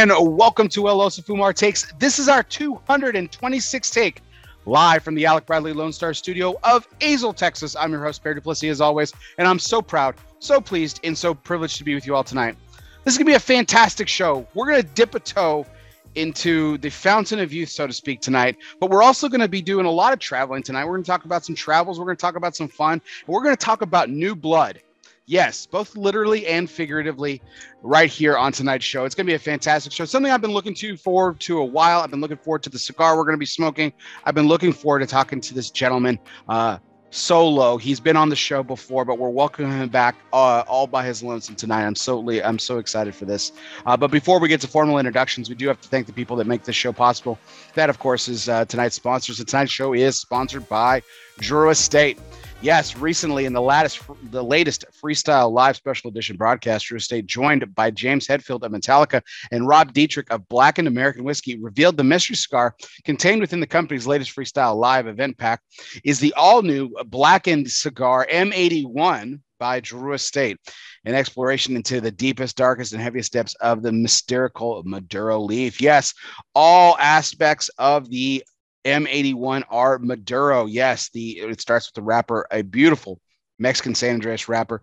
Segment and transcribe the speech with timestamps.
[0.00, 1.92] And welcome to El Fumar Takes.
[1.98, 4.22] This is our 226th take
[4.64, 7.76] live from the Alec Bradley Lone Star studio of Azle, Texas.
[7.76, 11.34] I'm your host, Perry Duplessis, as always, and I'm so proud, so pleased, and so
[11.34, 12.56] privileged to be with you all tonight.
[13.04, 14.48] This is going to be a fantastic show.
[14.54, 15.66] We're going to dip a toe
[16.14, 18.56] into the fountain of youth, so to speak, tonight.
[18.80, 20.86] But we're also going to be doing a lot of traveling tonight.
[20.86, 21.98] We're going to talk about some travels.
[21.98, 23.02] We're going to talk about some fun.
[23.26, 24.80] We're going to talk about new blood.
[25.26, 27.40] Yes, both literally and figuratively,
[27.82, 29.04] right here on tonight's show.
[29.04, 30.04] It's going to be a fantastic show.
[30.04, 32.00] Something I've been looking to forward to a while.
[32.00, 33.92] I've been looking forward to the cigar we're going to be smoking.
[34.24, 36.78] I've been looking forward to talking to this gentleman uh,
[37.10, 37.76] solo.
[37.76, 41.22] He's been on the show before, but we're welcoming him back uh, all by his
[41.22, 41.84] lonesome tonight.
[41.84, 43.52] I'm so I'm so excited for this.
[43.86, 46.36] Uh, but before we get to formal introductions, we do have to thank the people
[46.36, 47.38] that make this show possible.
[47.74, 49.42] That, of course, is uh, tonight's sponsors.
[49.44, 51.02] Tonight's show is sponsored by
[51.38, 52.18] Drew Estate.
[52.62, 57.74] Yes, recently in the latest the latest freestyle live special edition broadcast, Drew Estate, joined
[57.74, 62.36] by James Hetfield of Metallica and Rob Dietrich of Blackened American Whiskey, revealed the mystery
[62.36, 65.62] cigar contained within the company's latest freestyle live event pack
[66.04, 70.58] is the all new blackened cigar M81 by Drew Estate,
[71.06, 75.80] an exploration into the deepest, darkest, and heaviest depths of the mystical Maduro leaf.
[75.80, 76.12] Yes,
[76.54, 78.44] all aspects of the
[78.84, 80.66] M81 are Maduro.
[80.66, 83.20] Yes, the it starts with the wrapper, a beautiful
[83.58, 84.82] Mexican San Andrés wrapper.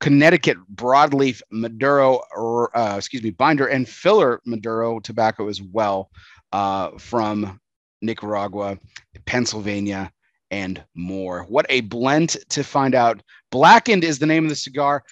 [0.00, 6.10] Connecticut broadleaf Maduro, or uh, excuse me, binder and filler Maduro tobacco as well
[6.52, 7.60] uh, from
[8.02, 8.78] Nicaragua,
[9.24, 10.12] Pennsylvania,
[10.50, 11.44] and more.
[11.44, 13.22] What a blend to find out.
[13.50, 15.04] Blackened is the name of the cigar.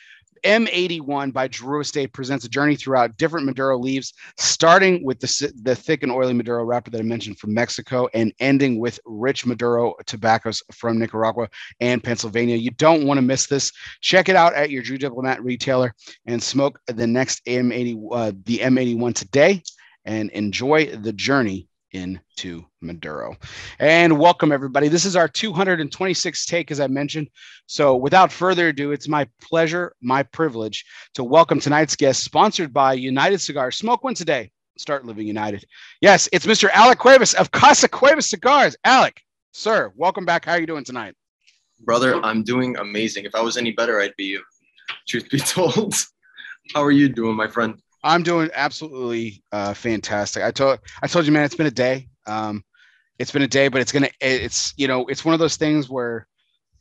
[0.44, 5.74] M81 by Drew Estate presents a journey throughout different Maduro leaves, starting with the, the
[5.74, 9.94] thick and oily Maduro wrapper that I mentioned from Mexico and ending with rich Maduro
[10.06, 11.48] tobaccos from Nicaragua
[11.80, 12.56] and Pennsylvania.
[12.56, 13.72] You don't want to miss this.
[14.00, 15.94] Check it out at your Drew Diplomat retailer
[16.26, 19.62] and smoke the next M80, uh, the M81 today
[20.04, 23.36] and enjoy the journey into Maduro.
[23.78, 24.88] And welcome, everybody.
[24.88, 27.28] This is our 226th take, as I mentioned.
[27.66, 32.94] So, without further ado, it's my pleasure, my privilege to welcome tonight's guest, sponsored by
[32.94, 33.76] United Cigars.
[33.76, 34.50] Smoke one today.
[34.78, 35.64] Start living united.
[36.00, 36.70] Yes, it's Mr.
[36.70, 38.74] Alec Cuevas of Casa Cuevas Cigars.
[38.84, 39.20] Alec,
[39.52, 40.44] sir, welcome back.
[40.46, 41.14] How are you doing tonight?
[41.80, 43.24] Brother, I'm doing amazing.
[43.24, 44.42] If I was any better, I'd be you.
[45.06, 45.94] Truth be told.
[46.74, 47.74] How are you doing, my friend?
[48.02, 50.42] I'm doing absolutely uh, fantastic.
[50.42, 52.08] I told I told you, man, it's been a day.
[52.26, 52.64] Um,
[53.18, 55.88] it's been a day, but it's gonna it's you know it's one of those things
[55.88, 56.26] where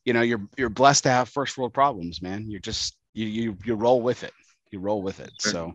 [0.05, 2.45] you know you're you're blessed to have first world problems, man.
[2.49, 4.33] You're just you you you roll with it.
[4.71, 5.31] You roll with it.
[5.39, 5.51] Sure.
[5.51, 5.73] So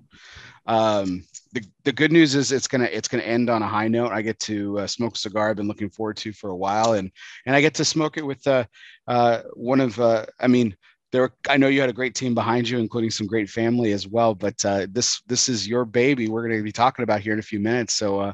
[0.66, 4.12] um, the the good news is it's gonna it's gonna end on a high note.
[4.12, 6.94] I get to uh, smoke a cigar I've been looking forward to for a while,
[6.94, 7.10] and
[7.46, 8.64] and I get to smoke it with uh,
[9.06, 10.76] uh, one of uh, I mean
[11.12, 14.06] there I know you had a great team behind you, including some great family as
[14.06, 14.34] well.
[14.34, 16.28] But uh, this this is your baby.
[16.28, 17.94] We're going to be talking about here in a few minutes.
[17.94, 18.32] So uh,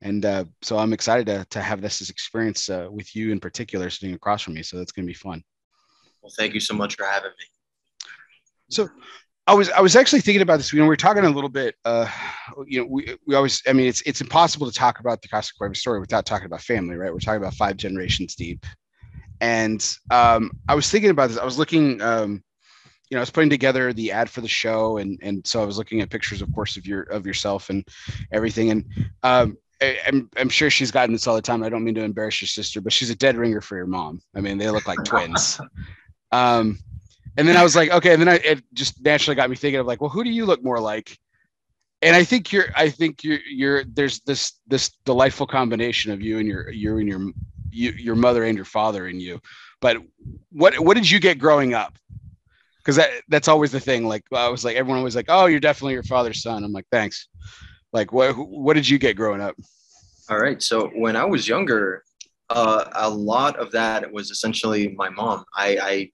[0.00, 3.90] and uh, so I'm excited to to have this experience uh, with you in particular,
[3.90, 4.62] sitting across from me.
[4.62, 5.42] So that's going to be fun.
[6.22, 7.46] Well, thank you so much for having me.
[8.70, 8.88] So
[9.46, 10.72] I was I was actually thinking about this.
[10.72, 11.74] You know, we were talking a little bit.
[11.84, 12.08] Uh,
[12.66, 13.62] you know, we, we always.
[13.68, 16.96] I mean, it's it's impossible to talk about the Casa story without talking about family,
[16.96, 17.12] right?
[17.12, 18.64] We're talking about five generations deep,
[19.40, 21.38] and um, I was thinking about this.
[21.38, 22.42] I was looking, um,
[23.10, 25.64] you know, I was putting together the ad for the show, and and so I
[25.64, 27.86] was looking at pictures, of course, of your of yourself and
[28.32, 28.70] everything.
[28.70, 28.84] And
[29.22, 31.62] um, I, I'm I'm sure she's gotten this all the time.
[31.62, 34.20] I don't mean to embarrass your sister, but she's a dead ringer for your mom.
[34.34, 35.60] I mean, they look like twins.
[36.32, 36.80] Um,
[37.36, 38.12] and then I was like, okay.
[38.12, 40.46] And then I, it just naturally got me thinking of like, well, who do you
[40.46, 41.16] look more like?
[42.02, 46.38] And I think you're, I think you're, you're, there's this, this delightful combination of you
[46.38, 47.32] and your, you and your
[47.74, 49.40] you, your mother and your father in you.
[49.80, 49.98] But
[50.50, 51.98] what what did you get growing up?
[52.78, 54.06] Because that that's always the thing.
[54.06, 56.64] Like I was like everyone was like, oh, you're definitely your father's son.
[56.64, 57.28] I'm like, thanks.
[57.92, 59.56] Like what what did you get growing up?
[60.30, 60.62] All right.
[60.62, 62.02] So when I was younger,
[62.50, 65.44] uh, a lot of that was essentially my mom.
[65.54, 66.10] I, I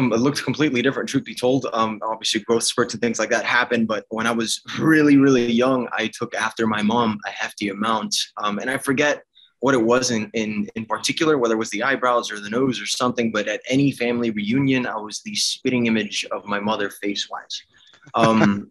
[0.00, 1.66] looked completely different, truth be told.
[1.72, 3.86] Um, obviously, growth spurts and things like that happened.
[3.86, 8.14] But when I was really, really young, I took after my mom a hefty amount.
[8.42, 9.22] Um, and I forget
[9.64, 12.78] what it was in, in in particular, whether it was the eyebrows or the nose
[12.82, 13.32] or something.
[13.32, 17.62] But at any family reunion, I was the spitting image of my mother face wise.
[18.14, 18.70] Um,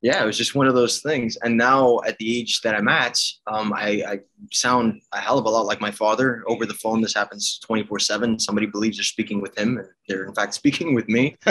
[0.00, 1.36] yeah, it was just one of those things.
[1.42, 4.20] And now at the age that I'm at, um, I, I,
[4.50, 7.02] sound a hell of a lot like my father over the phone.
[7.02, 8.38] This happens 24 seven.
[8.38, 11.36] Somebody believes they're speaking with him and they're in fact speaking with me.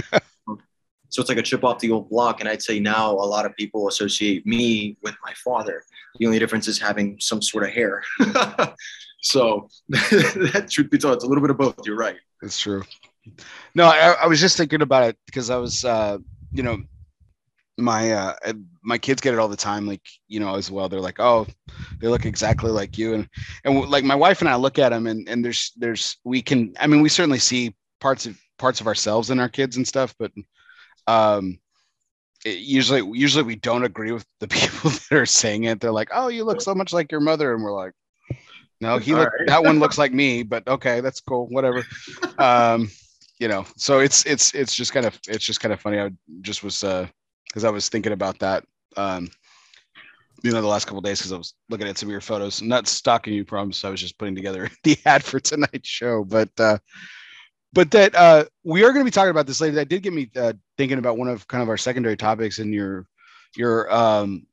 [1.11, 2.39] So it's like a chip off the old block.
[2.39, 5.83] And I'd say now a lot of people associate me with my father.
[6.19, 8.03] The only difference is having some sort of hair.
[9.21, 11.75] so that truth be told, it's a little bit of both.
[11.85, 12.17] You're right.
[12.41, 12.83] That's true.
[13.75, 16.17] No, I, I was just thinking about it because I was, uh,
[16.51, 16.81] you know,
[17.77, 18.33] my uh
[18.83, 21.47] my kids get it all the time like you know as well they're like oh
[21.99, 23.27] they look exactly like you and
[23.63, 26.73] and like my wife and i look at them and and there's there's we can
[26.79, 30.13] i mean we certainly see parts of parts of ourselves in our kids and stuff
[30.19, 30.31] but
[31.07, 31.57] um
[32.45, 36.09] it, usually usually we don't agree with the people that are saying it they're like
[36.13, 37.93] oh you look so much like your mother and we're like
[38.79, 39.47] no he look, right.
[39.47, 41.85] that one looks like me but okay that's cool whatever
[42.39, 42.89] um
[43.39, 46.09] you know so it's it's it's just kind of it's just kind of funny i
[46.41, 47.07] just was uh
[47.51, 48.63] because I was thinking about that.
[48.95, 49.29] Um,
[50.41, 52.61] you know, the last couple days because I was looking at some of your photos.
[52.61, 53.83] Not stalking you, promise.
[53.83, 56.77] I was just putting together the ad for tonight's show, but uh,
[57.73, 59.75] but that uh, we are going to be talking about this later.
[59.75, 62.73] That did get me uh, thinking about one of kind of our secondary topics and
[62.73, 63.05] your
[63.55, 64.47] your um,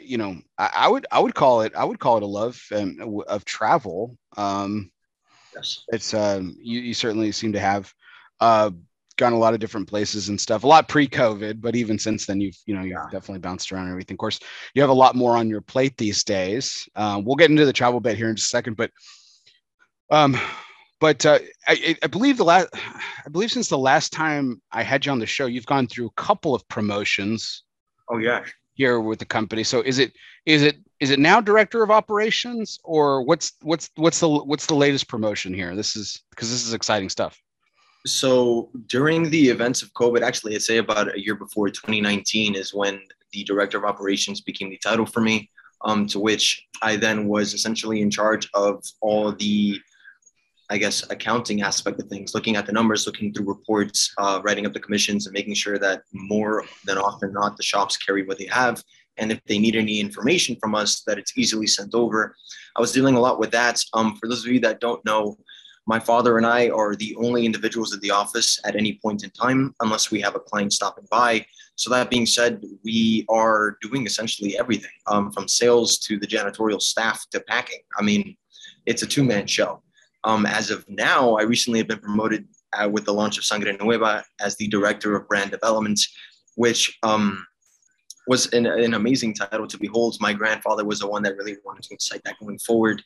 [0.00, 2.62] you know, I, I, would I would call it I would call it a love
[2.72, 4.16] um, of travel.
[4.36, 4.92] Um,
[5.56, 7.92] yes, it's um, you, you certainly seem to have.
[8.40, 8.70] Uh,
[9.18, 10.62] gone a lot of different places and stuff.
[10.62, 13.10] A lot pre-COVID, but even since then, you've you know you've yeah.
[13.10, 14.14] definitely bounced around and everything.
[14.14, 14.38] Of course,
[14.74, 16.86] you have a lot more on your plate these days.
[16.94, 18.90] Um, we'll get into the travel bit here in just a second, but
[20.10, 20.38] um,
[21.00, 25.06] but uh, I, I believe the last I believe since the last time I had
[25.06, 27.62] you on the show, you've gone through a couple of promotions.
[28.08, 28.44] Oh yeah,
[28.74, 29.62] here with the company.
[29.62, 30.12] So is it
[30.44, 34.74] is it is it now director of operations or what's what's what's the what's the
[34.74, 35.74] latest promotion here?
[35.74, 37.40] This is because this is exciting stuff
[38.06, 42.72] so during the events of COVID, actually, I'd say about a year before 2019 is
[42.72, 43.00] when
[43.32, 45.50] the director of operations became the title for me,
[45.84, 49.78] um, to which I then was essentially in charge of all the,
[50.68, 54.66] I guess, accounting aspect of things, looking at the numbers, looking through reports, uh, writing
[54.66, 58.38] up the commissions, and making sure that more than often not the shops carry what
[58.38, 58.82] they have.
[59.16, 62.34] And if they need any information from us, that it's easily sent over.
[62.76, 63.82] I was dealing a lot with that.
[63.94, 65.38] Um, for those of you that don't know,
[65.86, 69.30] my father and I are the only individuals at the office at any point in
[69.30, 71.46] time, unless we have a client stopping by.
[71.76, 76.82] So, that being said, we are doing essentially everything um, from sales to the janitorial
[76.82, 77.80] staff to packing.
[77.98, 78.36] I mean,
[78.86, 79.82] it's a two man show.
[80.26, 83.72] Um, as of now, I recently have been promoted uh, with the launch of Sangre
[83.80, 86.00] Nueva as the director of brand development,
[86.56, 87.46] which um,
[88.26, 90.16] was an, an, amazing title to behold.
[90.20, 93.04] My grandfather was the one that really wanted to incite that going forward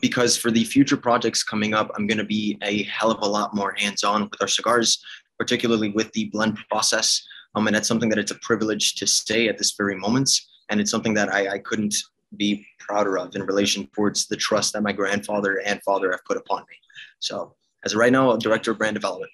[0.00, 3.26] because for the future projects coming up, I'm going to be a hell of a
[3.26, 5.04] lot more hands on with our cigars,
[5.38, 7.22] particularly with the blend process.
[7.54, 10.30] Um, and that's something that it's a privilege to say at this very moment.
[10.70, 11.94] And it's something that I, I couldn't
[12.36, 16.36] be prouder of in relation towards the trust that my grandfather and father have put
[16.36, 16.76] upon me.
[17.20, 17.54] So,
[17.84, 19.30] as of right now, director of brand development.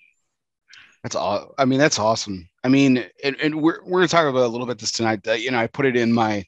[1.02, 1.54] That's all.
[1.58, 2.48] I mean, that's awesome.
[2.62, 5.22] I mean, and, and we're we're gonna talk about a little bit this tonight.
[5.24, 6.44] That you know, I put it in my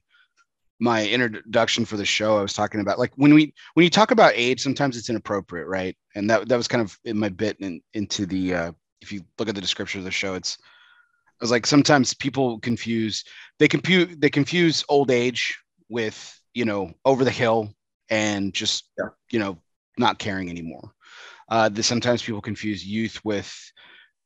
[0.79, 2.37] my introduction for the show.
[2.37, 5.69] I was talking about like when we when you talk about age, sometimes it's inappropriate,
[5.69, 5.97] right?
[6.15, 9.23] And that that was kind of in my bit in, into the uh, if you
[9.39, 13.25] look at the description of the show, it's I was like sometimes people confuse
[13.59, 15.59] they compute they confuse old age
[15.89, 17.73] with you know over the hill
[18.11, 19.09] and just yeah.
[19.31, 19.59] you know
[19.99, 20.93] not caring anymore.
[21.49, 23.55] Uh, the, sometimes people confuse youth with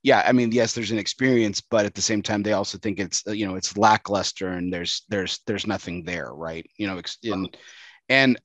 [0.06, 3.00] yeah, I mean, yes, there's an experience, but at the same time, they also think
[3.00, 6.65] it's you know it's lackluster and there's there's there's nothing there, right?
[6.79, 7.56] You know, and
[8.08, 8.41] and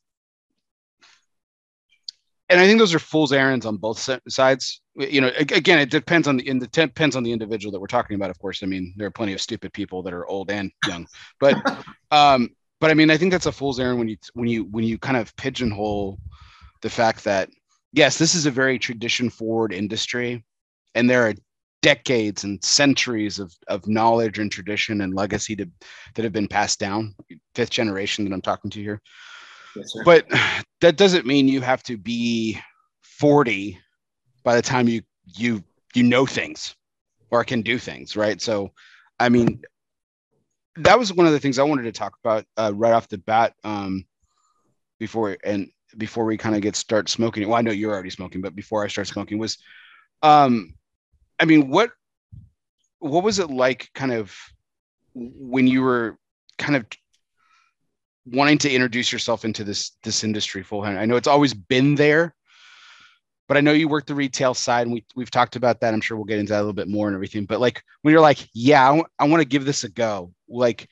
[2.50, 4.82] and I think those are fool's errands on both sides.
[4.96, 7.86] You know, again, it depends on the in the depends on the individual that we're
[7.86, 8.32] talking about.
[8.32, 11.06] Of course, I mean, there are plenty of stupid people that are old and young,
[11.40, 11.56] but
[12.12, 12.50] um,
[12.82, 14.98] but I mean, I think that's a fool's errand when you when you when you
[14.98, 16.20] kind of pigeonhole
[16.82, 17.50] the fact that
[17.94, 20.44] yes, this is a very tradition forward industry,
[20.96, 21.36] and there are
[21.84, 25.68] decades and centuries of, of knowledge and tradition and legacy to,
[26.16, 27.16] that have been passed down
[27.56, 29.02] fifth generation that i'm talking to here.
[29.76, 30.28] Yes, but
[30.82, 32.60] that doesn't mean you have to be
[33.02, 33.80] 40
[34.44, 35.64] by the time you you
[35.96, 36.76] you know things
[37.32, 38.42] or can do things right?
[38.42, 38.72] So
[39.20, 39.62] i mean
[40.78, 43.18] that was one of the things i wanted to talk about uh, right off the
[43.18, 44.06] bat um,
[45.00, 48.42] before and before we kind of get start smoking well i know you're already smoking
[48.42, 49.58] but before i start smoking was
[50.24, 50.74] um
[51.42, 51.92] I mean, what
[53.00, 54.36] what was it like, kind of,
[55.16, 56.20] when you were
[56.60, 56.86] kind of
[58.28, 61.00] wanting to introduce yourself into this this industry full hand?
[61.00, 62.36] I know it's always been there,
[63.52, 65.94] but I know you work the retail side, and we we've talked about that.
[65.94, 67.44] I'm sure we'll get into that a little bit more and everything.
[67.44, 70.34] But like when you're like, yeah, I, w- I want to give this a go.
[70.48, 70.88] Like,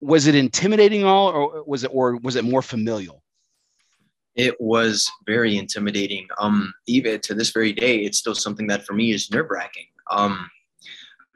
[0.00, 3.22] was it intimidating all, or was it, or was it more familial?
[4.34, 6.26] it was very intimidating.
[6.38, 9.88] Um, even to this very day, it's still something that for me is nerve wracking.
[10.10, 10.48] Um,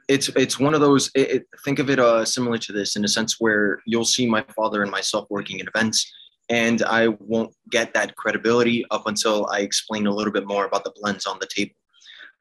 [0.07, 1.11] it's it's one of those.
[1.13, 4.27] It, it, think of it uh, similar to this in a sense where you'll see
[4.27, 6.11] my father and myself working in events,
[6.49, 10.83] and I won't get that credibility up until I explain a little bit more about
[10.83, 11.73] the blends on the table.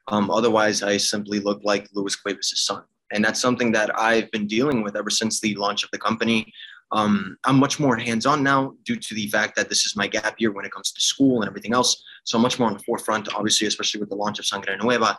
[0.09, 2.83] Um, otherwise, I simply look like Luis Cuevas' son.
[3.13, 6.53] And that's something that I've been dealing with ever since the launch of the company.
[6.93, 10.07] Um, I'm much more hands on now due to the fact that this is my
[10.07, 12.03] gap year when it comes to school and everything else.
[12.25, 15.19] So I'm much more on the forefront, obviously, especially with the launch of Sangre Nueva.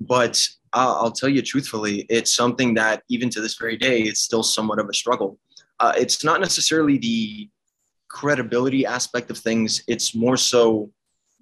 [0.00, 4.20] But uh, I'll tell you truthfully, it's something that even to this very day, it's
[4.20, 5.38] still somewhat of a struggle.
[5.78, 7.48] Uh, it's not necessarily the
[8.10, 10.90] credibility aspect of things, it's more so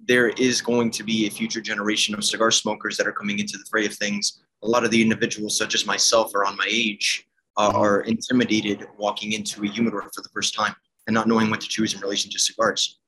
[0.05, 3.57] there is going to be a future generation of cigar smokers that are coming into
[3.57, 4.41] the fray of things.
[4.63, 8.87] A lot of the individuals, such as myself, are on my age, uh, are intimidated
[8.97, 10.73] walking into a humidor for the first time
[11.07, 12.99] and not knowing what to choose in relation to cigars.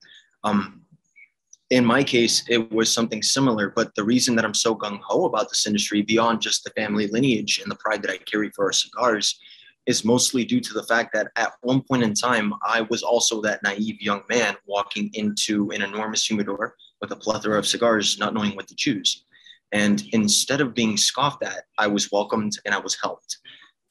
[0.43, 0.81] Um,
[1.69, 5.25] in my case, it was something similar, but the reason that I'm so gung ho
[5.25, 8.65] about this industry, beyond just the family lineage and the pride that I carry for
[8.65, 9.39] our cigars,
[9.87, 13.41] is mostly due to the fact that at one point in time, I was also
[13.41, 18.33] that naive young man walking into an enormous humidor with a plethora of cigars, not
[18.33, 19.25] knowing what to choose.
[19.71, 23.37] And instead of being scoffed at, I was welcomed and I was helped.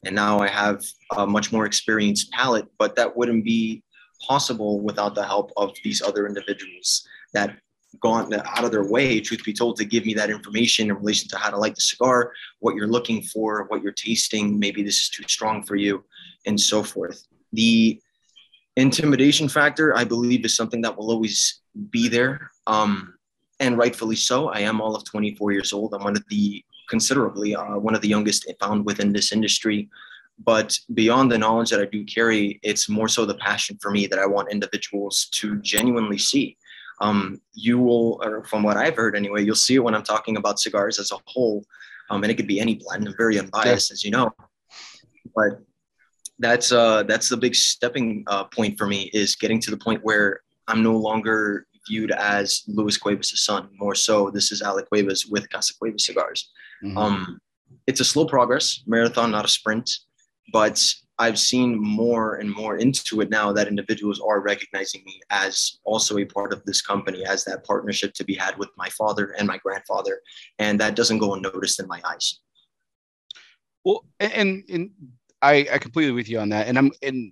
[0.05, 0.83] And now I have
[1.15, 3.83] a much more experienced palate, but that wouldn't be
[4.25, 7.57] possible without the help of these other individuals that
[7.99, 11.27] gone out of their way, truth be told, to give me that information in relation
[11.29, 15.01] to how to light the cigar, what you're looking for, what you're tasting, maybe this
[15.01, 16.03] is too strong for you,
[16.45, 17.27] and so forth.
[17.53, 18.01] The
[18.77, 23.15] intimidation factor, I believe, is something that will always be there, um,
[23.59, 24.49] and rightfully so.
[24.49, 25.93] I am all of 24 years old.
[25.93, 29.89] I'm one of the considerably uh, one of the youngest found within this industry.
[30.43, 34.07] But beyond the knowledge that I do carry, it's more so the passion for me
[34.07, 36.57] that I want individuals to genuinely see
[37.01, 40.37] um, you will, or from what I've heard anyway, you'll see it when I'm talking
[40.37, 41.65] about cigars as a whole.
[42.09, 43.93] Um, and it could be any blend, I'm very unbiased, yeah.
[43.93, 44.31] as you know.
[45.35, 45.61] But
[46.39, 50.01] that's uh, that's the big stepping uh, point for me is getting to the point
[50.03, 53.69] where I'm no longer viewed as Luis Cuevas' son.
[53.79, 56.51] More so, this is Alec Cuevas with Casa Cuevas cigars.
[56.83, 56.97] Mm-hmm.
[56.97, 57.39] Um,
[57.87, 59.89] it's a slow progress, marathon, not a sprint.
[60.51, 60.83] But
[61.23, 66.17] I've seen more and more into it now that individuals are recognizing me as also
[66.17, 69.47] a part of this company, as that partnership to be had with my father and
[69.47, 70.15] my grandfather.
[70.57, 72.39] And that doesn't go unnoticed in my eyes.
[73.85, 74.89] Well, and, and
[75.41, 76.67] I, I completely with you on that.
[76.67, 77.31] And I'm in,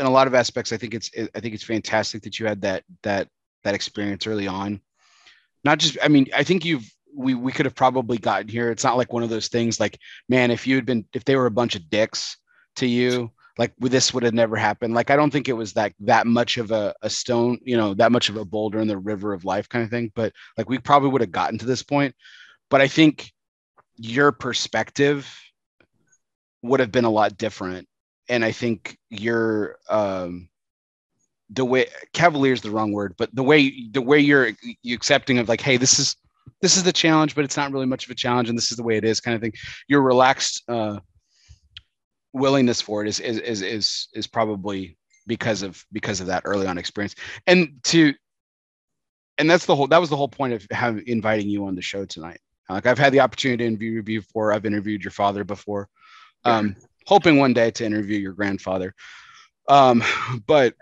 [0.00, 2.60] in a lot of aspects, I think it's, I think it's fantastic that you had
[2.62, 3.28] that, that,
[3.64, 4.80] that experience early on.
[5.64, 8.70] Not just, I mean, I think you've, we we could have probably gotten here.
[8.70, 11.34] It's not like one of those things like, man, if you had been if they
[11.34, 12.36] were a bunch of dicks,
[12.76, 14.94] to you like this would have never happened.
[14.94, 17.94] Like i don't think it was that that much of a, a stone you know
[17.94, 20.68] that much of a boulder in the river of life kind of thing but like
[20.68, 22.14] we probably would have gotten to this point.
[22.70, 23.32] But i think
[23.96, 25.32] your perspective
[26.62, 27.88] would have been a lot different.
[28.28, 30.48] And i think your um
[31.50, 34.50] the way cavalier is the wrong word but the way the way you're
[34.82, 36.16] you accepting of like hey this is
[36.60, 38.76] this is the challenge but it's not really much of a challenge and this is
[38.76, 39.52] the way it is kind of thing
[39.86, 40.98] you're relaxed uh
[42.36, 46.66] willingness for it is is is is, is probably because of because of that early
[46.66, 47.14] on experience.
[47.46, 48.14] And to
[49.38, 51.82] and that's the whole that was the whole point of having inviting you on the
[51.82, 52.40] show tonight.
[52.68, 54.52] Like i've had the opportunity to interview you before.
[54.52, 55.88] I've interviewed your father before.
[56.44, 56.76] Um
[57.06, 58.94] hoping one day to interview your grandfather.
[59.68, 60.02] Um
[60.46, 60.74] but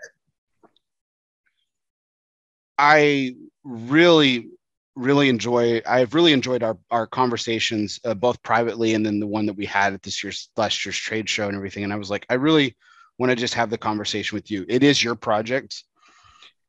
[2.77, 4.49] i really
[4.95, 9.45] really enjoy i've really enjoyed our, our conversations uh, both privately and then the one
[9.45, 11.83] that we had at this year's last year's trade show and everything.
[11.83, 12.75] And i was like i really
[13.17, 14.65] want to just have the conversation with you.
[14.67, 15.83] It is your project.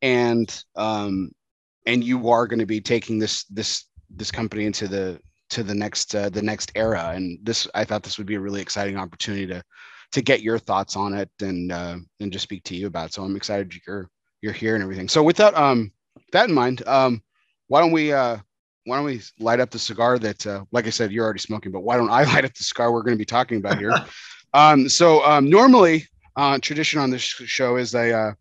[0.01, 1.31] And um
[1.85, 5.19] and you are going to be taking this this this company into the
[5.49, 7.11] to the next uh, the next era.
[7.15, 9.63] And this i thought this would be a really exciting opportunity to
[10.13, 13.13] to get your thoughts on it and uh and just speak to you about it.
[13.13, 14.09] so i'm excited you're
[14.41, 15.09] you're here and everything.
[15.09, 15.91] So with that um
[16.31, 17.23] that in mind um
[17.67, 18.37] why don't we uh
[18.85, 21.71] why don't we light up the cigar that uh, like i said you're already smoking
[21.71, 23.93] but why don't i light up the cigar we're going to be talking about here?
[24.53, 26.07] Um so um normally
[26.37, 28.31] uh tradition on this show is i uh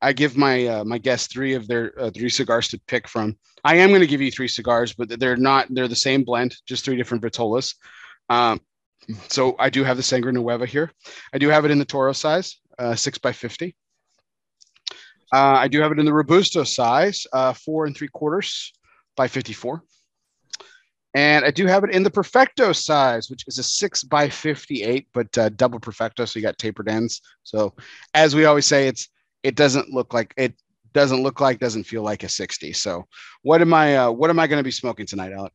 [0.00, 3.36] i give my uh, my guests three of their uh, three cigars to pick from.
[3.62, 6.56] I am going to give you three cigars but they're not they're the same blend
[6.66, 7.74] just three different vitolas.
[8.30, 8.62] Um
[9.28, 10.90] so i do have the sangre nueva here.
[11.34, 13.76] I do have it in the toro size uh six by 50
[15.32, 18.72] uh, I do have it in the Robusto size, uh, four and three quarters
[19.16, 19.82] by 54.
[21.14, 25.08] And I do have it in the Perfecto size, which is a six by 58,
[25.12, 26.24] but uh, double Perfecto.
[26.24, 27.20] So you got tapered ends.
[27.42, 27.74] So
[28.14, 29.08] as we always say, it's,
[29.42, 30.54] it doesn't look like it
[30.92, 32.72] doesn't look like, doesn't feel like a 60.
[32.74, 33.06] So
[33.42, 35.52] what am I, uh, what am I going to be smoking tonight, Alec?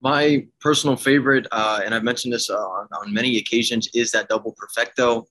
[0.00, 4.28] My personal favorite, uh, and I've mentioned this uh, on, on many occasions, is that
[4.28, 5.26] double Perfecto.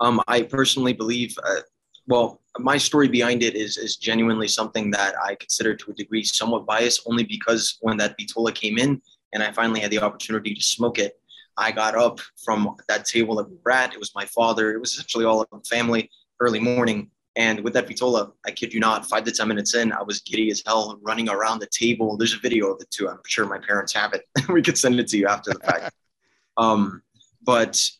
[0.00, 1.60] Um, I personally believe, uh,
[2.06, 6.22] well, my story behind it is is genuinely something that I consider to a degree
[6.22, 9.00] somewhat biased, only because when that Vitola came in
[9.32, 11.18] and I finally had the opportunity to smoke it,
[11.56, 13.92] I got up from that table that we were at.
[13.92, 14.72] It was my father.
[14.72, 16.10] It was essentially all of the family
[16.40, 17.10] early morning.
[17.34, 20.20] And with that vitola, I kid you not, five to 10 minutes in, I was
[20.20, 22.16] giddy as hell running around the table.
[22.16, 23.08] There's a video of it too.
[23.08, 24.22] I'm sure my parents have it.
[24.48, 25.94] we could send it to you after the fact.
[26.56, 27.02] um,
[27.42, 27.90] but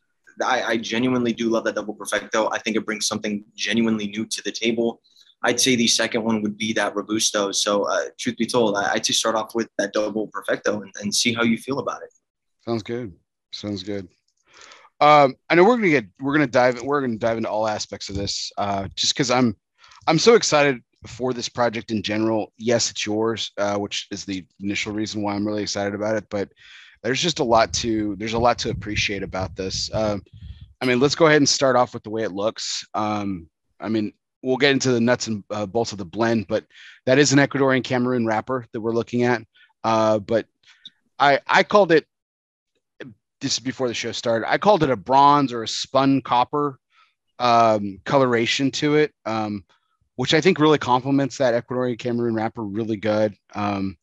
[0.45, 2.51] I, I genuinely do love that double perfecto.
[2.51, 5.01] I think it brings something genuinely new to the table.
[5.43, 7.53] I'd say the second one would be that robusto.
[7.53, 10.93] So, uh, truth be told, I, I'd just start off with that double perfecto and,
[11.01, 12.11] and see how you feel about it.
[12.65, 13.13] Sounds good.
[13.53, 14.09] Sounds good.
[15.01, 18.09] Um, I know we're gonna get we're gonna dive we're gonna dive into all aspects
[18.09, 18.51] of this.
[18.57, 19.55] Uh, just because I'm
[20.07, 22.53] I'm so excited for this project in general.
[22.57, 26.27] Yes, it's yours, uh, which is the initial reason why I'm really excited about it.
[26.31, 26.51] But
[27.03, 29.91] there's just a lot to there's a lot to appreciate about this.
[29.93, 30.23] Um,
[30.81, 32.87] I mean, let's go ahead and start off with the way it looks.
[32.95, 33.49] Um,
[33.81, 34.13] I mean,
[34.43, 36.65] we'll get into the nuts and uh, bolts of the blend, but
[37.07, 39.43] that is an Ecuadorian Cameroon wrapper that we're looking at.
[39.85, 40.47] Uh, but
[41.19, 42.07] I I called it
[43.41, 44.51] this is before the show started.
[44.51, 46.79] I called it a bronze or a spun copper
[47.39, 49.65] um, coloration to it, um,
[50.17, 53.35] which I think really complements that Ecuadorian Cameroon wrapper really good.
[53.55, 53.97] Um,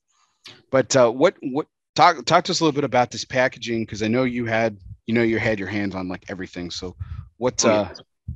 [0.72, 4.04] but uh, what what talk talk to us a little bit about this packaging because
[4.04, 6.72] I know you had you know you had your hands on like everything.
[6.72, 6.96] So
[7.38, 7.64] what?
[7.66, 7.94] Oh, uh,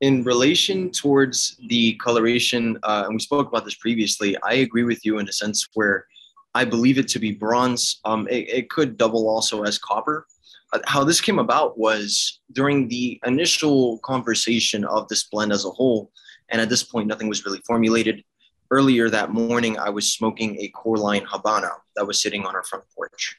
[0.00, 5.04] in relation towards the coloration, uh, and we spoke about this previously, I agree with
[5.04, 6.06] you in a sense where
[6.54, 8.00] I believe it to be bronze.
[8.04, 10.26] Um, it, it could double also as copper.
[10.72, 15.70] Uh, how this came about was during the initial conversation of this blend as a
[15.70, 16.10] whole,
[16.48, 18.24] and at this point, nothing was really formulated.
[18.70, 22.84] Earlier that morning, I was smoking a Coreline Habano that was sitting on our front
[22.96, 23.36] porch.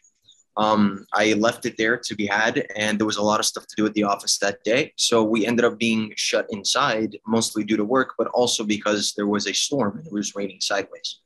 [0.58, 3.68] Um, I left it there to be had, and there was a lot of stuff
[3.68, 4.94] to do at the office that day.
[4.96, 9.28] So we ended up being shut inside, mostly due to work, but also because there
[9.28, 11.20] was a storm and it was raining sideways.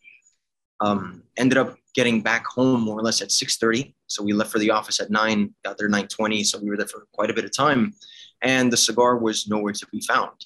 [0.81, 3.93] Um, ended up getting back home more or less at 6:30.
[4.07, 6.43] So we left for the office at nine, got there 9:20.
[6.43, 7.93] So we were there for quite a bit of time,
[8.41, 10.45] and the cigar was nowhere to be found.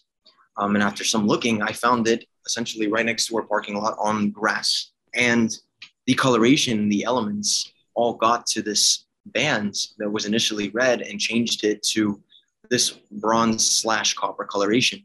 [0.57, 3.95] Um, and after some looking, I found it essentially right next to our parking lot
[3.99, 5.55] on grass, and
[6.05, 11.63] the coloration, the elements, all got to this band that was initially red and changed
[11.63, 12.21] it to
[12.69, 15.03] this bronze slash copper coloration.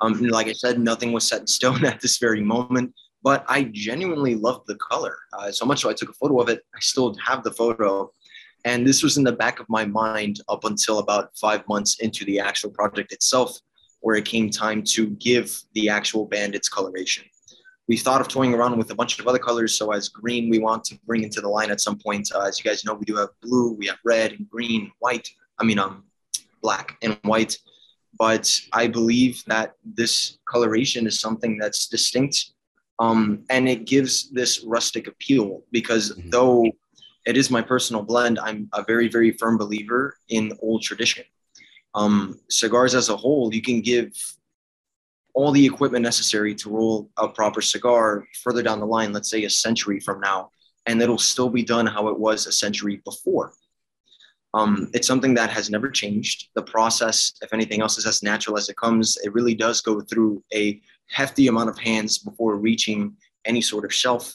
[0.00, 3.64] Um, like I said, nothing was set in stone at this very moment, but I
[3.72, 5.16] genuinely loved the color.
[5.32, 6.62] Uh, so much so I took a photo of it.
[6.74, 8.10] I still have the photo.
[8.64, 12.24] And this was in the back of my mind up until about five months into
[12.24, 13.58] the actual project itself,
[14.00, 17.24] where it came time to give the actual band its coloration
[17.90, 19.76] we thought of toying around with a bunch of other colors.
[19.76, 22.30] So as green, we want to bring into the line at some point.
[22.32, 25.28] Uh, as you guys know, we do have blue, we have red and green, white.
[25.58, 26.04] I mean, um,
[26.62, 27.58] black and white.
[28.16, 32.52] But I believe that this coloration is something that's distinct,
[33.00, 35.64] um, and it gives this rustic appeal.
[35.72, 36.30] Because mm-hmm.
[36.30, 36.66] though
[37.26, 41.24] it is my personal blend, I'm a very, very firm believer in old tradition.
[41.94, 44.12] Um, cigars as a whole, you can give
[45.34, 49.44] all the equipment necessary to roll a proper cigar further down the line, let's say
[49.44, 50.50] a century from now,
[50.86, 53.52] and it'll still be done how it was a century before.
[54.52, 56.48] Um, it's something that has never changed.
[56.54, 59.16] The process, if anything else, is as natural as it comes.
[59.22, 63.94] It really does go through a hefty amount of hands before reaching any sort of
[63.94, 64.34] shelf.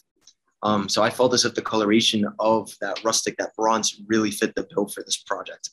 [0.63, 4.55] Um, so I felt as if the coloration of that rustic, that bronze, really fit
[4.55, 5.69] the bill for this project.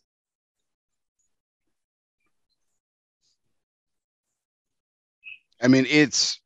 [5.62, 6.40] I mean, it's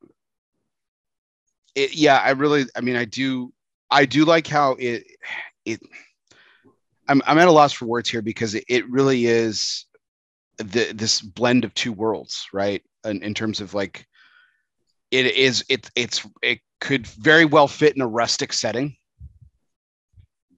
[1.74, 3.52] it, yeah, I really, I mean, I do,
[3.90, 5.04] I do like how it,
[5.64, 5.80] it,
[7.08, 9.84] I'm, I'm at a loss for words here because it, it really is
[10.58, 12.82] the, this blend of two worlds, right?
[13.04, 14.06] In, in terms of like,
[15.10, 18.96] it is, it, it's, it could very well fit in a rustic setting,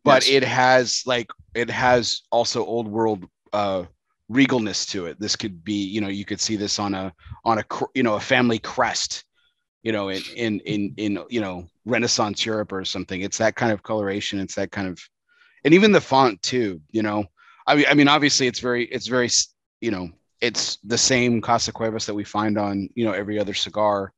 [0.05, 0.37] but yes.
[0.37, 3.85] it has like, it has also old world, uh,
[4.31, 5.19] regalness to it.
[5.19, 7.13] This could be, you know, you could see this on a
[7.45, 7.65] on a
[7.95, 9.25] you know a family crest,
[9.83, 13.23] you know, in in in in you know Renaissance Europe or something.
[13.23, 14.39] It's that kind of coloration.
[14.39, 15.01] It's that kind of,
[15.65, 16.81] and even the font too.
[16.91, 17.25] You know,
[17.67, 19.31] I mean, I mean, obviously it's very it's very
[19.81, 20.11] you know
[20.41, 24.13] it's the same Casa Cuevas that we find on you know every other cigar,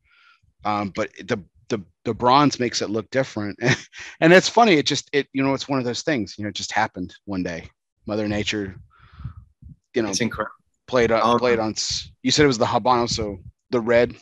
[0.65, 3.59] um, but the the the bronze makes it look different,
[4.21, 4.75] and it's funny.
[4.75, 6.37] It just it you know it's one of those things.
[6.37, 7.71] You know, it just happened one day.
[8.07, 8.77] Mother Nature
[9.95, 10.55] you know, it's incredible.
[10.87, 11.75] Played on, um, played on.
[12.23, 13.39] You said it was the habano, so
[13.71, 14.15] the red.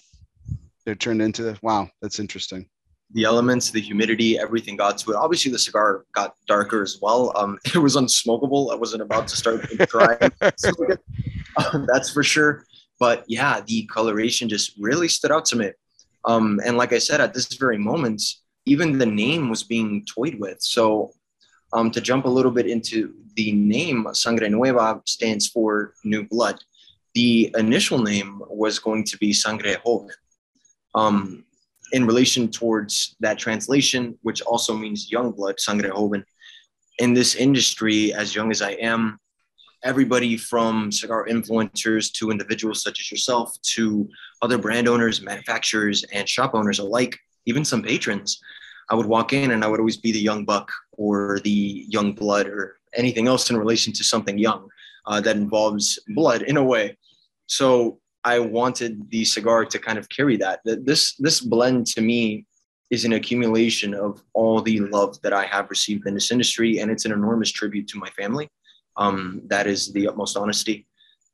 [0.84, 1.88] They're turned into the, wow.
[2.00, 2.68] That's interesting.
[3.12, 5.16] The elements, the humidity, everything got to it.
[5.16, 7.32] Obviously, the cigar got darker as well.
[7.36, 8.72] Um, it was unsmokable.
[8.72, 10.30] I wasn't about to start crying.
[11.72, 12.64] um, that's for sure.
[13.00, 15.70] But yeah, the coloration just really stood out to me.
[16.24, 18.22] Um, and like I said, at this very moment,
[18.66, 20.60] even the name was being toyed with.
[20.60, 21.12] So
[21.72, 26.56] um, to jump a little bit into the name, Sangre Nueva stands for new blood.
[27.14, 30.16] The initial name was going to be Sangre Joven.
[30.96, 31.44] Um,
[31.92, 36.24] in relation towards that translation, which also means young blood, Sangre Joven,
[36.98, 39.20] in this industry, as young as I am,
[39.84, 44.08] everybody from cigar influencers to individuals such as yourself to
[44.42, 48.40] other brand owners, manufacturers, and shop owners alike, even some patrons,
[48.90, 52.14] I would walk in and I would always be the young buck or the young
[52.14, 54.68] blood or anything else in relation to something young
[55.06, 56.96] uh, that involves blood in a way.
[57.46, 60.60] So I wanted the cigar to kind of carry that.
[60.64, 62.46] This this blend to me
[62.90, 66.90] is an accumulation of all the love that I have received in this industry, and
[66.90, 68.48] it's an enormous tribute to my family.
[68.96, 70.86] Um, that is the utmost honesty.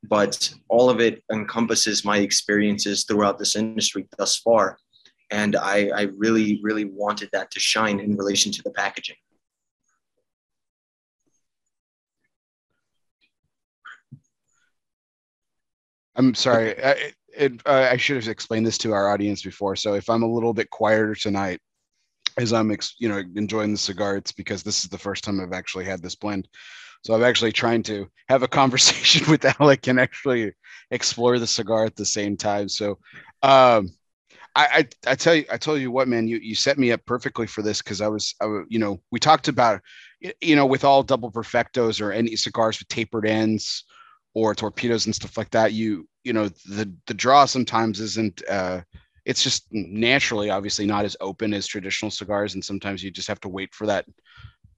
[0.03, 4.77] But all of it encompasses my experiences throughout this industry thus far.
[5.31, 9.15] And I, I really, really wanted that to shine in relation to the packaging.
[16.15, 16.81] I'm sorry.
[16.83, 19.75] I, it, uh, I should have explained this to our audience before.
[19.75, 21.59] So if I'm a little bit quieter tonight,
[22.37, 25.39] as I'm, ex- you know, enjoying the cigar, it's because this is the first time
[25.39, 26.47] I've actually had this blend.
[27.03, 30.53] So I'm actually trying to have a conversation with Alec and actually
[30.91, 32.69] explore the cigar at the same time.
[32.69, 32.97] So,
[33.43, 33.89] um,
[34.57, 37.05] I, I, I tell you, I told you what, man, you, you set me up
[37.05, 37.81] perfectly for this.
[37.81, 39.81] Cause I was, I, you know, we talked about,
[40.41, 43.83] you know, with all double perfectos or any cigars with tapered ends,
[44.35, 48.81] or torpedoes and stuff like that you you know the the draw sometimes isn't uh
[49.25, 53.39] it's just naturally obviously not as open as traditional cigars and sometimes you just have
[53.39, 54.05] to wait for that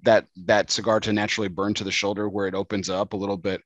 [0.03, 3.35] that that cigar to naturally burn to the shoulder where it opens up a little
[3.35, 3.61] bit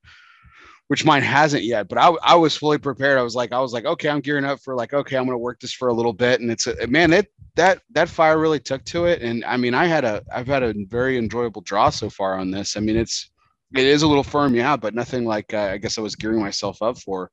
[0.87, 3.19] which mine hasn't yet but i, I was fully prepared.
[3.19, 5.35] I was like i was like okay i'm gearing up for like okay i'm going
[5.35, 8.39] to work this for a little bit and it's a man it that that fire
[8.39, 11.61] really took to it and i mean i had a i've had a very enjoyable
[11.61, 12.77] draw so far on this.
[12.77, 13.29] I mean it's
[13.73, 16.39] it is a little firm, yeah, but nothing like uh, I guess I was gearing
[16.39, 17.31] myself up for.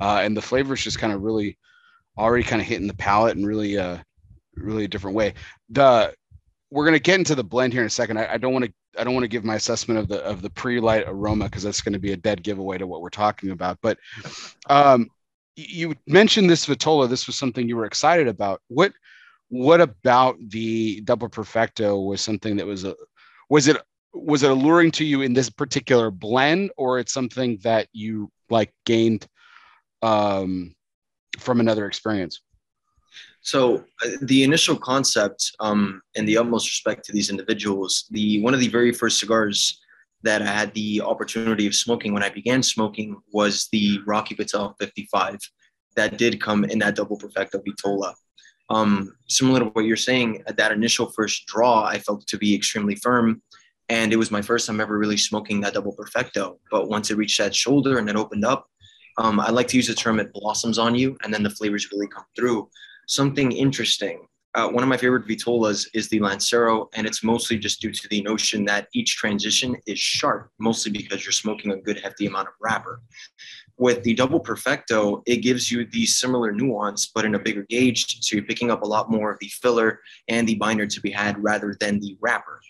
[0.00, 1.58] Uh, and the flavor is just kind of really
[2.16, 3.98] already kind of hitting the palate in really, uh,
[4.56, 5.34] really a different way.
[5.70, 6.14] The
[6.70, 8.18] we're gonna get into the blend here in a second.
[8.18, 10.42] I, I don't want to I don't want to give my assessment of the of
[10.42, 13.50] the pre-light aroma because that's going to be a dead giveaway to what we're talking
[13.50, 13.78] about.
[13.82, 13.98] But
[14.68, 15.10] um,
[15.56, 17.08] you mentioned this Vitola.
[17.08, 18.60] This was something you were excited about.
[18.68, 18.92] What
[19.48, 22.94] what about the double perfecto was something that was a
[23.50, 23.76] was it
[24.12, 28.72] was it alluring to you in this particular blend or it's something that you like
[28.84, 29.26] gained
[30.02, 30.74] um,
[31.38, 32.40] from another experience?
[33.40, 38.54] So uh, the initial concept um, and the utmost respect to these individuals the one
[38.54, 39.80] of the very first cigars
[40.22, 44.76] that i had the opportunity of smoking when i began smoking was the rocky patel
[44.78, 45.38] 55
[45.96, 48.14] that did come in that double perfecto vitola.
[48.70, 52.54] Um, similar to what you're saying at that initial first draw i felt to be
[52.54, 53.42] extremely firm
[53.92, 56.58] and it was my first time ever really smoking that double perfecto.
[56.70, 58.66] But once it reached that shoulder and it opened up,
[59.18, 61.92] um, I like to use the term it blossoms on you, and then the flavors
[61.92, 62.70] really come through.
[63.06, 64.26] Something interesting.
[64.54, 68.08] Uh, one of my favorite vitolas is the Lancero, and it's mostly just due to
[68.08, 72.48] the notion that each transition is sharp, mostly because you're smoking a good hefty amount
[72.48, 73.02] of wrapper.
[73.76, 78.22] With the double perfecto, it gives you the similar nuance, but in a bigger gauge.
[78.22, 81.10] So you're picking up a lot more of the filler and the binder to be
[81.10, 82.62] had rather than the wrapper.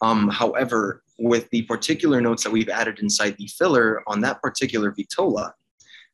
[0.00, 4.92] Um, however, with the particular notes that we've added inside the filler on that particular
[4.92, 5.52] Vitola,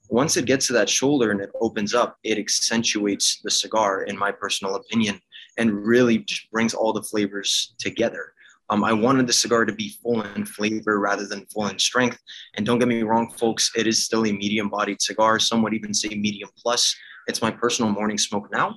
[0.09, 4.17] once it gets to that shoulder and it opens up, it accentuates the cigar, in
[4.17, 5.21] my personal opinion,
[5.59, 8.33] and really just brings all the flavors together.
[8.71, 12.19] Um, I wanted the cigar to be full in flavor rather than full in strength.
[12.55, 15.39] And don't get me wrong, folks, it is still a medium bodied cigar.
[15.39, 16.95] Some would even say medium plus.
[17.27, 18.77] It's my personal morning smoke now.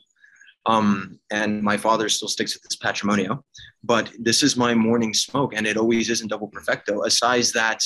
[0.68, 3.42] Um, and my father still sticks with this patrimonio,
[3.84, 7.04] but this is my morning smoke, and it always is in double perfecto.
[7.04, 7.82] A size that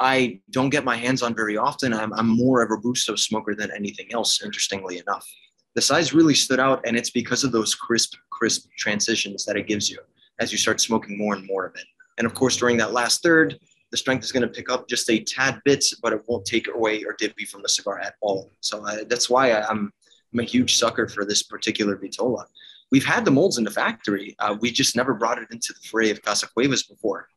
[0.00, 1.94] I don't get my hands on very often.
[1.94, 5.26] I'm, I'm more of a Robusto smoker than anything else, interestingly enough.
[5.74, 9.68] The size really stood out, and it's because of those crisp, crisp transitions that it
[9.68, 9.98] gives you
[10.40, 11.84] as you start smoking more and more of it.
[12.18, 13.58] And of course, during that last third,
[13.90, 16.68] the strength is going to pick up just a tad bit, but it won't take
[16.68, 18.50] away or dip you from the cigar at all.
[18.60, 19.92] So uh, that's why I, I'm
[20.32, 22.44] I'm a huge sucker for this particular Vitola.
[22.90, 24.34] We've had the molds in the factory.
[24.38, 27.28] Uh, we just never brought it into the fray of Casa Cuevas before.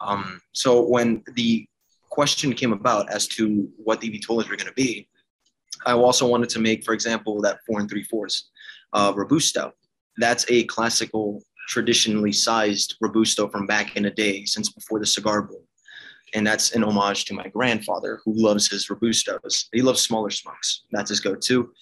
[0.00, 1.66] Um, so when the
[2.10, 5.08] question came about as to what the Vitolas were going to be,
[5.84, 8.50] I also wanted to make, for example, that four and three fourths
[8.92, 9.72] uh, Robusto.
[10.16, 15.42] That's a classical, traditionally sized Robusto from back in the day, since before the cigar
[15.42, 15.62] boom.
[16.34, 19.66] And that's an homage to my grandfather who loves his Robustos.
[19.72, 20.82] He loves smaller smokes.
[20.90, 21.72] That's his go to.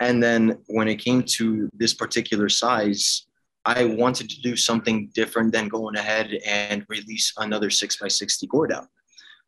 [0.00, 3.26] And then when it came to this particular size,
[3.66, 8.86] I wanted to do something different than going ahead and release another 6x60 Gordo.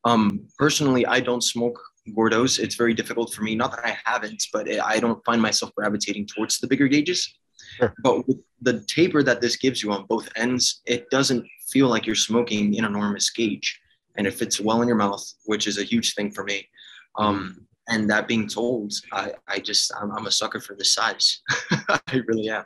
[0.04, 2.58] Um, personally, I don't smoke Gordos.
[2.58, 3.54] It's very difficult for me.
[3.54, 7.32] Not that I haven't, but I don't find myself gravitating towards the bigger gauges.
[7.78, 7.94] Sure.
[8.02, 12.06] But with the taper that this gives you on both ends, it doesn't feel like
[12.06, 13.80] you're smoking an enormous gauge
[14.16, 16.68] and it fits well in your mouth, which is a huge thing for me.
[17.16, 21.40] Um, and that being told, I, I just, I'm, I'm a sucker for the size.
[21.88, 22.64] I really am.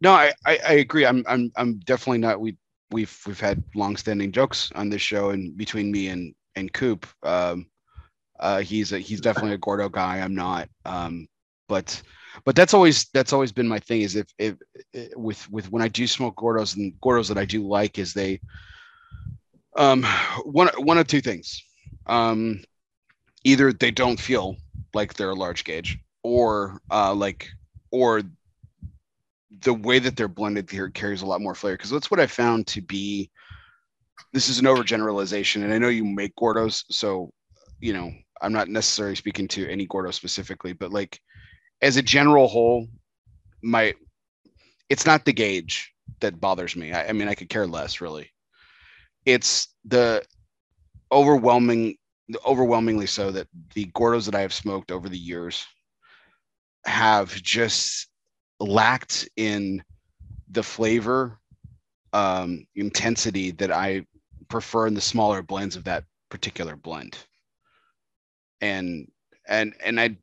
[0.00, 1.06] No, I, I, I, agree.
[1.06, 2.40] I'm, I'm, I'm definitely not.
[2.40, 2.56] We,
[2.90, 7.66] we've, we've had long-standing jokes on this show, and between me and and Coop, um,
[8.40, 10.18] uh, he's a, he's definitely a Gordo guy.
[10.18, 10.68] I'm not.
[10.84, 11.28] Um,
[11.68, 12.02] but
[12.44, 14.02] but that's always that's always been my thing.
[14.02, 14.54] Is if, if,
[14.92, 18.12] if with with when I do smoke Gordos and Gordos that I do like is
[18.12, 18.40] they
[19.76, 20.04] um
[20.44, 21.62] one one of two things.
[22.06, 22.62] Um,
[23.46, 24.56] either they don't feel
[24.92, 27.48] like they're a large gauge, or uh, like
[27.92, 28.22] or
[29.62, 32.26] the way that they're blended here carries a lot more flavor because that's what I
[32.26, 33.30] found to be.
[34.32, 37.32] This is an overgeneralization, and I know you make Gordos, so
[37.80, 38.10] you know
[38.42, 41.20] I'm not necessarily speaking to any Gordo specifically, but like
[41.82, 42.88] as a general whole,
[43.62, 43.94] my
[44.88, 46.92] it's not the gauge that bothers me.
[46.92, 48.30] I, I mean, I could care less really.
[49.24, 50.24] It's the
[51.12, 51.96] overwhelming,
[52.44, 55.64] overwhelmingly so that the Gordos that I have smoked over the years
[56.84, 58.08] have just
[58.58, 59.82] lacked in
[60.50, 61.38] the flavor
[62.12, 64.06] um, intensity that I
[64.48, 67.16] prefer in the smaller blends of that particular blend.
[68.60, 69.10] And
[69.48, 70.16] and and I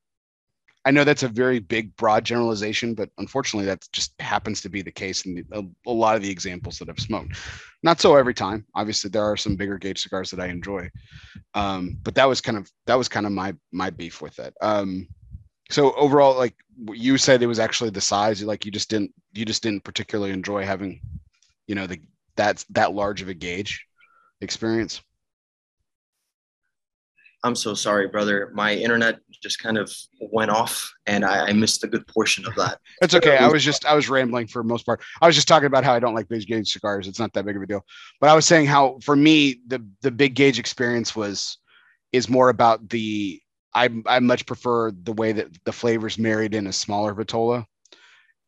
[0.86, 4.82] I know that's a very big broad generalization, but unfortunately that just happens to be
[4.82, 7.38] the case in a, a lot of the examples that I've smoked.
[7.84, 8.65] Not so every time.
[8.76, 10.89] Obviously, there are some bigger gauge cigars that I enjoy,
[11.54, 14.54] um, but that was kind of that was kind of my my beef with it.
[14.62, 15.08] Um,
[15.69, 16.56] so overall like
[16.91, 20.32] you said it was actually the size like you just didn't you just didn't particularly
[20.32, 21.00] enjoy having
[21.67, 22.00] you know the
[22.36, 23.86] that's that large of a gauge
[24.41, 25.02] experience
[27.43, 28.51] i'm so sorry brother.
[28.53, 32.56] My internet just kind of went off and i, I missed a good portion of
[32.56, 32.79] that.
[33.01, 33.38] That's okay.
[33.38, 35.01] I was just i was rambling for most part.
[35.21, 37.08] I was just talking about how i don't like big gauge cigars.
[37.08, 37.86] It's not that big of a deal.
[38.19, 41.58] But i was saying how for me the the big gauge experience was
[42.12, 43.41] is more about the
[43.75, 47.65] I I much prefer the way that the flavors married in a smaller vitola.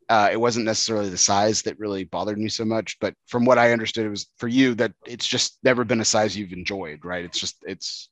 [0.07, 3.57] Uh, it wasn't necessarily the size that really bothered me so much, but from what
[3.57, 7.03] I understood, it was for you that it's just never been a size you've enjoyed,
[7.03, 7.25] right?
[7.25, 8.09] It's just it's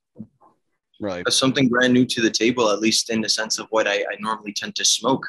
[1.00, 3.96] really something brand new to the table, at least in the sense of what I,
[3.96, 5.26] I normally tend to smoke.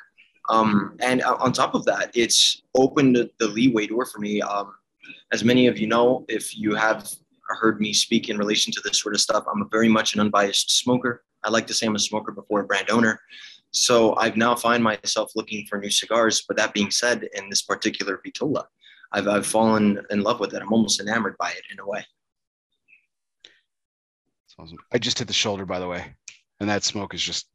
[0.50, 4.42] Um, and on top of that, it's opened the leeway door for me.
[4.42, 4.76] Um,
[5.32, 7.10] as many of you know, if you have
[7.48, 10.20] heard me speak in relation to this sort of stuff, I'm a very much an
[10.20, 11.24] unbiased smoker.
[11.44, 13.20] I like to say I'm a smoker before a brand owner.
[13.72, 16.44] So I've now find myself looking for new cigars.
[16.48, 18.66] But that being said, in this particular Vitola,
[19.12, 20.62] I've, I've fallen in love with it.
[20.62, 22.06] I'm almost enamored by it in a way.
[24.58, 24.78] Awesome.
[24.94, 26.16] I just hit the shoulder, by the way,
[26.60, 27.48] and that smoke is just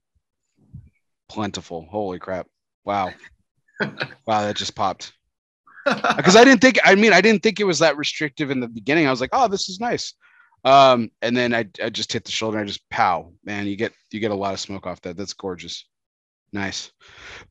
[1.28, 1.86] plentiful.
[1.90, 2.46] Holy crap!
[2.84, 3.12] Wow,
[3.80, 5.12] wow, that just popped.
[5.84, 6.78] Because I didn't think.
[6.84, 9.06] I mean, I didn't think it was that restrictive in the beginning.
[9.06, 10.14] I was like, oh, this is nice.
[10.64, 12.58] Um, and then I, I just hit the shoulder.
[12.58, 13.66] I just pow, man.
[13.66, 15.16] You get you get a lot of smoke off that.
[15.16, 15.86] That's gorgeous.
[16.52, 16.90] Nice.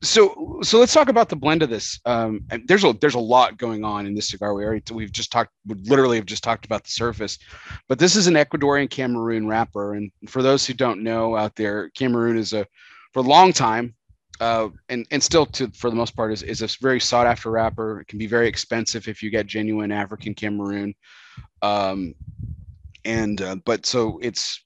[0.02, 1.98] So so let's talk about the blend of this.
[2.04, 4.52] Um, there's a there's a lot going on in this cigar.
[4.52, 7.38] We already we've just talked we literally have just talked about the surface,
[7.88, 9.94] but this is an Ecuadorian Cameroon wrapper.
[9.94, 12.66] And for those who don't know out there, Cameroon is a
[13.14, 13.94] for a long time,
[14.38, 17.50] uh, and and still to for the most part is is a very sought after
[17.50, 18.00] wrapper.
[18.00, 20.94] It can be very expensive if you get genuine African Cameroon.
[21.62, 22.14] Um,
[23.06, 24.62] and uh, but so it's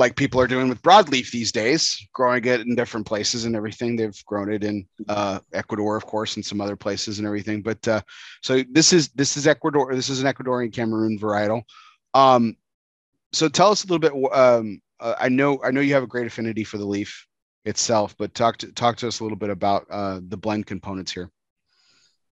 [0.00, 3.94] like people are doing with broadleaf these days, growing it in different places and everything.
[3.94, 7.60] They've grown it in uh, Ecuador, of course, and some other places and everything.
[7.60, 8.00] But uh,
[8.42, 9.94] so this is this is Ecuador.
[9.94, 11.62] This is an Ecuadorian Cameroon varietal.
[12.14, 12.56] Um,
[13.32, 14.32] so tell us a little bit.
[14.32, 17.26] Um, uh, I know I know you have a great affinity for the leaf
[17.66, 21.12] itself, but talk to talk to us a little bit about uh, the blend components
[21.12, 21.30] here.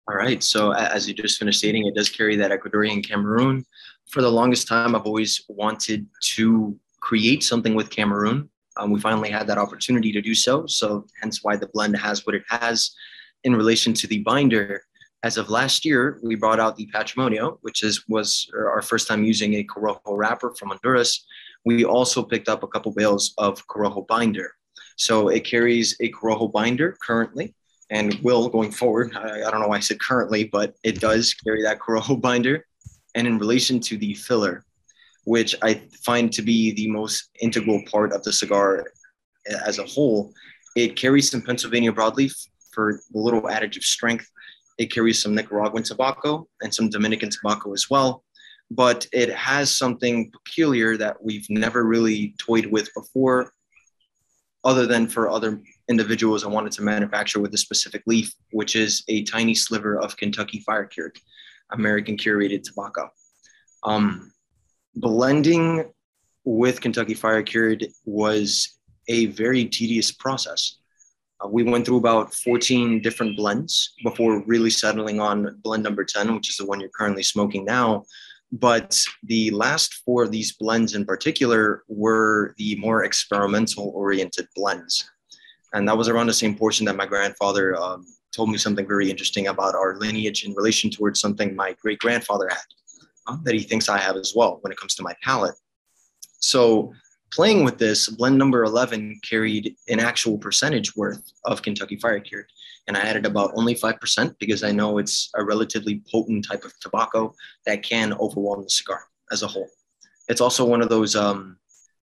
[0.09, 0.43] All right.
[0.43, 3.67] So as you just finished stating, it does carry that Ecuadorian Cameroon.
[4.09, 8.51] For the longest time, I've always wanted to create something with Cameroon.
[8.77, 10.67] Um, we finally had that opportunity to do so.
[10.67, 12.95] So hence why the blend has what it has
[13.45, 14.83] in relation to the binder.
[15.23, 19.25] As of last year, we brought out the Patrimonio, which is was our first time
[19.25, 21.25] using a Corojo wrapper from Honduras.
[21.65, 24.53] We also picked up a couple bales of Corojo binder.
[24.97, 27.55] So it carries a Corojo binder currently
[27.89, 29.17] and will going forward.
[29.17, 32.67] I, I, don't know why I said currently, but it does carry that Corojo binder.
[33.15, 34.67] And in relation to the filler,
[35.29, 38.87] which I find to be the most integral part of the cigar
[39.67, 40.33] as a whole,
[40.75, 42.35] it carries some Pennsylvania broadleaf
[42.73, 44.27] for a little adage of strength.
[44.79, 48.25] It carries some Nicaraguan tobacco and some Dominican tobacco as well.
[48.71, 53.53] But it has something peculiar that we've never really toyed with before,
[54.65, 55.61] other than for other
[55.91, 60.17] individuals I wanted to manufacture with a specific leaf, which is a tiny sliver of
[60.17, 61.19] Kentucky Fire Cured,
[61.71, 63.11] American curated tobacco.
[63.83, 64.33] Um,
[65.01, 65.91] blending
[66.45, 70.79] with Kentucky Fire Cured was a very tedious process.
[71.43, 76.35] Uh, we went through about 14 different blends before really settling on blend number 10,
[76.35, 78.05] which is the one you're currently smoking now.
[78.51, 85.09] But the last four of these blends in particular were the more experimental oriented blends.
[85.75, 89.11] And that was around the same portion that my grandfather um, told me something very
[89.11, 92.65] interesting about our lineage in relation towards something my great grandfather had
[93.45, 95.55] that he thinks I have as well when it comes to my palate.
[96.41, 96.93] So
[97.33, 102.47] playing with this, blend number 11 carried an actual percentage worth of Kentucky Fire Cured.
[102.87, 106.73] And I added about only 5% because I know it's a relatively potent type of
[106.81, 107.35] tobacco
[107.67, 109.69] that can overwhelm the cigar as a whole.
[110.29, 111.59] It's also one of those um,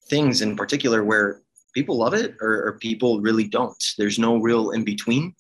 [0.09, 1.41] things in particular where
[1.75, 3.83] people love it or, or, people really don't.
[3.99, 5.35] There's no real in between.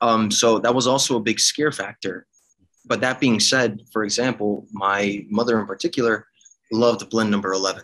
[0.00, 2.26] Um, so that was also a big scare factor.
[2.90, 6.26] But that being said, for example, my mother in particular
[6.70, 7.82] loved blend number 11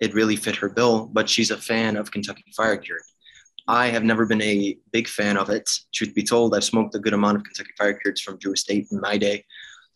[0.00, 3.02] it really fit her bill, but she's a fan of Kentucky Fire Cured.
[3.66, 5.68] I have never been a big fan of it.
[5.92, 8.86] Truth be told, I've smoked a good amount of Kentucky Fire Cureds from Drew Estate
[8.90, 9.44] in my day.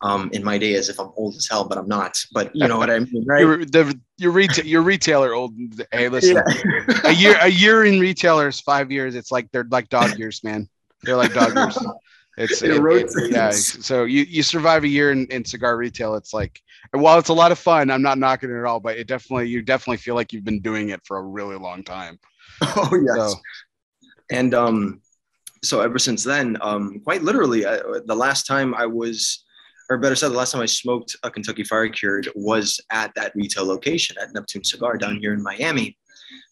[0.05, 2.19] Um, in my day, as if I'm old as hell, but I'm not.
[2.33, 3.43] But you know what I mean, right?
[3.43, 5.55] Your, the, your, reta- your retailer old.
[5.93, 7.01] Hey, listen, yeah.
[7.05, 9.15] a year a year in retailers, five years.
[9.15, 10.69] It's like they're like dog years, man.
[11.03, 11.79] They're like dog years.
[12.39, 13.51] It's it, it, yeah.
[13.51, 16.15] So you you survive a year in, in cigar retail.
[16.15, 16.61] It's like
[16.93, 19.07] and while it's a lot of fun, I'm not knocking it at all, but it
[19.07, 22.19] definitely you definitely feel like you've been doing it for a really long time.
[22.65, 23.33] Oh yes.
[23.33, 23.41] So.
[24.31, 25.01] And um,
[25.63, 29.45] so ever since then, um, quite literally, I, the last time I was,
[29.91, 33.33] or better said, the last time I smoked a Kentucky Fire Cured was at that
[33.35, 35.99] retail location at Neptune Cigar down here in Miami.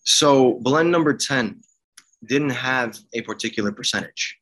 [0.05, 1.61] So blend number ten
[2.27, 4.40] didn't have a particular percentage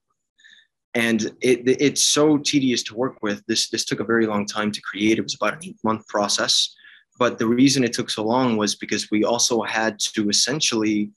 [0.99, 3.41] and it, it's so tedious to work with.
[3.47, 5.19] This this took a very long time to create.
[5.19, 6.75] It was about an eight month process,
[7.21, 11.13] but the reason it took so long was because we also had to essentially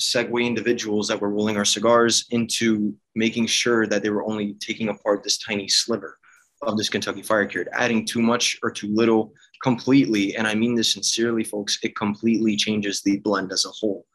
[0.00, 4.88] segue individuals that were rolling our cigars into making sure that they were only taking
[4.88, 6.16] apart this tiny sliver
[6.62, 7.68] of this Kentucky Fire Cured.
[7.74, 12.56] Adding too much or too little completely, and I mean this sincerely, folks, it completely
[12.56, 14.06] changes the blend as a whole.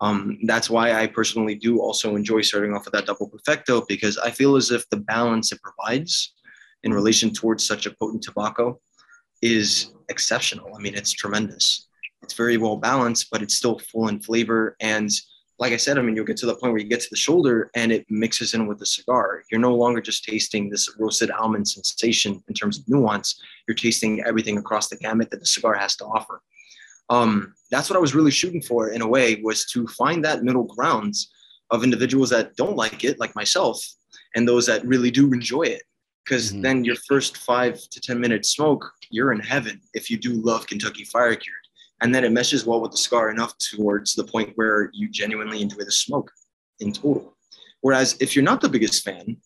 [0.00, 4.16] Um, that's why I personally do also enjoy starting off with that double perfecto because
[4.18, 6.34] I feel as if the balance it provides
[6.84, 8.80] in relation towards such a potent tobacco
[9.42, 10.74] is exceptional.
[10.74, 11.88] I mean, it's tremendous.
[12.22, 14.76] It's very well balanced, but it's still full in flavor.
[14.80, 15.10] And
[15.58, 17.16] like I said, I mean, you'll get to the point where you get to the
[17.16, 19.42] shoulder and it mixes in with the cigar.
[19.50, 23.40] You're no longer just tasting this roasted almond sensation in terms of nuance.
[23.66, 26.40] You're tasting everything across the gamut that the cigar has to offer
[27.10, 30.42] um, that's what I was really shooting for in a way was to find that
[30.42, 31.14] middle ground
[31.70, 33.82] of individuals that don't like it, like myself,
[34.34, 35.82] and those that really do enjoy it.
[36.24, 36.62] Because mm-hmm.
[36.62, 40.66] then your first five to 10 minute smoke, you're in heaven if you do love
[40.66, 41.56] Kentucky Fire Cured.
[42.00, 45.62] And then it meshes well with the scar enough towards the point where you genuinely
[45.62, 46.30] enjoy the smoke
[46.80, 47.34] in total.
[47.80, 49.36] Whereas if you're not the biggest fan,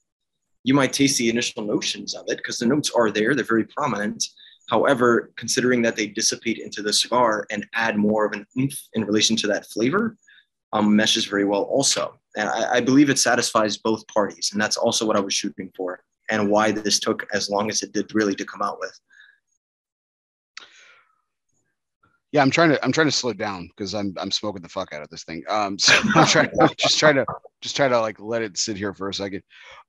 [0.64, 3.64] you might taste the initial notions of it because the notes are there, they're very
[3.64, 4.24] prominent,
[4.68, 9.04] However, considering that they dissipate into the cigar and add more of an oomph in
[9.04, 10.16] relation to that flavor,
[10.72, 12.18] um, meshes very well also.
[12.36, 14.50] And I, I, believe it satisfies both parties.
[14.52, 17.82] And that's also what I was shooting for and why this took as long as
[17.82, 18.98] it did really to come out with.
[22.30, 24.94] Yeah, I'm trying to I'm trying to slow down because I'm I'm smoking the fuck
[24.94, 25.44] out of this thing.
[25.50, 26.48] Um, so I'm trying
[26.78, 27.26] just try to
[27.62, 29.42] just try to like let it sit here for a second.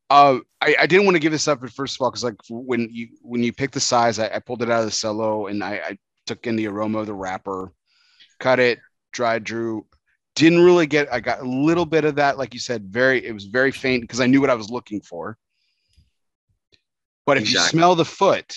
[0.09, 2.35] Uh, I, I didn't want to give this up at first of all because like
[2.49, 5.47] when you when you pick the size, I, I pulled it out of the cello
[5.47, 7.73] and I, I, took in the aroma of the wrapper,
[8.39, 8.79] cut it,
[9.11, 9.85] dried, drew.
[10.35, 11.11] Didn't really get.
[11.11, 13.25] I got a little bit of that, like you said, very.
[13.25, 15.37] It was very faint because I knew what I was looking for.
[17.25, 17.77] But if exactly.
[17.77, 18.55] you smell the foot,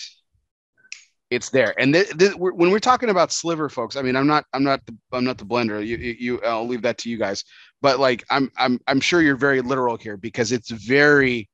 [1.29, 1.73] it's there.
[1.79, 4.85] And th- th- when we're talking about sliver, folks, I mean, I'm not, I'm not,
[4.85, 5.85] the, I'm not the blender.
[5.85, 7.43] You, you, I'll leave that to you guys
[7.81, 11.49] but like I'm I'm I'm sure you're very literal here because it's very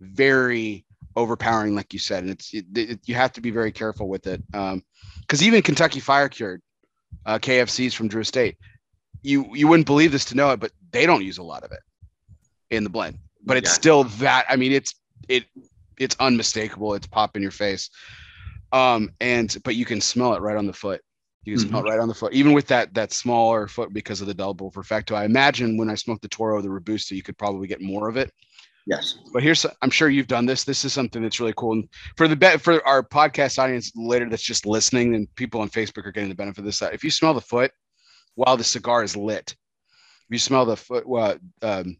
[0.00, 0.84] very
[1.16, 4.26] overpowering like you said and it's it, it, you have to be very careful with
[4.26, 4.42] it.
[4.54, 4.82] Um
[5.20, 6.62] because even Kentucky Fire Cured
[7.26, 8.56] uh, KFCs from Drew Estate
[9.22, 11.72] you you wouldn't believe this to know it but they don't use a lot of
[11.72, 11.80] it
[12.70, 13.74] in the blend but it's yeah.
[13.74, 14.94] still that I mean it's
[15.28, 15.44] it
[15.98, 16.94] it's unmistakable.
[16.94, 17.90] It's pop in your face.
[18.72, 21.02] Um and but you can smell it right on the foot
[21.48, 21.70] you can mm-hmm.
[21.70, 24.34] smell it right on the foot, even with that that smaller foot because of the
[24.34, 25.14] double perfecto.
[25.14, 28.16] I imagine when I smoked the Toro, the Robusto, you could probably get more of
[28.16, 28.32] it.
[28.86, 29.18] Yes.
[29.32, 30.64] But here's I'm sure you've done this.
[30.64, 31.72] This is something that's really cool.
[31.72, 35.68] And for the bet for our podcast audience later that's just listening and people on
[35.68, 36.80] Facebook are getting the benefit of this.
[36.80, 37.70] If you smell the foot
[38.34, 39.54] while the cigar is lit,
[40.28, 41.96] if you smell the foot, well, um,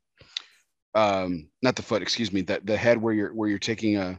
[0.95, 4.03] um, not the foot, excuse me, that the head where you're where you're taking a
[4.03, 4.15] uh,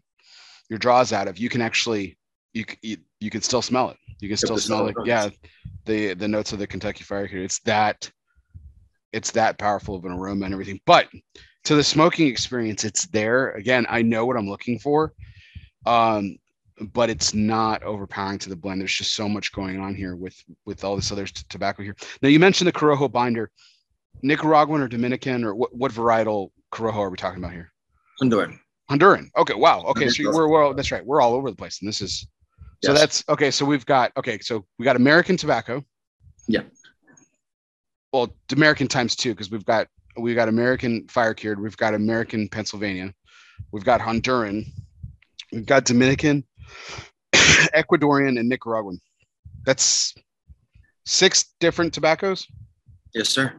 [0.69, 2.17] your draws out of, you can actually
[2.53, 3.97] you you, you can still smell it.
[4.19, 4.95] You can still smell it.
[5.05, 5.29] Yeah,
[5.85, 7.43] the the notes of the Kentucky Fire here.
[7.43, 8.09] It's that
[9.13, 10.79] it's that powerful of an aroma and everything.
[10.85, 11.07] But
[11.65, 13.51] to the smoking experience, it's there.
[13.51, 15.13] Again, I know what I'm looking for.
[15.85, 16.37] Um,
[16.93, 18.81] but it's not overpowering to the blend.
[18.81, 21.95] There's just so much going on here with with all this other t- tobacco here.
[22.21, 23.51] Now you mentioned the Corojo binder,
[24.21, 27.71] Nicaraguan or Dominican or what what varietal Corojo are we talking about here?
[28.21, 28.59] Honduran.
[28.89, 29.29] Honduran.
[29.37, 29.53] Okay.
[29.53, 29.83] Wow.
[29.87, 30.09] Okay.
[30.09, 31.05] So we're, we're that's right.
[31.05, 32.27] We're all over the place, and this is
[32.83, 32.99] so yes.
[32.99, 33.51] that's okay.
[33.51, 34.39] So we've got okay.
[34.39, 35.83] So we got American tobacco.
[36.47, 36.61] Yeah.
[38.13, 41.61] Well, American times two because we've got we've got American fire cured.
[41.61, 43.13] We've got American Pennsylvania.
[43.71, 44.65] We've got Honduran.
[45.51, 46.45] We've got Dominican,
[47.33, 48.99] Ecuadorian, and Nicaraguan.
[49.65, 50.13] That's
[51.05, 52.47] six different tobaccos.
[53.13, 53.53] Yes, sir.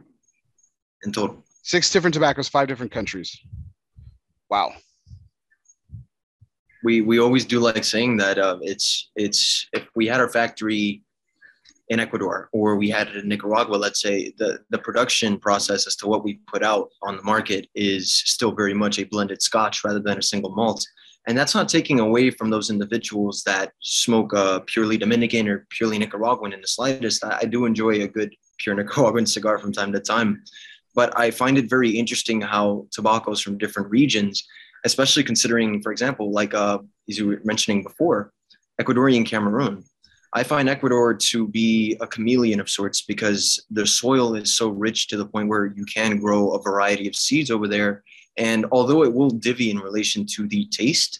[1.03, 1.43] In total.
[1.63, 3.37] Six different tobaccos, five different countries.
[4.49, 4.73] Wow
[6.83, 11.03] we we always do like saying that uh, it's it's if we had our factory
[11.89, 15.95] in Ecuador or we had it in Nicaragua, let's say the the production process as
[15.97, 19.83] to what we put out on the market is still very much a blended Scotch
[19.83, 20.85] rather than a single malt.
[21.27, 25.99] And that's not taking away from those individuals that smoke a purely Dominican or purely
[25.99, 27.23] Nicaraguan in the slightest.
[27.23, 30.41] I, I do enjoy a good pure Nicaraguan cigar from time to time,
[30.95, 34.43] but I find it very interesting how tobaccos from different regions
[34.85, 36.79] especially considering, for example, like uh,
[37.09, 38.31] as you were mentioning before,
[38.79, 39.83] Ecuadorian Cameroon.
[40.33, 45.07] I find Ecuador to be a chameleon of sorts because the soil is so rich
[45.09, 48.03] to the point where you can grow a variety of seeds over there.
[48.37, 51.19] And although it will divvy in relation to the taste,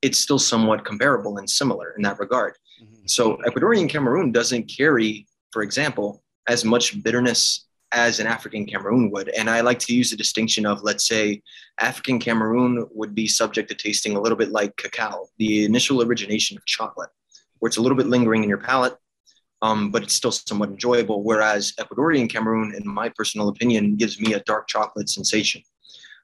[0.00, 2.54] it's still somewhat comparable and similar in that regard.
[2.82, 3.06] Mm-hmm.
[3.06, 9.28] So Ecuadorian Cameroon doesn't carry, for example, as much bitterness as an African Cameroon would.
[9.30, 11.42] And I like to use the distinction of, let's say,
[11.80, 16.56] African Cameroon would be subject to tasting a little bit like cacao, the initial origination
[16.56, 17.10] of chocolate,
[17.58, 18.96] where it's a little bit lingering in your palate,
[19.62, 21.22] um, but it's still somewhat enjoyable.
[21.22, 25.62] Whereas Ecuadorian Cameroon, in my personal opinion, gives me a dark chocolate sensation.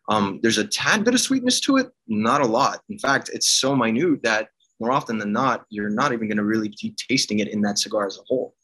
[0.08, 2.80] Um, there's a tad bit of sweetness to it, not a lot.
[2.88, 4.48] In fact, it's so minute that
[4.80, 7.78] more often than not, you're not even going to really be tasting it in that
[7.78, 8.54] cigar as a whole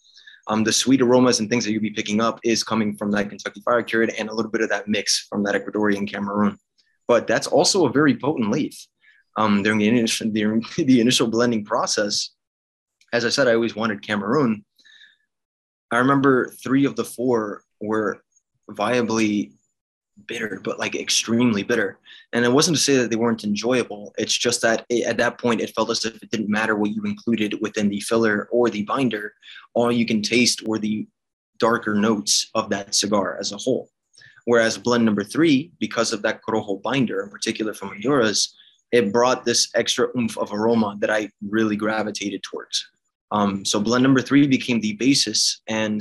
[0.49, 3.29] um, the sweet aromas and things that you'll be picking up is coming from that
[3.29, 6.59] Kentucky Fire Cured and a little bit of that mix from that Ecuadorian Cameroon.
[7.07, 8.87] But that's also a very potent leaf.
[9.37, 12.31] Um, during the initial, the, the initial blending process,
[13.13, 14.65] as I said, I always wanted Cameroon.
[15.91, 18.23] I remember three of the four were
[18.71, 19.53] viably
[20.27, 21.99] bitter, but like extremely bitter.
[22.33, 24.13] And it wasn't to say that they weren't enjoyable.
[24.19, 26.91] It's just that it, at that point, it felt as if it didn't matter what
[26.91, 29.35] you included within the filler or the binder.
[29.75, 31.07] All you can taste were the
[31.59, 33.91] darker notes of that cigar as a whole.
[34.45, 38.55] Whereas blend number three, because of that Corojo binder, in particular from Honduras,
[38.93, 42.87] it brought this extra oomph of aroma that I really gravitated towards.
[43.31, 46.01] Um, so blend number three became the basis and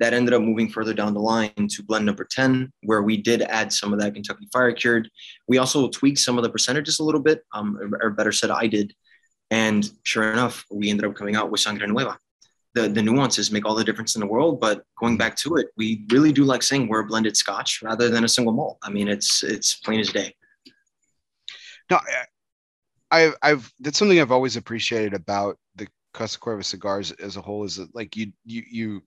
[0.00, 3.42] that ended up moving further down the line to blend number 10, where we did
[3.42, 5.08] add some of that Kentucky Fire Cured.
[5.46, 8.66] We also tweaked some of the percentages a little bit, um, or better said, I
[8.66, 8.94] did.
[9.50, 12.18] And sure enough, we ended up coming out with Sangre Nueva.
[12.74, 15.68] The, the nuances make all the difference in the world, but going back to it,
[15.76, 18.78] we really do like saying we're a blended Scotch rather than a single malt.
[18.82, 20.34] I mean, it's it's plain as day.
[21.90, 21.98] No,
[23.10, 27.64] I've I've that's something I've always appreciated about the Casa Cuevas cigars as a whole
[27.64, 29.02] is that like you you you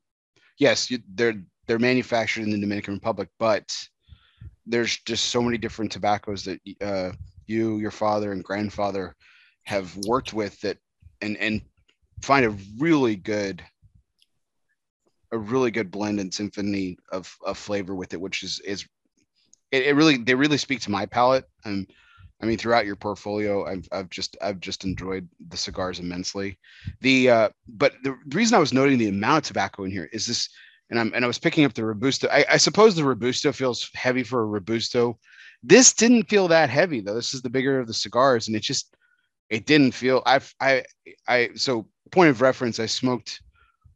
[0.58, 3.76] yes, you, they're they're manufactured in the Dominican Republic, but
[4.66, 7.12] there's just so many different tobaccos that uh,
[7.47, 9.16] you, your father, and grandfather
[9.64, 10.78] have worked with that,
[11.22, 11.62] and and
[12.22, 13.64] find a really good
[15.32, 18.86] a really good blend and symphony of, of flavor with it, which is is
[19.72, 21.45] it, it really they really speak to my palate.
[21.66, 21.91] And
[22.44, 26.60] I mean, throughout your portfolio, I've I've just I've just enjoyed the cigars immensely.
[27.00, 30.28] The uh, but the reason I was noting the amount of tobacco in here is
[30.28, 30.50] this,
[30.89, 32.28] and I'm and I was picking up the robusto.
[32.30, 35.18] I, I suppose the robusto feels heavy for a robusto.
[35.64, 37.16] This didn't feel that heavy though.
[37.16, 38.94] This is the bigger of the cigars, and it just
[39.50, 40.22] it didn't feel.
[40.26, 40.84] I I
[41.30, 42.78] I so point of reference.
[42.78, 43.41] I smoked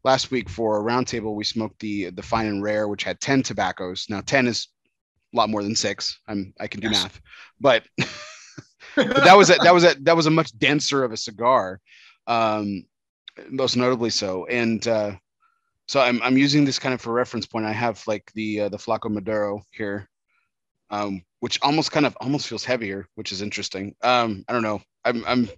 [0.05, 1.35] last week for a roundtable.
[1.35, 4.05] We smoked the the fine and rare, which had ten tobaccos.
[4.07, 4.69] Now ten is
[5.33, 6.17] a lot more than six.
[6.29, 7.03] I'm I can do yes.
[7.03, 7.21] math,
[7.59, 7.83] but
[8.97, 11.79] but that was a, that was a that was a much denser of a cigar,
[12.27, 12.85] um,
[13.49, 14.45] most notably so.
[14.47, 15.11] And uh,
[15.87, 17.65] so I'm I'm using this kind of for reference point.
[17.65, 20.09] I have like the uh, the Flaco Maduro here,
[20.89, 23.95] um, which almost kind of almost feels heavier, which is interesting.
[24.03, 24.81] Um, I don't know.
[25.05, 25.49] I'm I'm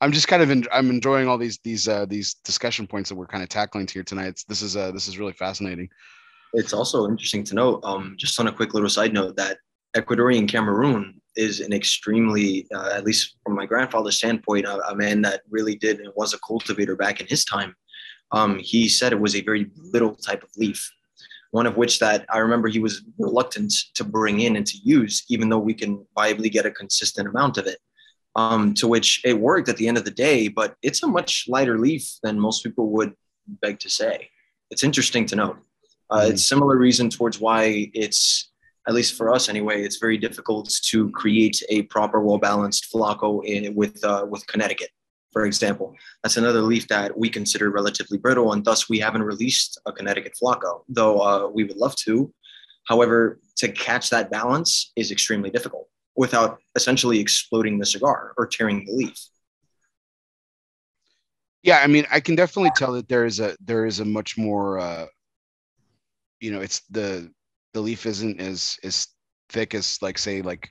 [0.00, 3.16] I'm just kind of in, I'm enjoying all these these uh, these discussion points that
[3.16, 4.28] we're kind of tackling here tonight.
[4.28, 5.88] It's, this is uh, this is really fascinating.
[6.54, 9.58] It's also interesting to note, um, just on a quick little side note, that
[9.96, 15.22] Ecuadorian Cameroon is an extremely, uh, at least from my grandfather's standpoint, a, a, man
[15.22, 17.74] that really did and was a cultivator back in his time.
[18.32, 20.90] Um, he said it was a very little type of leaf,
[21.52, 25.24] one of which that I remember he was reluctant to bring in and to use,
[25.28, 27.78] even though we can viably get a consistent amount of it.
[28.36, 31.46] Um, to which it worked at the end of the day, but it's a much
[31.48, 33.14] lighter leaf than most people would
[33.48, 34.30] beg to say.
[34.70, 35.58] It's interesting to note.
[36.10, 36.32] Uh, mm-hmm.
[36.32, 38.47] It's similar reason towards why it's,
[38.88, 43.74] at least for us anyway, it's very difficult to create a proper, well-balanced Flaco in,
[43.74, 44.88] with uh, with Connecticut,
[45.30, 45.94] for example.
[46.22, 50.32] That's another leaf that we consider relatively brittle, and thus we haven't released a Connecticut
[50.42, 52.32] Flaco, though uh, we would love to.
[52.84, 55.86] However, to catch that balance is extremely difficult
[56.16, 59.18] without essentially exploding the cigar or tearing the leaf.
[61.62, 64.38] Yeah, I mean, I can definitely tell that there is a there is a much
[64.38, 65.06] more uh,
[66.40, 67.30] you know it's the
[67.78, 69.06] the leaf isn't as as
[69.50, 70.68] thick as like say like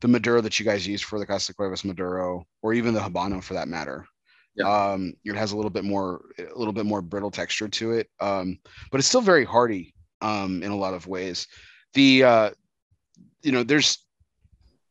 [0.00, 3.42] the Maduro that you guys use for the Casa Cuevas Maduro or even the Habano
[3.42, 4.06] for that matter.
[4.54, 4.92] Yeah.
[4.92, 8.08] Um, it has a little bit more a little bit more brittle texture to it,
[8.20, 8.58] um,
[8.92, 11.48] but it's still very hardy um, in a lot of ways.
[11.94, 12.50] The uh,
[13.42, 13.98] you know there's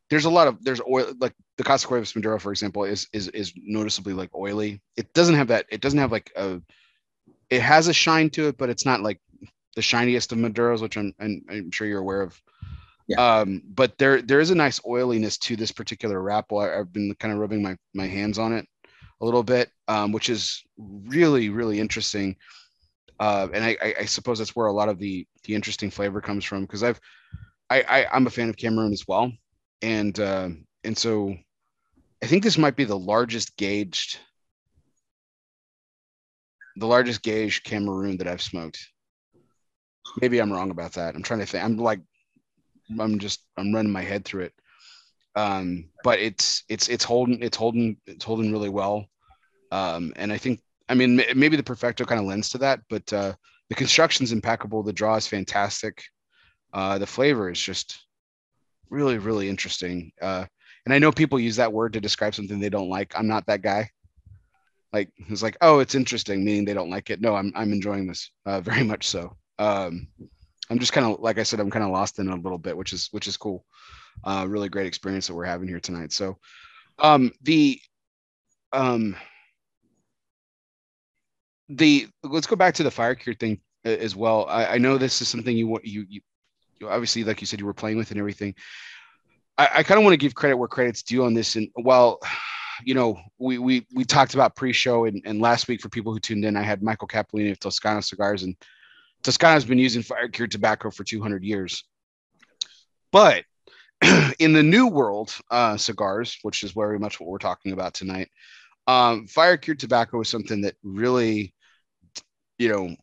[0.09, 3.30] there's a lot of there's oil like the Casa Cuevas Maduro for example is is
[3.30, 4.82] is noticeably like oily.
[4.97, 5.66] It doesn't have that.
[5.70, 6.59] It doesn't have like a.
[7.49, 9.22] It has a shine to it, but it's not like
[9.76, 12.40] the shiniest of Maduros, which I'm, I'm, I'm sure you're aware of.
[13.08, 13.40] Yeah.
[13.40, 16.54] Um, but there there is a nice oiliness to this particular wrap.
[16.54, 18.66] I, have been kind of rubbing my my hands on it
[19.20, 22.38] a little bit, um, which is really really interesting.
[23.20, 26.20] Uh, and I, I, I, suppose that's where a lot of the the interesting flavor
[26.20, 27.00] comes from because I've
[27.70, 29.32] I, I am a fan of Cameroon as well,
[29.82, 30.50] and uh,
[30.84, 31.36] and so
[32.24, 34.18] I think this might be the largest gauged
[36.76, 38.93] the largest gauge Cameroon that I've smoked.
[40.22, 41.16] Maybe I'm wrong about that.
[41.16, 41.64] I'm trying to think.
[41.64, 42.01] I'm like,
[42.99, 44.54] I'm just, I'm running my head through it.
[45.36, 49.06] Um, but it's, it's, it's holding, it's holding, it's holding really well.
[49.72, 53.12] Um, and I think, I mean, maybe the perfecto kind of lends to that, but
[53.12, 53.34] uh,
[53.70, 54.84] the construction's impeccable.
[54.84, 56.04] The draw is fantastic.
[56.74, 58.06] Uh, the flavor is just
[58.89, 60.12] really, really interesting.
[60.22, 60.45] Uh,
[60.86, 63.14] and I know people use that word to describe something they don't like.
[63.16, 63.89] I'm not that guy.
[64.91, 67.20] Like it's like, oh, it's interesting, meaning they don't like it.
[67.20, 70.08] No, I'm I'm enjoying this uh, very much so um,
[70.70, 72.78] I'm just kind of like I said, I'm kind of lost in a little bit,
[72.78, 73.66] which is which is cool.
[74.24, 76.12] Uh, really great experience that we're having here tonight.
[76.12, 76.38] So
[76.99, 77.80] um, the
[78.72, 79.16] um,
[81.70, 84.45] the let's go back to the fire cure thing as well.
[84.47, 86.22] I, I know this is something you want you, you
[86.80, 88.56] you obviously like you said you were playing with and everything.
[89.58, 91.56] I, I kind of want to give credit where credit's due on this.
[91.56, 92.20] And while
[92.84, 96.20] you know, we we we talked about pre-show and, and last week for people who
[96.20, 98.56] tuned in, I had Michael Capolini of Toscano Cigars and
[99.24, 101.84] Toscano's been using fire cured tobacco for 200 years.
[103.12, 103.46] But
[104.40, 108.30] in the new world uh, cigars, which is very much what we're talking about tonight,
[108.88, 111.54] um, fire cured tobacco is something that really,
[112.58, 112.96] you know,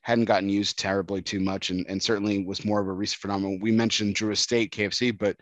[0.00, 3.58] hadn't gotten used terribly too much and, and certainly was more of a recent phenomenon.
[3.60, 5.36] We mentioned Drew Estate KFC, but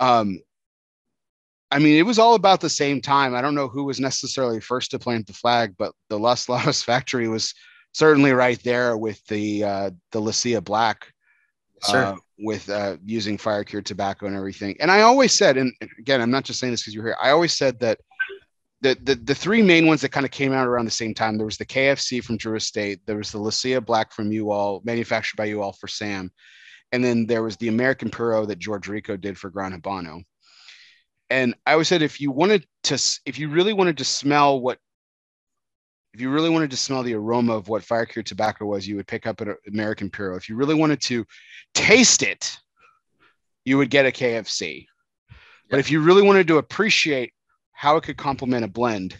[0.00, 0.38] um,
[1.70, 3.34] I mean, it was all about the same time.
[3.34, 6.82] I don't know who was necessarily first to plant the flag, but the Las Lavas
[6.84, 7.54] factory was
[7.92, 11.12] certainly right there with the uh, the Leccia Black,
[11.88, 12.04] sure.
[12.04, 14.76] uh, with uh, using fire cured tobacco and everything.
[14.80, 17.16] And I always said, and again, I'm not just saying this because you're here.
[17.20, 17.98] I always said that
[18.80, 21.36] the, the the three main ones that kind of came out around the same time.
[21.36, 23.00] There was the KFC from Drew Estate.
[23.06, 26.30] There was the Leccia Black from you all, manufactured by you all for Sam,
[26.92, 30.22] and then there was the American Puro that George Rico did for Gran Habano.
[31.30, 32.94] And I always said if you wanted to,
[33.26, 34.78] if you really wanted to smell what
[36.14, 38.96] if you really wanted to smell the aroma of what fire cured tobacco was, you
[38.96, 40.36] would pick up an American Puro.
[40.36, 41.26] If you really wanted to
[41.74, 42.58] taste it,
[43.64, 44.86] you would get a KFC.
[45.28, 45.36] Yeah.
[45.70, 47.32] But if you really wanted to appreciate
[47.72, 49.16] how it could complement a blend,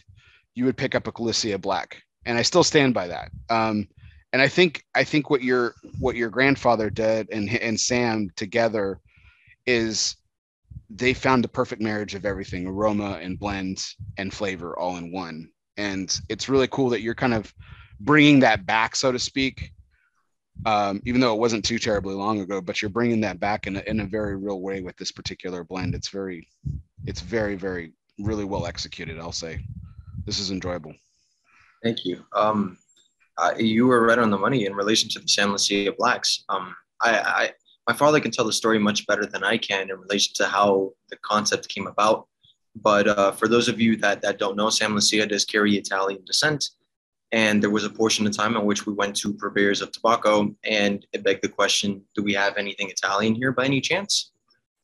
[0.54, 2.02] you would pick up a Leccia Black.
[2.24, 3.30] And I still stand by that.
[3.50, 3.86] Um,
[4.32, 9.00] and I think I think what your what your grandfather did and and Sam together
[9.66, 10.16] is
[10.90, 13.86] they found the perfect marriage of everything aroma and blend
[14.16, 17.52] and flavor all in one and it's really cool that you're kind of
[18.00, 19.72] bringing that back, so to speak.
[20.66, 23.76] Um, even though it wasn't too terribly long ago, but you're bringing that back in
[23.76, 25.94] a, in a very real way with this particular blend.
[25.94, 26.48] It's very,
[27.06, 29.20] it's very, very, really well executed.
[29.20, 29.64] I'll say,
[30.26, 30.94] this is enjoyable.
[31.84, 32.24] Thank you.
[32.34, 32.76] Um,
[33.56, 36.44] you were right on the money in relation to the Sam Leccia Blacks.
[36.48, 37.52] Um, I, I
[37.86, 40.92] my father can tell the story much better than I can in relation to how
[41.08, 42.26] the concept came about.
[42.76, 46.24] But uh, for those of you that, that don't know, Sam Leccia does carry Italian
[46.24, 46.70] descent.
[47.32, 50.54] And there was a portion of time in which we went to purveyors of tobacco,
[50.64, 54.32] and it begged the question do we have anything Italian here by any chance?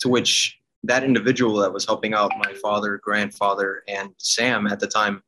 [0.00, 4.86] To which that individual that was helping out my father, grandfather, and Sam at the
[4.86, 5.22] time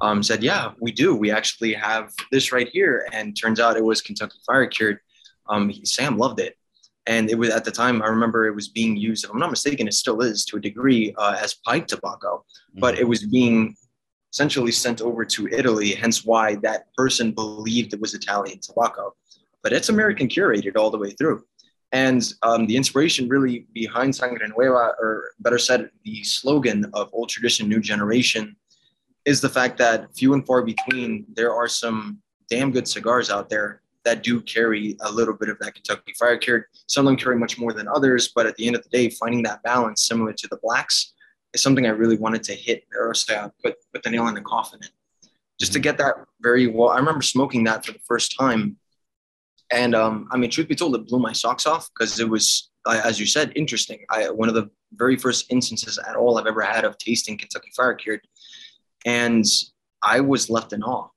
[0.00, 1.14] um, said, Yeah, we do.
[1.16, 3.08] We actually have this right here.
[3.12, 5.00] And turns out it was Kentucky Fire Cured.
[5.48, 6.56] Um, Sam loved it.
[7.06, 9.50] And it was at the time, I remember it was being used, if I'm not
[9.50, 12.80] mistaken, it still is to a degree uh, as pipe tobacco, mm-hmm.
[12.80, 13.76] but it was being
[14.32, 19.14] essentially sent over to Italy, hence why that person believed it was Italian tobacco.
[19.62, 21.44] But it's American curated all the way through.
[21.92, 27.28] And um, the inspiration really behind Sangre Nueva, or better said, the slogan of Old
[27.28, 28.56] Tradition, New Generation,
[29.24, 32.18] is the fact that few and far between, there are some
[32.50, 36.36] damn good cigars out there that do carry a little bit of that Kentucky Fire
[36.36, 36.64] Cured.
[36.88, 39.08] Some of them carry much more than others, but at the end of the day,
[39.10, 41.14] finding that balance similar to the blacks
[41.52, 44.42] is something I really wanted to hit or say put put the nail in the
[44.42, 44.88] coffin in.
[45.58, 45.84] Just to mm-hmm.
[45.84, 46.90] get that very well.
[46.90, 48.76] I remember smoking that for the first time.
[49.70, 52.70] And um, I mean, truth be told, it blew my socks off because it was,
[52.86, 54.04] as you said, interesting.
[54.10, 57.70] I one of the very first instances at all I've ever had of tasting Kentucky
[57.74, 58.20] Fire Cured,
[59.06, 59.44] and
[60.02, 61.08] I was left in awe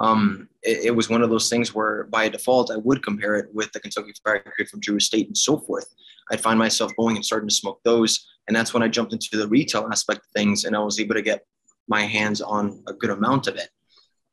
[0.00, 3.52] um, it, it, was one of those things where by default I would compare it
[3.52, 5.92] with the Kentucky Fire Cured from Drew Estate and so forth.
[6.30, 9.36] I'd find myself going and starting to smoke those, and that's when I jumped into
[9.36, 11.44] the retail aspect of things, and I was able to get
[11.88, 13.70] my hands on a good amount of it.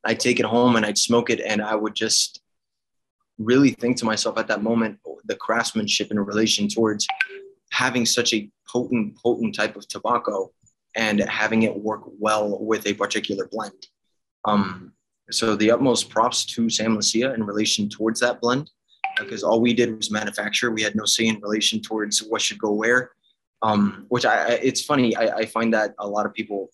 [0.04, 2.42] I'd take it home and I'd smoke it, and I would just
[3.38, 7.08] really think to myself at that moment the craftsmanship in relation towards
[7.72, 10.52] having such a potent, potent type of tobacco
[10.96, 13.88] and having it work well with a particular blend.
[14.46, 14.94] Um,
[15.32, 18.70] so the utmost props to Sam Leccia in relation towards that blend,
[19.18, 20.72] because all we did was manufacture.
[20.72, 23.12] We had no say in relation towards what should go where.
[23.62, 25.16] Um, which I, it's funny.
[25.16, 26.70] I, I find that a lot of people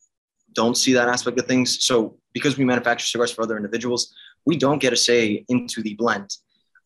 [0.53, 1.85] don't see that aspect of things.
[1.85, 4.13] So because we manufacture cigars for other individuals,
[4.45, 6.35] we don't get a say into the blend.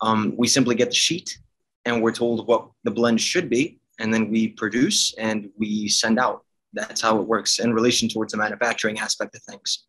[0.02, 1.40] Um, we simply get the sheet
[1.86, 6.20] and we're told what the blend should be, and then we produce and we send
[6.20, 6.44] out.
[6.74, 9.86] That's how it works in relation towards the manufacturing aspect of things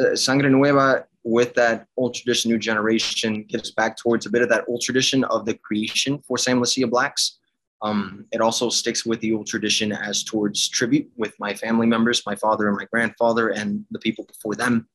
[0.00, 4.48] uh, Sangre Nueva with that old tradition, new generation gives back towards a bit of
[4.48, 7.38] that old tradition of the creation for Sam Leccia Blacks.
[7.80, 12.24] Um, it also sticks with the old tradition as towards tribute with my family members,
[12.26, 14.88] my father and my grandfather, and the people before them.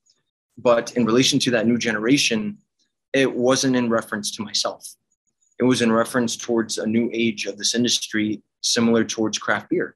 [0.58, 2.58] But in relation to that new generation,
[3.14, 4.88] it wasn't in reference to myself.
[5.60, 9.96] It was in reference towards a new age of this industry, similar towards craft beer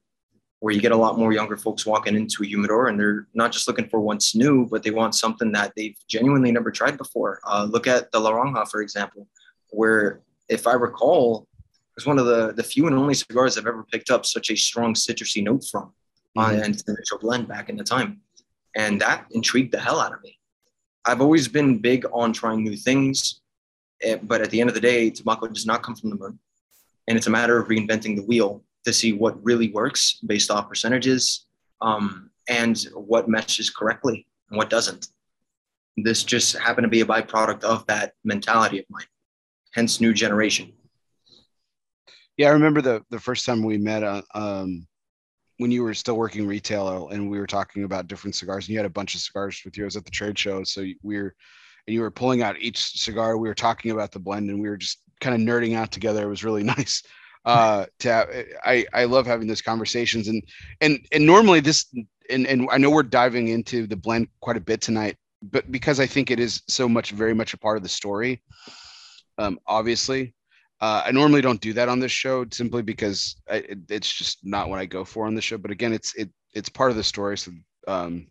[0.61, 3.51] where you get a lot more younger folks walking into a humidor and they're not
[3.51, 7.41] just looking for what's new, but they want something that they've genuinely never tried before.
[7.47, 9.27] Uh, look at the Laranja, for example,
[9.71, 11.47] where if I recall,
[11.97, 14.55] it's one of the, the few and only cigars I've ever picked up such a
[14.55, 15.93] strong citrusy note from
[16.37, 16.39] mm-hmm.
[16.39, 18.21] uh, and the initial blend back in the time.
[18.75, 20.37] And that intrigued the hell out of me.
[21.05, 23.41] I've always been big on trying new things,
[24.03, 26.37] eh, but at the end of the day, tobacco does not come from the moon.
[27.07, 30.69] And it's a matter of reinventing the wheel to see what really works based off
[30.69, 31.45] percentages
[31.81, 35.07] um, and what meshes correctly and what doesn't.
[35.97, 39.05] This just happened to be a byproduct of that mentality of mine,
[39.73, 40.71] hence new generation.
[42.37, 44.87] Yeah, I remember the the first time we met uh, um,
[45.57, 48.79] when you were still working retail and we were talking about different cigars and you
[48.79, 49.83] had a bunch of cigars with you.
[49.83, 51.35] I was at the trade show, so we were
[51.87, 53.37] and you were pulling out each cigar.
[53.37, 56.23] We were talking about the blend and we were just kind of nerding out together.
[56.23, 57.03] It was really nice
[57.45, 58.29] uh to have,
[58.63, 60.43] i i love having those conversations and
[60.81, 61.85] and and normally this
[62.29, 65.99] and and i know we're diving into the blend quite a bit tonight but because
[65.99, 68.41] i think it is so much very much a part of the story
[69.37, 70.33] um obviously
[70.81, 74.39] uh, I normally don't do that on this show simply because I, it, it's just
[74.43, 75.59] not what I go for on the show.
[75.59, 77.51] But again, it's it it's part of the story, so
[77.87, 78.27] um,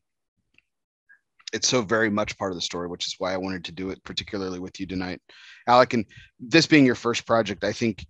[1.52, 3.90] it's so very much part of the story, which is why I wanted to do
[3.90, 5.20] it particularly with you tonight,
[5.68, 5.94] Alec.
[5.94, 6.04] And
[6.40, 8.04] this being your first project, I think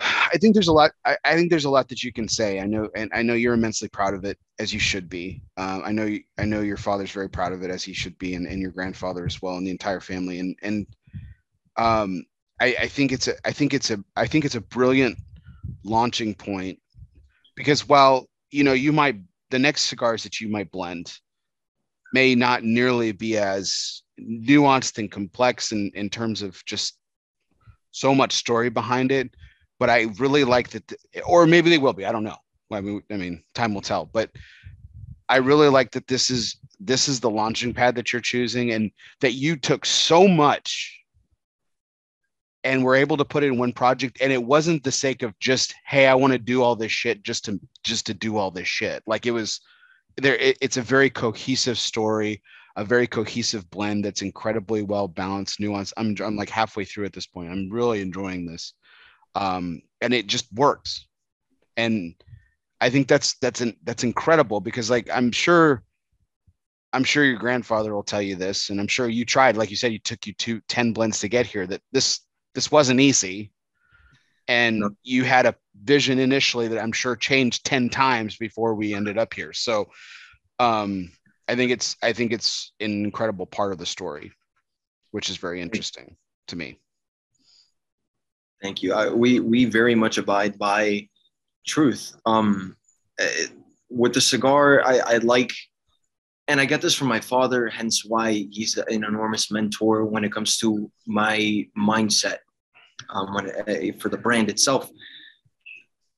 [0.00, 0.92] I think there's a lot.
[1.04, 2.60] I, I, think there's a lot that you can say.
[2.60, 5.42] I know, and I know you're immensely proud of it, as you should be.
[5.56, 8.18] Um, I know, you, I know your father's very proud of it, as he should
[8.18, 10.38] be, and, and your grandfather as well, and the entire family.
[10.38, 10.86] And and
[11.76, 12.24] um,
[12.60, 15.18] I, I think it's a, I think it's a, I think it's a brilliant
[15.84, 16.78] launching point
[17.56, 19.16] because while you know you might
[19.50, 21.12] the next cigars that you might blend
[22.12, 26.96] may not nearly be as nuanced and complex in, in terms of just
[27.90, 29.30] so much story behind it
[29.80, 30.92] but I really like that,
[31.26, 32.04] or maybe they will be.
[32.04, 32.36] I don't know.
[32.70, 34.04] I mean, I mean, time will tell.
[34.04, 34.30] But
[35.28, 38.92] I really like that this is this is the launching pad that you're choosing, and
[39.22, 40.98] that you took so much
[42.62, 45.38] and we're able to put it in one project and it wasn't the sake of
[45.38, 48.50] just hey i want to do all this shit just to just to do all
[48.50, 49.62] this shit like it was
[50.18, 52.42] there it, it's a very cohesive story
[52.76, 57.14] a very cohesive blend that's incredibly well balanced nuanced i'm, I'm like halfway through at
[57.14, 58.74] this point i'm really enjoying this
[59.34, 61.06] um, and it just works.
[61.76, 62.14] And
[62.80, 65.82] i think that's that's an, that's incredible because like i'm sure
[66.92, 69.76] i'm sure your grandfather will tell you this and i'm sure you tried like you
[69.76, 72.20] said you took you two 10 blends to get here that this
[72.54, 73.52] this wasn't easy.
[74.48, 74.90] And no.
[75.04, 75.54] you had a
[75.84, 79.52] vision initially that i'm sure changed 10 times before we ended up here.
[79.52, 79.90] So
[80.58, 81.12] um
[81.48, 84.32] i think it's i think it's an incredible part of the story
[85.12, 86.16] which is very interesting
[86.48, 86.78] to me
[88.62, 91.08] thank you I, we we very much abide by
[91.66, 92.76] truth um
[93.18, 93.46] eh,
[93.88, 95.52] with the cigar i i like
[96.50, 100.32] and I get this from my father, hence why he's an enormous mentor when it
[100.32, 102.38] comes to my mindset
[103.08, 104.90] um, when, uh, for the brand itself.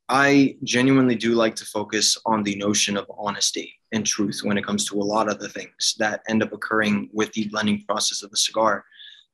[0.08, 4.64] I genuinely do like to focus on the notion of honesty and truth when it
[4.64, 8.22] comes to a lot of the things that end up occurring with the blending process
[8.22, 8.86] of the cigar.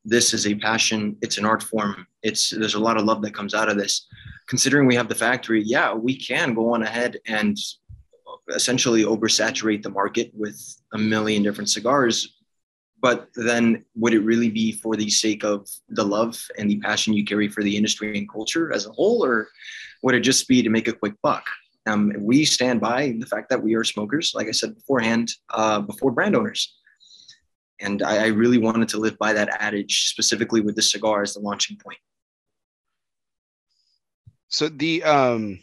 [0.08, 1.16] This is a passion.
[1.20, 2.06] It's an art form.
[2.22, 4.06] It's there's a lot of love that comes out of this.
[4.46, 7.58] Considering we have the factory, yeah, we can go on ahead and
[8.54, 10.58] essentially oversaturate the market with
[10.94, 12.38] a million different cigars
[13.00, 17.12] but then would it really be for the sake of the love and the passion
[17.12, 19.48] you carry for the industry and culture as a whole or
[20.02, 21.44] would it just be to make a quick buck
[21.86, 25.80] um, we stand by the fact that we are smokers like i said beforehand uh,
[25.80, 26.77] before brand owners
[27.80, 31.34] and I, I really wanted to live by that adage specifically with the cigar as
[31.34, 31.98] the launching point
[34.48, 35.58] so the um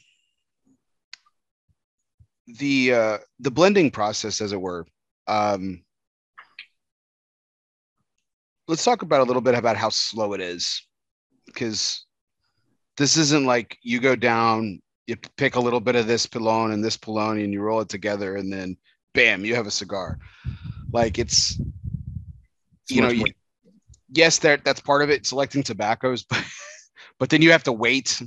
[2.47, 4.86] the uh, the blending process, as it were.
[5.28, 5.84] Um,
[8.68, 10.86] let's talk about a little bit about how slow it is,
[11.47, 12.05] because
[12.97, 16.84] this isn't like you go down, you pick a little bit of this pilon and
[16.84, 18.78] this pilon, and you roll it together, and then
[19.13, 20.20] bam, you have a cigar.
[20.91, 21.84] Like it's, it's
[22.89, 23.25] you know, you,
[24.09, 26.43] yes, that that's part of it, selecting tobaccos, but
[27.19, 28.21] but then you have to wait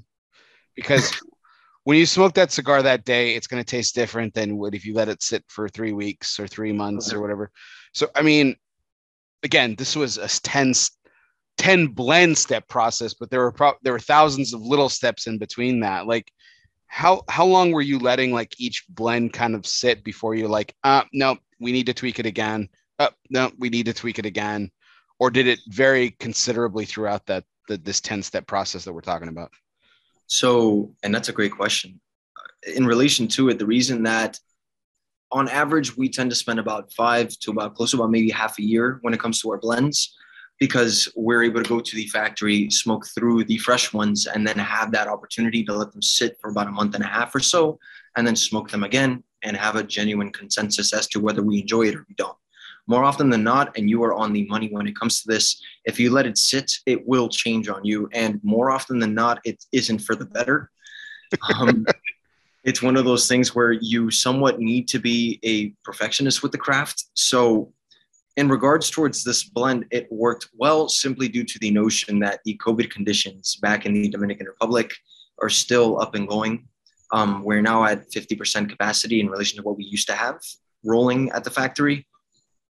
[0.75, 1.13] because
[1.85, 4.85] when you smoke that cigar that day, it's going to taste different than what if
[4.85, 7.51] you let it sit for three weeks or three months or whatever.
[7.95, 8.57] So, I mean,
[9.43, 10.75] again, this was a 10,
[11.57, 15.39] 10 blend step process, but there were pro- there were thousands of little steps in
[15.39, 16.07] between that.
[16.07, 16.31] Like,
[16.87, 20.75] how how long were you letting like each blend kind of sit before you're like,
[20.85, 22.69] uh, no, we need to tweak it again.
[22.99, 24.71] Uh, no, we need to tweak it again,
[25.19, 29.29] or did it vary considerably throughout that the, this 10 step process that we're talking
[29.29, 29.53] about?
[30.27, 32.01] So, and that's a great question.
[32.75, 34.39] In relation to it, the reason that
[35.31, 38.59] on average we tend to spend about five to about close to about maybe half
[38.59, 40.17] a year when it comes to our blends
[40.59, 44.59] because we're able to go to the factory, smoke through the fresh ones, and then
[44.59, 47.41] have that opportunity to let them sit for about a month and a half or
[47.41, 47.79] so,
[48.17, 51.83] and then smoke them again and have a genuine consensus as to whether we enjoy
[51.83, 52.37] it or we don't
[52.89, 55.63] more often than not, and you are on the money when it comes to this,
[55.85, 58.09] if you let it sit, it will change on you.
[58.15, 60.71] And more often than not, it isn't for the better.
[61.55, 61.87] Um,
[62.65, 66.59] it's one of those things where you somewhat need to be a perfectionist with the
[66.59, 67.05] craft.
[67.15, 67.73] So,
[68.39, 72.57] in regards towards this blend, it worked well simply due to the notion that the
[72.65, 74.95] COVID conditions back in the Dominican Republic
[75.43, 76.69] are still up and going.
[77.13, 80.41] Um, we're now at 50% capacity in relation to what we used to have
[80.85, 82.07] rolling at the factory.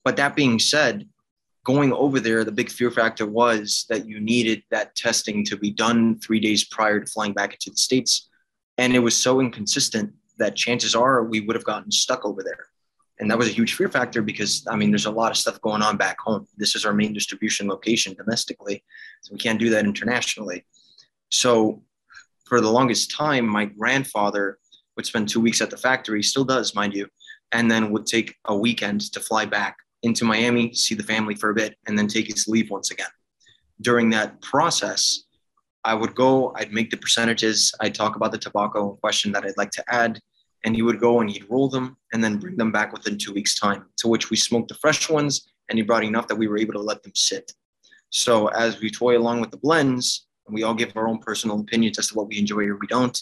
[0.06, 1.08] But that being said,
[1.64, 5.72] going over there, the big fear factor was that you needed that testing to be
[5.72, 8.28] done three days prior to flying back into the States.
[8.78, 12.66] And it was so inconsistent that chances are we would have gotten stuck over there.
[13.18, 15.60] And that was a huge fear factor because, I mean, there's a lot of stuff
[15.60, 16.46] going on back home.
[16.56, 18.84] This is our main distribution location domestically.
[19.22, 20.64] So we can't do that internationally.
[21.32, 21.82] So
[22.44, 24.60] for the longest time, my grandfather
[24.96, 27.08] would spend two weeks at the factory, still does, mind you,
[27.50, 31.50] and then would take a weekend to fly back into Miami, see the family for
[31.50, 33.08] a bit, and then take his leave once again.
[33.80, 35.24] During that process,
[35.84, 39.58] I would go, I'd make the percentages, I'd talk about the tobacco question that I'd
[39.58, 40.20] like to add,
[40.64, 43.34] and he would go and he'd roll them and then bring them back within two
[43.34, 46.48] weeks' time, to which we smoked the fresh ones, and he brought enough that we
[46.48, 47.52] were able to let them sit.
[48.10, 51.60] So as we toy along with the blends, and we all give our own personal
[51.60, 53.20] opinions as to what we enjoy or we don't,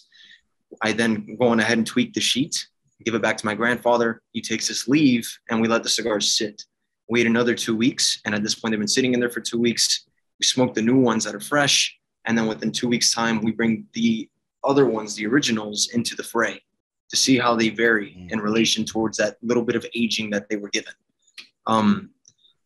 [0.82, 2.66] I then go on ahead and tweak the sheet
[3.04, 4.22] give it back to my grandfather.
[4.32, 6.64] He takes his leave, and we let the cigars sit.
[7.08, 9.58] Wait another two weeks, and at this point, they've been sitting in there for two
[9.58, 10.06] weeks.
[10.40, 13.52] We smoke the new ones that are fresh, and then within two weeks' time, we
[13.52, 14.28] bring the
[14.62, 16.62] other ones, the originals, into the fray
[17.10, 18.32] to see how they vary mm.
[18.32, 20.94] in relation towards that little bit of aging that they were given.
[21.66, 22.10] Um,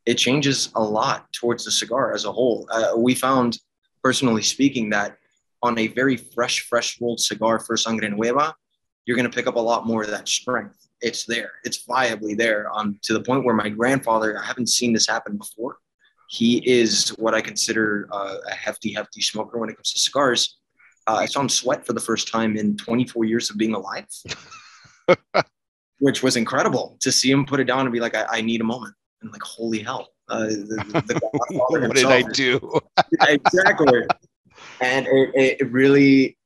[0.06, 2.66] it changes a lot towards the cigar as a whole.
[2.70, 3.58] Uh, we found
[4.02, 5.18] personally speaking, that
[5.62, 8.54] on a very fresh, fresh rolled cigar for Sangre Nueva,
[9.04, 10.87] you're going to pick up a lot more of that strength.
[11.00, 11.52] It's there.
[11.64, 12.70] It's viably there.
[12.74, 15.78] Um, to the point where my grandfather, I haven't seen this happen before.
[16.28, 20.58] He is what I consider uh, a hefty, hefty smoker when it comes to cigars.
[21.06, 24.06] Uh, I saw him sweat for the first time in 24 years of being alive,
[26.00, 28.60] which was incredible to see him put it down and be like, I, I need
[28.60, 28.94] a moment.
[29.22, 30.08] And like, holy hell.
[30.28, 31.20] Uh, the, the
[31.68, 32.78] what did I do?
[33.22, 34.02] exactly.
[34.82, 36.36] And it, it really,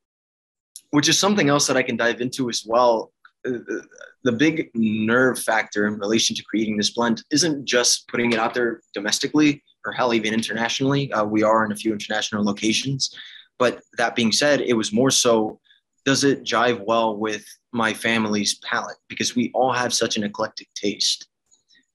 [0.91, 3.13] which is something else that I can dive into as well.
[3.45, 8.55] The big nerve factor in relation to creating this blend isn't just putting it out
[8.55, 11.13] there domestically or hell, even internationally.
[11.13, 13.17] Uh, we are in a few international locations.
[13.59, 15.61] But that being said, it was more so
[16.05, 18.97] does it jive well with my family's palate?
[19.09, 21.29] Because we all have such an eclectic taste.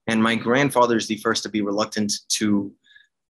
[0.06, 2.72] And my grandfather is the first to be reluctant to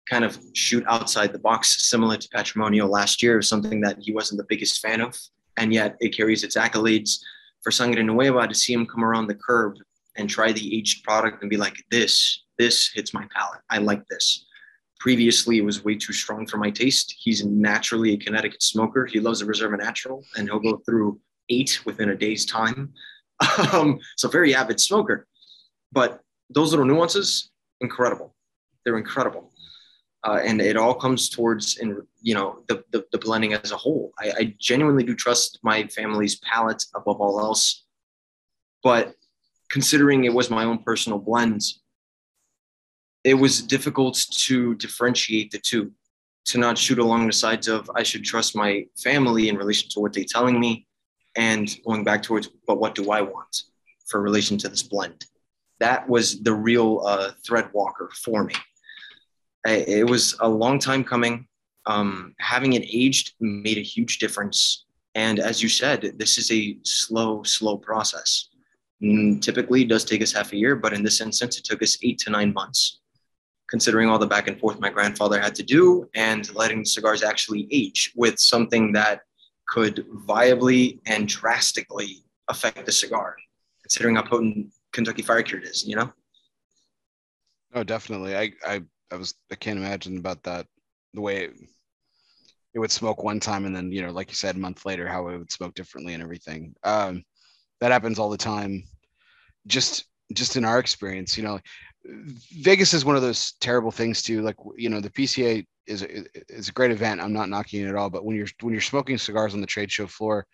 [0.08, 4.38] kind of shoot outside the box, similar to patrimonial last year, something that he wasn't
[4.38, 5.18] the biggest fan of.
[5.56, 7.18] And yet it carries its accolades
[7.62, 9.74] for Sangre Nueva to see him come around the curb
[10.16, 13.60] and try the aged product and be like, this, this hits my palate.
[13.70, 14.44] I like this.
[15.00, 17.14] Previously, it was way too strong for my taste.
[17.20, 19.06] He's naturally a Connecticut smoker.
[19.06, 22.92] He loves the Reserva Natural, and he'll go through eight within a day's time.
[23.72, 25.28] Um, so, very avid smoker.
[25.92, 27.50] But those little nuances,
[27.80, 28.34] incredible.
[28.84, 29.47] They're incredible.
[30.28, 33.76] Uh, and it all comes towards in you know the, the, the blending as a
[33.76, 34.12] whole.
[34.18, 37.84] I, I, genuinely do trust my family's palate above all else.
[38.82, 39.14] But
[39.70, 41.62] considering it was my own personal blend
[43.24, 45.92] it was difficult to differentiate the two
[46.44, 50.00] to not shoot along the sides of i should trust my family in relation to
[50.00, 50.86] what they're telling me
[51.36, 53.54] and going back towards but what do i want
[54.08, 55.26] for relation to this blend?
[55.80, 58.54] That was the real uh, thread walker for me.
[59.72, 61.46] It was a long time coming.
[61.86, 64.84] Um, having it aged made a huge difference.
[65.14, 68.48] And as you said, this is a slow, slow process.
[69.02, 71.98] Mm, typically, does take us half a year, but in this instance, it took us
[72.02, 73.00] eight to nine months,
[73.70, 77.22] considering all the back and forth my grandfather had to do and letting the cigars
[77.22, 79.22] actually age with something that
[79.66, 83.36] could viably and drastically affect the cigar,
[83.82, 86.12] considering how potent Kentucky Fire Cured is, you know?
[87.74, 88.36] Oh, definitely.
[88.36, 88.82] I, I,
[89.12, 90.66] I was, I can't imagine about that.
[91.14, 91.52] The way it,
[92.74, 95.08] it would smoke one time and then, you know, like you said, a month later,
[95.08, 96.74] how it would smoke differently and everything.
[96.84, 97.24] Um,
[97.80, 98.84] that happens all the time.
[99.66, 101.58] Just, just in our experience, you know,
[102.52, 104.42] Vegas is one of those terrible things too.
[104.42, 107.20] Like, you know, the PCA is is a great event.
[107.20, 109.66] I'm not knocking it at all, but when you're when you're smoking cigars on the
[109.66, 110.46] trade show floor,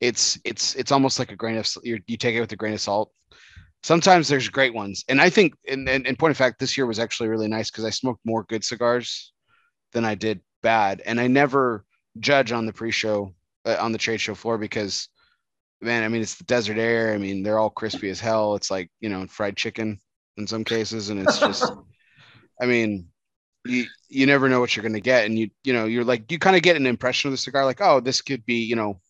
[0.00, 2.80] it's it's it's almost like a grain of you take it with a grain of
[2.80, 3.10] salt
[3.84, 5.04] sometimes there's great ones.
[5.08, 7.70] And I think, in, in, in point of fact, this year was actually really nice
[7.70, 9.32] because I smoked more good cigars
[9.92, 11.02] than I did bad.
[11.04, 11.84] And I never
[12.18, 13.34] judge on the pre-show
[13.66, 15.08] uh, on the trade show floor because,
[15.82, 17.12] man, I mean, it's the desert air.
[17.12, 18.54] I mean, they're all crispy as hell.
[18.54, 20.00] It's like you know, fried chicken
[20.38, 21.70] in some cases, and it's just,
[22.60, 23.08] I mean,
[23.66, 26.38] you you never know what you're gonna get, and you you know, you're like you
[26.38, 29.00] kind of get an impression of the cigar, like, oh, this could be, you know,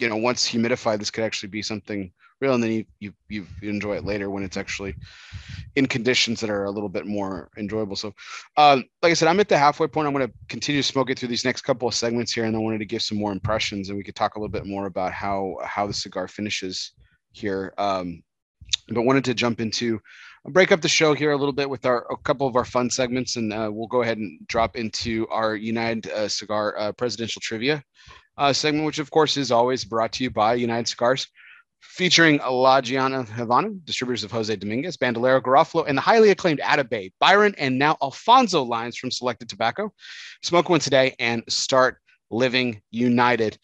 [0.00, 3.46] you know, once humidified, this could actually be something real and then you, you you
[3.62, 4.94] enjoy it later when it's actually
[5.76, 7.96] in conditions that are a little bit more enjoyable.
[7.96, 8.14] So
[8.56, 10.06] um, like i said i'm at the halfway point.
[10.06, 12.54] I'm going to continue to smoke it through these next couple of segments here and
[12.54, 14.86] i wanted to give some more impressions and we could talk a little bit more
[14.86, 16.92] about how how the cigar finishes
[17.32, 17.74] here.
[17.78, 18.22] Um,
[18.88, 20.00] but wanted to jump into
[20.46, 22.88] break up the show here a little bit with our a couple of our fun
[22.88, 27.40] segments and uh, we'll go ahead and drop into our united uh, cigar uh, presidential
[27.40, 27.82] trivia
[28.38, 31.28] uh, segment which of course is always brought to you by united cigars
[31.80, 37.12] featuring La Gianna Havana, distributors of Jose Dominguez, Bandolero, Garofalo, and the highly acclaimed Atabey,
[37.20, 39.92] Byron, and now Alfonso lines from Selected Tobacco.
[40.42, 41.98] Smoke one today and start
[42.30, 43.58] living united.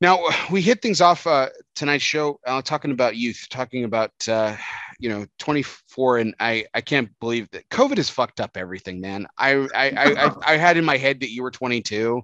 [0.00, 4.56] Now we hit things off uh, tonight's show uh, talking about youth, talking about uh,
[4.98, 9.28] you know 24, and I I can't believe that COVID has fucked up everything, man.
[9.38, 12.20] I I I, I, I had in my head that you were 22,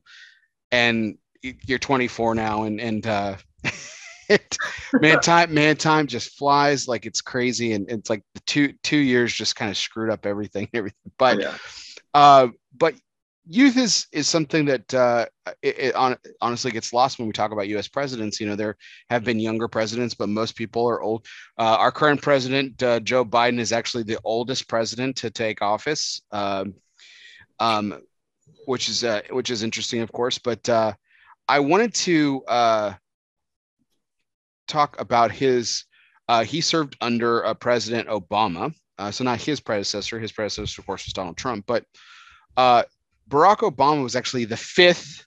[0.72, 3.36] and you're 24 now, and and uh,
[4.28, 4.56] it,
[5.00, 8.98] man, time, man, time just flies like it's crazy, and it's like the two two
[8.98, 11.12] years just kind of screwed up everything, everything.
[11.18, 11.54] But, yeah.
[12.14, 12.94] uh, but
[13.48, 15.26] youth is is something that uh,
[15.62, 17.88] it, it on, honestly gets lost when we talk about U.S.
[17.88, 18.38] presidents.
[18.40, 18.76] You know, there
[19.08, 21.26] have been younger presidents, but most people are old.
[21.58, 26.22] Uh, our current president, uh, Joe Biden, is actually the oldest president to take office,
[26.30, 26.74] um,
[27.58, 28.00] um,
[28.66, 30.38] which is uh, which is interesting, of course.
[30.38, 30.92] But uh,
[31.48, 32.92] I wanted to uh,
[34.68, 35.84] talk about his.
[36.28, 40.20] Uh, he served under uh, President Obama, uh, so not his predecessor.
[40.20, 41.64] His predecessor, of course, was Donald Trump.
[41.66, 41.84] But
[42.56, 42.82] uh,
[43.28, 45.24] Barack Obama was actually the fifth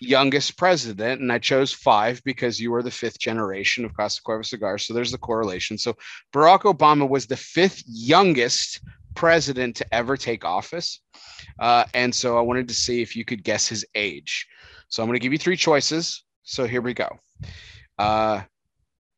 [0.00, 4.50] youngest president, and I chose five because you were the fifth generation of Casa Cuevas
[4.50, 4.86] cigars.
[4.86, 5.78] So there's the correlation.
[5.78, 5.96] So
[6.34, 8.80] Barack Obama was the fifth youngest
[9.14, 11.00] president to ever take office.
[11.58, 14.46] Uh, and so I wanted to see if you could guess his age.
[14.88, 16.24] So I'm going to give you three choices.
[16.42, 17.08] So here we go.
[17.98, 18.42] Uh,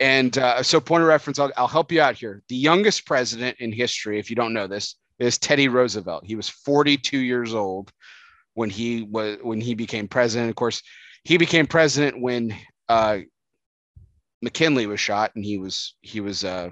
[0.00, 2.42] and uh, so, point of reference, I'll, I'll help you out here.
[2.48, 6.24] The youngest president in history, if you don't know this, is Teddy Roosevelt.
[6.24, 7.92] He was 42 years old
[8.54, 10.50] when he was when he became president.
[10.50, 10.82] Of course,
[11.24, 12.54] he became president when
[12.88, 13.18] uh,
[14.40, 16.70] McKinley was shot, and he was he was uh,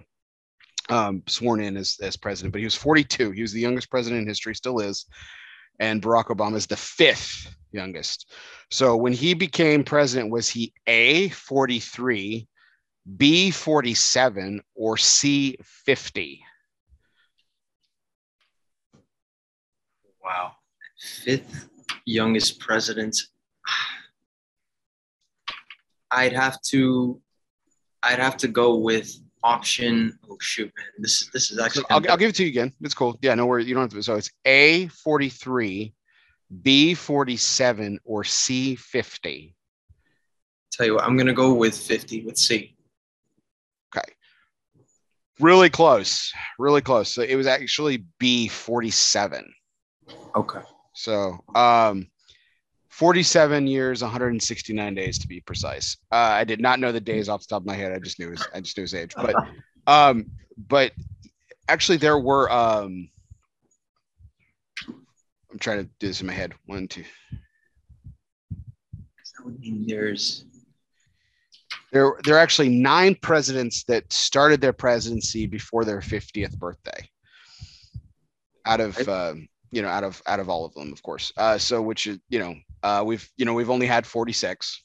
[0.88, 2.52] um, sworn in as as president.
[2.52, 3.32] But he was 42.
[3.32, 5.06] He was the youngest president in history, still is.
[5.78, 8.32] And Barack Obama is the fifth youngest.
[8.70, 12.48] So when he became president, was he A 43?
[13.16, 16.42] B 47 or C 50?
[20.24, 20.52] Wow.
[20.98, 21.68] Fifth
[22.04, 23.16] youngest president.
[26.10, 27.20] I'd have to
[28.02, 29.12] I'd have to go with
[29.42, 30.18] option.
[30.28, 30.86] Oh shoot, man.
[30.98, 32.72] This is this is actually I'll, I'll give it to you again.
[32.80, 33.18] It's cool.
[33.22, 33.68] Yeah, no worries.
[33.68, 34.02] You don't have to.
[34.02, 35.92] So it's A 43,
[36.62, 39.54] B 47, or C 50.
[40.72, 42.76] Tell you what, I'm gonna go with 50 with C.
[43.94, 44.12] Okay.
[45.40, 46.32] Really close.
[46.58, 47.12] Really close.
[47.12, 49.52] So it was actually B 47.
[50.36, 50.60] Okay.
[50.92, 52.08] So um
[52.96, 55.98] 47 years, 169 days to be precise.
[56.10, 57.92] Uh, I did not know the days off the top of my head.
[57.92, 59.12] I just knew his, I just knew his age.
[59.14, 59.34] But
[59.86, 60.92] um, but
[61.68, 63.10] actually there were um
[65.50, 66.54] I'm trying to do this in my head.
[66.66, 67.04] One, two.
[68.10, 70.44] That would mean there's
[71.92, 77.08] There, there are actually nine presidents that started their presidency before their 50th birthday.
[78.64, 81.32] Out of um, you know, out of out of all of them, of course.
[81.36, 84.82] Uh, so which is you know, uh, we've you know we've only had 46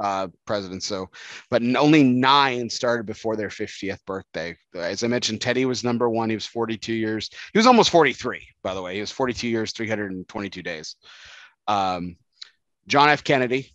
[0.00, 0.86] uh, presidents.
[0.86, 1.10] So,
[1.50, 4.56] but only nine started before their 50th birthday.
[4.74, 6.30] As I mentioned, Teddy was number one.
[6.30, 7.30] He was 42 years.
[7.52, 8.94] He was almost 43, by the way.
[8.94, 10.96] He was 42 years, 322 days.
[11.68, 12.16] Um,
[12.86, 13.22] John F.
[13.22, 13.72] Kennedy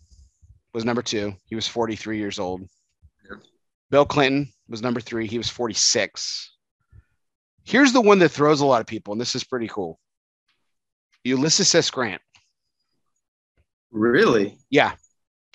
[0.74, 1.34] was number two.
[1.46, 2.62] He was 43 years old.
[3.30, 3.40] Yep.
[3.92, 5.28] Bill Clinton was number three.
[5.28, 6.52] He was 46.
[7.64, 10.00] Here's the one that throws a lot of people, and this is pretty cool.
[11.24, 11.90] Ulysses S.
[11.90, 12.22] Grant.
[13.92, 14.94] really Yeah.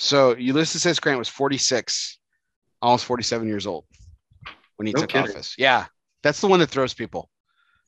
[0.01, 0.99] So Ulysses S.
[0.99, 2.19] Grant was 46,
[2.81, 3.85] almost 47 years old
[4.77, 5.31] when he No took kidding.
[5.31, 5.55] office.
[5.59, 5.87] Yeah.
[6.23, 7.29] That's the one that throws people.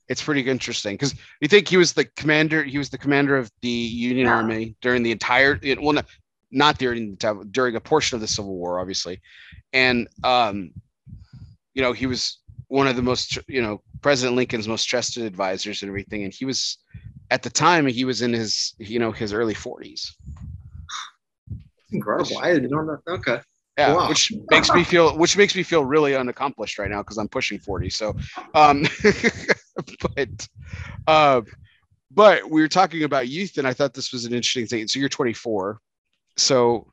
[0.08, 3.50] It's pretty interesting because you think he was the commander, he was the commander of
[3.62, 4.34] the Union Yeah.
[4.34, 6.06] Army during the entire well not,
[6.50, 9.22] not during the time, during a portion of the Civil War, obviously.
[9.72, 10.72] And um,
[11.72, 15.80] you know, he was one of the most, you know, President Lincoln's most trusted advisors
[15.80, 16.24] and everything.
[16.24, 16.76] And he was
[17.30, 20.10] at the time he was in his, you know, his early 40s.
[21.92, 22.38] Incredible.
[22.38, 23.12] I didn't know that.
[23.12, 23.40] Okay.
[23.78, 24.08] yeah Wow.
[24.08, 27.58] which makes me feel which makes me feel really unaccomplished right now because i'm pushing
[27.58, 28.14] 40 so
[28.54, 28.84] um
[30.16, 30.48] but
[31.06, 31.40] uh
[32.10, 34.98] but we were talking about youth and i thought this was an interesting thing so
[34.98, 35.78] you're 24
[36.36, 36.92] so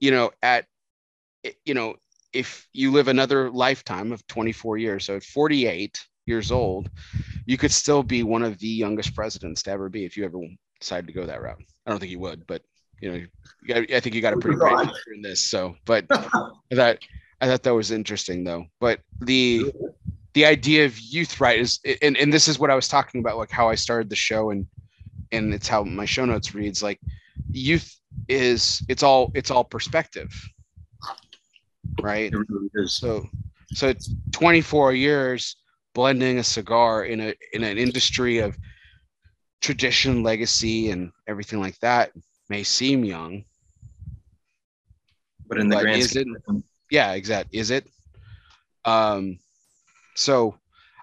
[0.00, 0.66] you know at
[1.64, 1.94] you know
[2.32, 6.90] if you live another lifetime of 24 years so at 48 years old
[7.46, 10.38] you could still be one of the youngest presidents to ever be if you ever
[10.80, 12.62] decide to go that route i don't think you would but
[13.00, 13.28] you know you
[13.66, 16.98] got, i think you got a pretty bright future in this so but I thought
[17.40, 18.66] I thought that was interesting though.
[18.80, 19.72] But the
[20.34, 23.38] the idea of youth right is and, and this is what I was talking about,
[23.38, 24.66] like how I started the show and
[25.32, 27.00] and it's how my show notes reads like
[27.50, 27.94] youth
[28.28, 30.30] is it's all it's all perspective.
[32.02, 32.32] Right.
[32.32, 32.88] Really.
[32.88, 33.26] So
[33.72, 35.56] so it's 24 years
[35.94, 38.56] blending a cigar in a in an industry of
[39.60, 42.10] tradition, legacy, and everything like that
[42.48, 43.44] may seem young.
[45.46, 46.26] But in the But grand is of
[46.90, 47.86] yeah exact is it
[48.84, 49.38] um
[50.14, 50.58] so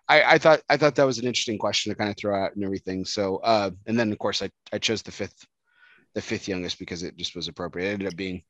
[0.08, 2.56] I, I thought I thought that was an interesting question to kind of throw out
[2.56, 3.06] and everything.
[3.06, 5.48] So uh, and then of course I, I chose the fifth
[6.14, 7.88] the fifth youngest because it just was appropriate.
[7.88, 8.44] It ended up being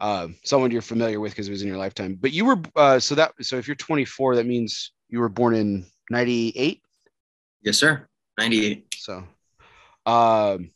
[0.00, 2.16] uh, someone you're familiar with because it was in your lifetime.
[2.20, 5.54] But you were uh, so that so if you're 24, that means you were born
[5.54, 6.82] in 98.
[7.62, 8.06] yes, sir.
[8.38, 8.86] 98.
[8.96, 9.24] So
[10.04, 10.70] um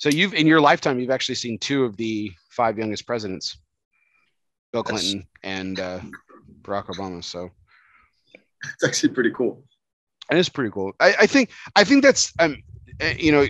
[0.00, 3.46] so you've in your lifetime you've actually seen two of the five youngest presidents,
[4.72, 6.00] Bill That's- Clinton and uh,
[6.62, 7.22] Barack Obama.
[7.22, 7.50] So
[8.74, 9.62] It's actually pretty cool.
[10.30, 10.92] and it's pretty cool.
[11.00, 12.56] I, I think I think that's um
[13.02, 13.44] uh, you know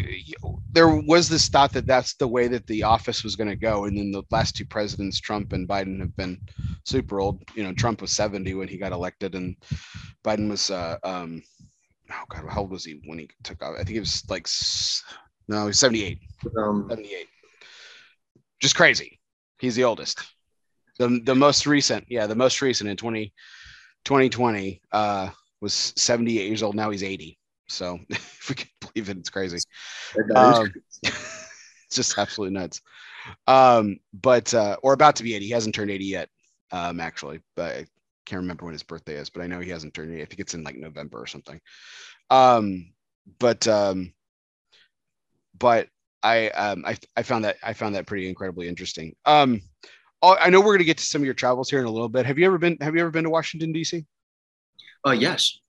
[0.73, 3.85] there was this thought that that's the way that the office was going to go,
[3.87, 6.39] and then the last two presidents, Trump and Biden, have been
[6.85, 7.43] super old.
[7.57, 9.57] You know, Trump was seventy when he got elected, and
[10.25, 11.43] Biden was uh, um
[12.13, 13.75] oh god, how old was he when he took off?
[13.81, 14.47] I think it was like
[15.51, 16.17] no, he's 78.
[16.57, 17.27] Um, 78.
[18.61, 19.19] Just crazy.
[19.59, 20.21] He's the oldest.
[20.99, 23.33] The the most recent, yeah, the most recent in 20,
[24.05, 25.31] 2020 uh,
[25.61, 26.77] was 78 years old.
[26.77, 27.37] Now he's 80.
[27.69, 29.59] So if we can believe it, it's crazy.
[30.37, 30.73] Um,
[31.03, 31.51] it's
[31.91, 32.81] just absolutely nuts.
[33.49, 35.47] Um, but uh, or about to be 80.
[35.47, 36.29] He hasn't turned 80 yet,
[36.71, 37.87] um, actually, but I
[38.25, 40.23] can't remember when his birthday is, but I know he hasn't turned 80.
[40.23, 41.61] I think it's in like November or something.
[42.31, 42.93] Um,
[43.41, 44.13] but um,
[45.61, 45.89] but
[46.23, 49.15] I um I, I found that I found that pretty incredibly interesting.
[49.25, 49.63] Um,
[50.23, 52.09] oh, I know we're gonna get to some of your travels here in a little
[52.09, 52.27] bit.
[52.27, 54.05] Have you ever been Have you ever been to Washington D.C.?
[55.07, 55.61] Uh, yes,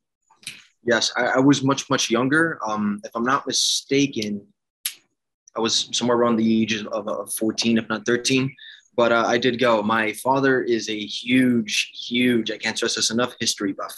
[0.83, 1.11] yes.
[1.15, 2.59] I, I was much much younger.
[2.67, 4.45] Um, if I'm not mistaken,
[5.55, 8.53] I was somewhere around the age of, of 14, if not 13.
[8.95, 9.81] But uh, I did go.
[9.81, 13.95] My father is a huge, huge, I can't stress this enough, history buff.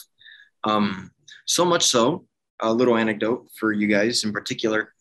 [0.63, 1.11] Um,
[1.45, 2.25] so much so,
[2.61, 4.93] a little anecdote for you guys in particular.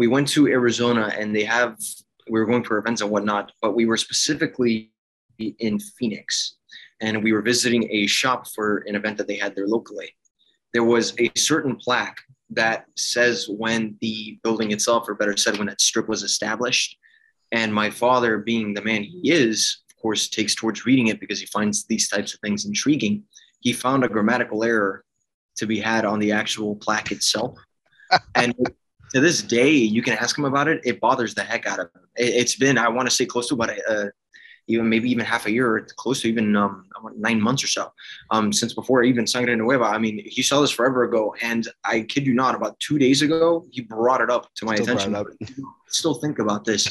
[0.00, 1.76] We went to Arizona and they have,
[2.30, 4.92] we were going for events and whatnot, but we were specifically
[5.38, 6.56] in Phoenix
[7.02, 10.16] and we were visiting a shop for an event that they had there locally.
[10.72, 12.16] There was a certain plaque
[12.48, 16.96] that says when the building itself, or better said, when that strip was established.
[17.52, 21.40] And my father, being the man he is, of course, takes towards reading it because
[21.40, 23.24] he finds these types of things intriguing.
[23.60, 25.04] He found a grammatical error
[25.56, 27.58] to be had on the actual plaque itself.
[28.34, 28.54] and
[29.14, 30.80] to this day, you can ask him about it.
[30.84, 32.02] It bothers the heck out of him.
[32.16, 34.12] It's been, I want to say, close to about a,
[34.68, 36.86] even maybe even half a year, or close to even um,
[37.16, 37.92] nine months or so,
[38.30, 39.84] um, since before even Sangre Nueva.
[39.84, 43.22] I mean, he saw this forever ago, and I kid you not, about two days
[43.22, 45.26] ago, he brought it up to my still attention.
[45.88, 46.86] Still think about this.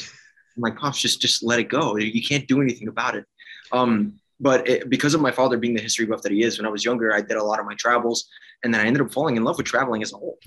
[0.56, 1.96] I'm like, pops, just just let it go.
[1.96, 3.24] You can't do anything about it.
[3.72, 6.66] Um, but it, because of my father being the history buff that he is, when
[6.66, 8.28] I was younger, I did a lot of my travels,
[8.62, 10.38] and then I ended up falling in love with traveling as a whole.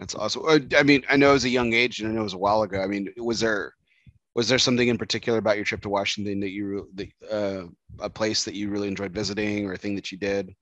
[0.00, 0.42] That's awesome.
[0.76, 2.38] I mean, I know it was a young age, and I know it was a
[2.38, 2.80] while ago.
[2.80, 3.74] I mean, was there
[4.34, 6.88] was there something in particular about your trip to Washington that you
[7.30, 7.64] uh,
[7.98, 10.54] a place that you really enjoyed visiting or a thing that you did?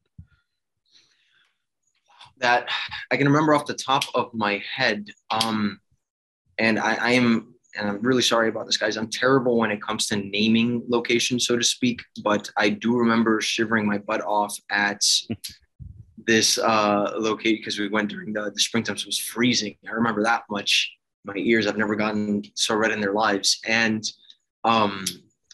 [2.38, 2.68] That
[3.12, 5.06] I can remember off the top of my head.
[5.30, 5.78] Um,
[6.58, 8.96] and I, I am, and I'm really sorry about this, guys.
[8.96, 12.00] I'm terrible when it comes to naming locations, so to speak.
[12.24, 15.00] But I do remember shivering my butt off at
[16.28, 19.76] this uh, location because we went during the, the springtime, so it was freezing.
[19.88, 20.92] I remember that much
[21.24, 21.66] my ears.
[21.66, 23.60] I've never gotten so red in their lives.
[23.66, 24.04] And
[24.64, 25.04] um,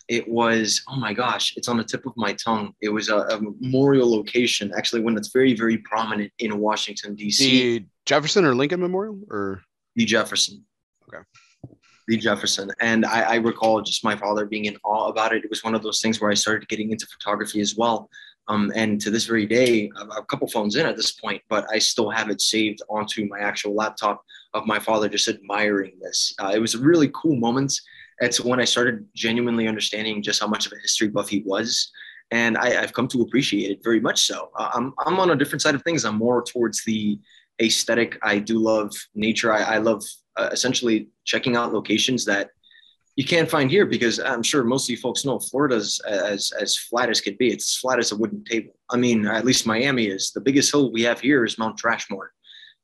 [0.08, 2.72] it was, oh my gosh, it's on the tip of my tongue.
[2.80, 7.78] It was a, a memorial location, actually, one that's very, very prominent in Washington, D.C.
[7.78, 9.62] The Jefferson or Lincoln Memorial or?
[9.96, 10.64] The Jefferson.
[11.08, 11.22] Okay.
[12.08, 12.70] The Jefferson.
[12.80, 15.44] And I, I recall just my father being in awe about it.
[15.44, 18.10] It was one of those things where I started getting into photography as well.
[18.48, 21.78] Um, and to this very day, a couple phones in at this point, but I
[21.78, 24.22] still have it saved onto my actual laptop
[24.52, 26.34] of my father just admiring this.
[26.38, 27.72] Uh, it was a really cool moment.
[28.20, 31.90] It's when I started genuinely understanding just how much of a history buff he was.
[32.30, 34.50] And I, have come to appreciate it very much so.
[34.58, 36.04] Uh, I'm, I'm on a different side of things.
[36.04, 37.18] I'm more towards the
[37.62, 38.18] aesthetic.
[38.22, 39.52] I do love nature.
[39.52, 40.02] I, I love
[40.36, 42.50] uh, essentially checking out locations that
[43.16, 46.76] you can't find here because I'm sure most of you folks know Florida's as as
[46.76, 47.48] flat as could be.
[47.48, 48.74] It's flat as a wooden table.
[48.90, 50.32] I mean, at least Miami is.
[50.32, 52.28] The biggest hill we have here is Mount Trashmore,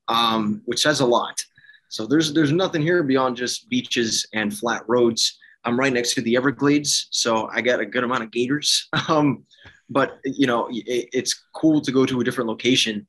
[0.08, 1.44] um, which says a lot.
[1.88, 5.36] So there's there's nothing here beyond just beaches and flat roads.
[5.64, 8.88] I'm right next to the Everglades, so I got a good amount of gators.
[9.08, 9.44] Um,
[9.92, 13.08] but you know, it, it's cool to go to a different location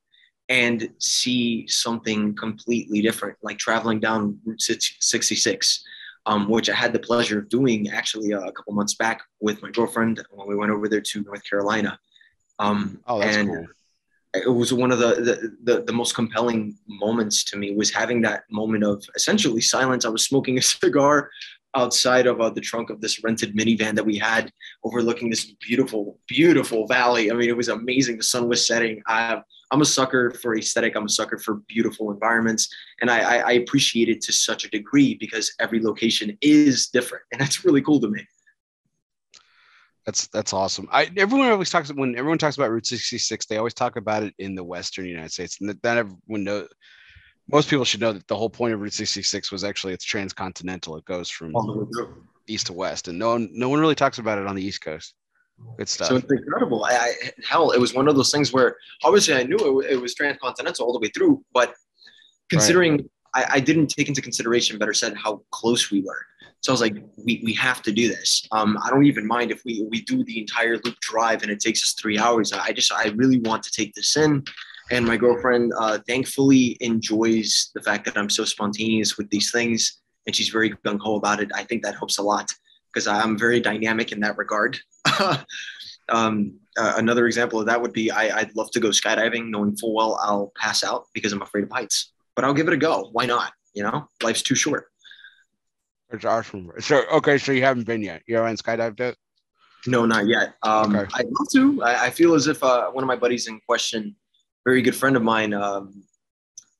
[0.49, 5.83] and see something completely different, like traveling down Route 66
[6.25, 9.61] um, which I had the pleasure of doing actually uh, a couple months back with
[9.61, 11.99] my girlfriend when we went over there to North Carolina.
[12.59, 13.67] Um, oh, that's and cool.
[14.33, 18.21] It was one of the, the, the the most compelling moments to me was having
[18.21, 20.05] that moment of essentially silence.
[20.05, 21.29] I was smoking a cigar
[21.75, 24.51] outside of uh, the trunk of this rented minivan that we had
[24.83, 27.31] overlooking this beautiful, beautiful valley.
[27.31, 28.17] I mean, it was amazing.
[28.17, 29.01] The sun was setting.
[29.07, 30.95] I have I'm a sucker for aesthetic.
[30.95, 32.69] I'm a sucker for beautiful environments,
[32.99, 37.23] and I, I, I appreciate it to such a degree because every location is different,
[37.31, 38.25] and that's really cool to me.
[40.05, 40.89] That's that's awesome.
[40.91, 44.33] I everyone always talks when everyone talks about Route 66, they always talk about it
[44.39, 46.67] in the Western United States, and that, everyone know.
[47.51, 50.95] Most people should know that the whole point of Route 66 was actually it's transcontinental.
[50.95, 51.53] It goes from
[52.47, 54.81] east to west, and no one no one really talks about it on the East
[54.81, 55.15] Coast.
[55.77, 56.07] Good stuff.
[56.07, 56.85] So it's incredible.
[56.85, 57.13] I, I,
[57.47, 60.85] hell, it was one of those things where obviously I knew it, it was transcontinental
[60.85, 61.73] all the way through, but
[62.49, 63.05] considering right.
[63.33, 66.25] I, I, didn't take into consideration, better said, how close we were.
[66.59, 68.45] So I was like, we, we have to do this.
[68.51, 71.59] Um, I don't even mind if we we do the entire loop drive and it
[71.59, 72.53] takes us three hours.
[72.53, 74.43] I just I really want to take this in
[74.91, 80.01] and my girlfriend uh, thankfully enjoys the fact that I'm so spontaneous with these things,
[80.27, 81.49] and she's very gung ho about it.
[81.55, 82.51] I think that helps a lot
[82.91, 84.79] because I'm very dynamic in that regard.
[86.09, 89.75] um, uh, another example of that would be I, would love to go skydiving, knowing
[89.77, 92.13] full well I'll pass out because I'm afraid of heights.
[92.35, 93.09] But I'll give it a go.
[93.11, 93.53] Why not?
[93.73, 94.87] You know, life's too short.
[96.11, 96.71] It's awesome.
[96.79, 98.21] So okay, so you haven't been yet.
[98.27, 99.15] You haven't skydived yet?
[99.87, 100.55] No, not yet.
[100.63, 101.09] Um, okay.
[101.13, 101.83] I'd love to.
[101.83, 104.15] I, I feel as if uh, one of my buddies in question,
[104.65, 106.03] very good friend of mine, um,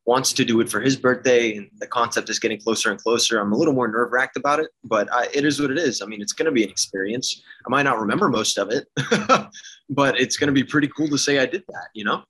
[0.05, 3.39] wants to do it for his birthday, and the concept is getting closer and closer.
[3.39, 6.01] I'm a little more nerve wracked about it, but I, it is what it is.
[6.01, 7.43] I mean, it's going to be an experience.
[7.65, 8.87] I might not remember most of it,
[9.89, 11.89] but it's going to be pretty cool to say I did that.
[11.93, 12.23] You know.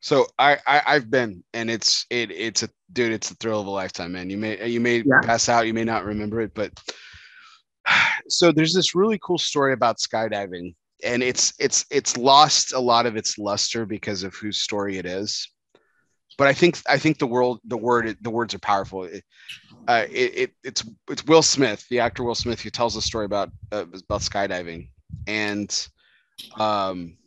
[0.00, 3.66] So I, I have been, and it's it it's a dude, it's a thrill of
[3.66, 4.30] a lifetime, man.
[4.30, 5.20] You may you may yeah.
[5.24, 6.72] pass out, you may not remember it, but
[8.28, 13.06] so there's this really cool story about skydiving, and it's it's it's lost a lot
[13.06, 15.48] of its luster because of whose story it is.
[16.38, 19.04] But I think I think the world the word the words are powerful.
[19.04, 19.24] It,
[19.88, 23.26] uh, it, it it's it's Will Smith, the actor Will Smith, who tells a story
[23.26, 24.88] about uh, about skydiving,
[25.26, 25.88] and
[26.58, 27.18] um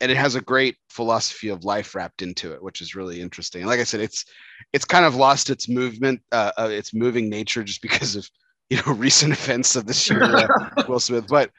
[0.00, 3.62] and it has a great philosophy of life wrapped into it, which is really interesting.
[3.62, 4.24] And like I said, it's
[4.72, 8.28] it's kind of lost its movement, uh, uh its moving nature, just because of
[8.68, 10.48] you know recent events of this year, uh,
[10.88, 11.26] Will Smith.
[11.28, 11.50] But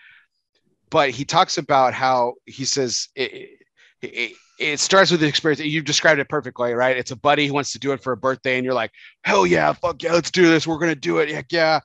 [0.89, 3.59] but he talks about how he says it,
[4.01, 5.61] it, it starts with the experience.
[5.61, 6.97] You described it perfectly, right?
[6.97, 8.91] It's a buddy who wants to do it for a birthday, and you're like,
[9.23, 10.65] hell yeah, fuck yeah, let's do this.
[10.65, 11.79] We're gonna do it, heck yeah.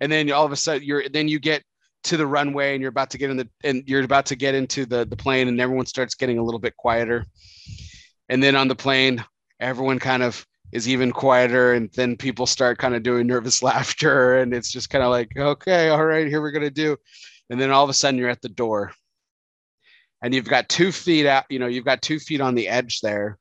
[0.00, 1.62] And then all of a sudden, you're then you get
[2.04, 4.54] to the runway and you're about to get in the and you're about to get
[4.54, 7.24] into the the plane and everyone starts getting a little bit quieter
[8.28, 9.24] and then on the plane
[9.60, 14.38] everyone kind of is even quieter and then people start kind of doing nervous laughter
[14.38, 16.96] and it's just kind of like okay all right here we're to do
[17.50, 18.92] and then all of a sudden you're at the door
[20.22, 23.00] and you've got two feet out you know you've got two feet on the edge
[23.00, 23.38] there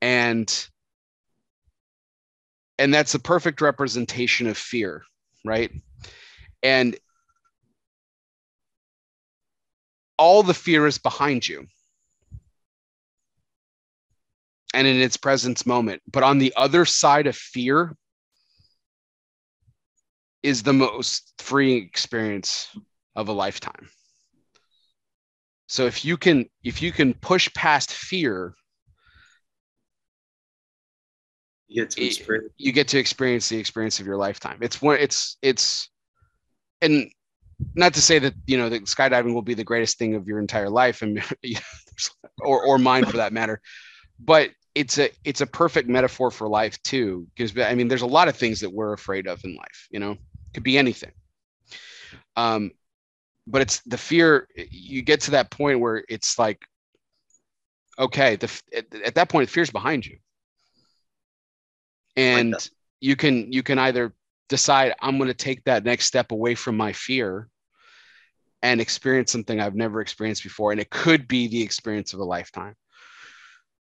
[0.00, 0.68] and
[2.78, 5.02] and that's a perfect representation of fear
[5.44, 5.70] right
[6.62, 6.96] and
[10.18, 11.66] all the fear is behind you
[14.72, 16.02] and in its presence moment.
[16.10, 17.96] But on the other side of fear
[20.42, 22.68] is the most freeing experience
[23.14, 23.88] of a lifetime.
[25.72, 28.52] So if you can if you can push past fear,
[31.66, 34.58] you get to experience, you get to experience the experience of your lifetime.
[34.60, 35.88] It's one it's it's
[36.82, 37.10] and
[37.74, 40.40] not to say that you know that skydiving will be the greatest thing of your
[40.40, 41.22] entire life and
[42.40, 43.58] or or mine for that matter
[44.20, 48.06] but it's a it's a perfect metaphor for life too because i mean there's a
[48.06, 50.16] lot of things that we're afraid of in life you know
[50.54, 51.12] could be anything
[52.36, 52.70] um
[53.46, 56.60] but it's the fear you get to that point where it's like
[57.98, 60.18] okay the at, at that point the fear's behind you
[62.16, 62.62] and like
[63.00, 64.12] you can you can either
[64.48, 67.48] decide i'm going to take that next step away from my fear
[68.62, 70.72] and experience something I've never experienced before.
[70.72, 72.76] And it could be the experience of a lifetime.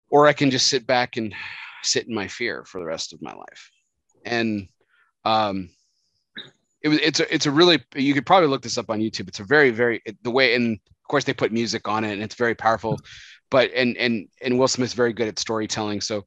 [0.10, 1.34] Or I can just sit back and
[1.84, 3.72] sit in my fear for the rest of my life.
[4.26, 4.68] And
[5.24, 5.70] um,
[6.82, 9.28] it was it's a it's a really you could probably look this up on YouTube.
[9.28, 12.14] It's a very very it, the way and of course they put music on it
[12.14, 13.00] and it's very powerful.
[13.50, 16.26] But and and and Will Smith's very good at storytelling, so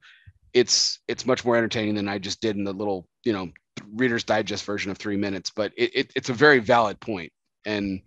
[0.53, 3.51] it's it's much more entertaining than I just did in the little you know
[3.95, 5.51] Reader's Digest version of three minutes.
[5.51, 7.33] But it, it it's a very valid point
[7.65, 8.01] and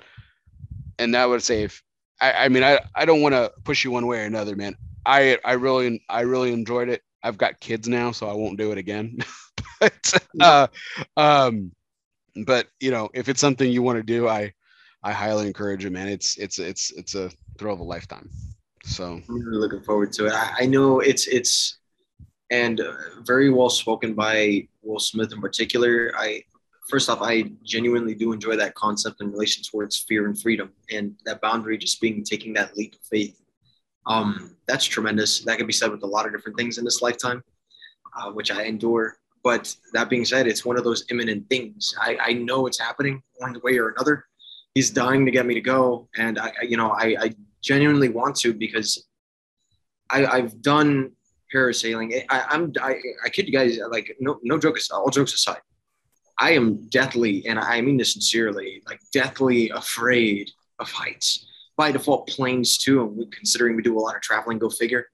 [0.99, 1.83] and I would say if
[2.21, 4.75] I, I mean I, I don't want to push you one way or another, man.
[5.05, 7.01] I I really I really enjoyed it.
[7.23, 9.17] I've got kids now, so I won't do it again.
[9.79, 10.67] but uh,
[11.15, 11.71] um,
[12.45, 14.53] but you know, if it's something you want to do, I
[15.03, 16.07] I highly encourage it, man.
[16.07, 18.29] It's it's it's it's a thrill of a lifetime.
[18.83, 20.33] So I'm really looking forward to it.
[20.33, 21.77] I, I know it's it's
[22.49, 22.81] and
[23.23, 26.13] very well spoken by Will Smith in particular.
[26.17, 26.43] I
[26.87, 31.15] first off, I genuinely do enjoy that concept in relation towards fear and freedom, and
[31.25, 33.39] that boundary just being taking that leap of faith.
[34.05, 35.41] Um, that's tremendous.
[35.41, 37.43] That can be said with a lot of different things in this lifetime,
[38.17, 39.17] uh, which I endure.
[39.47, 41.95] But that being said, it's one of those imminent things.
[42.01, 44.25] I, I know it's happening one way or another.
[44.75, 48.35] He's dying to get me to go, and I, you know, I, I genuinely want
[48.41, 49.07] to because
[50.09, 51.13] I, I've done
[51.55, 52.25] parasailing.
[52.29, 55.61] I, I'm, I, I kid you guys, like no, no joke all jokes aside.
[56.37, 61.47] I am deathly, and I mean this sincerely, like deathly afraid of heights.
[61.77, 63.01] By default, planes too.
[63.01, 65.07] And considering we do a lot of traveling, go figure.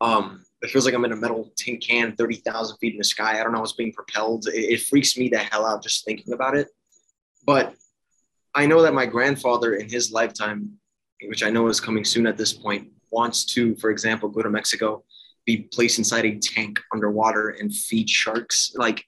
[0.00, 3.04] Um, it feels like I'm in a metal tin can, thirty thousand feet in the
[3.04, 3.38] sky.
[3.38, 4.46] I don't know what's being propelled.
[4.48, 6.68] It, it freaks me the hell out just thinking about it.
[7.44, 7.74] But
[8.54, 10.72] I know that my grandfather, in his lifetime,
[11.26, 14.50] which I know is coming soon at this point, wants to, for example, go to
[14.50, 15.04] Mexico,
[15.44, 18.72] be placed inside a tank underwater and feed sharks.
[18.76, 19.04] Like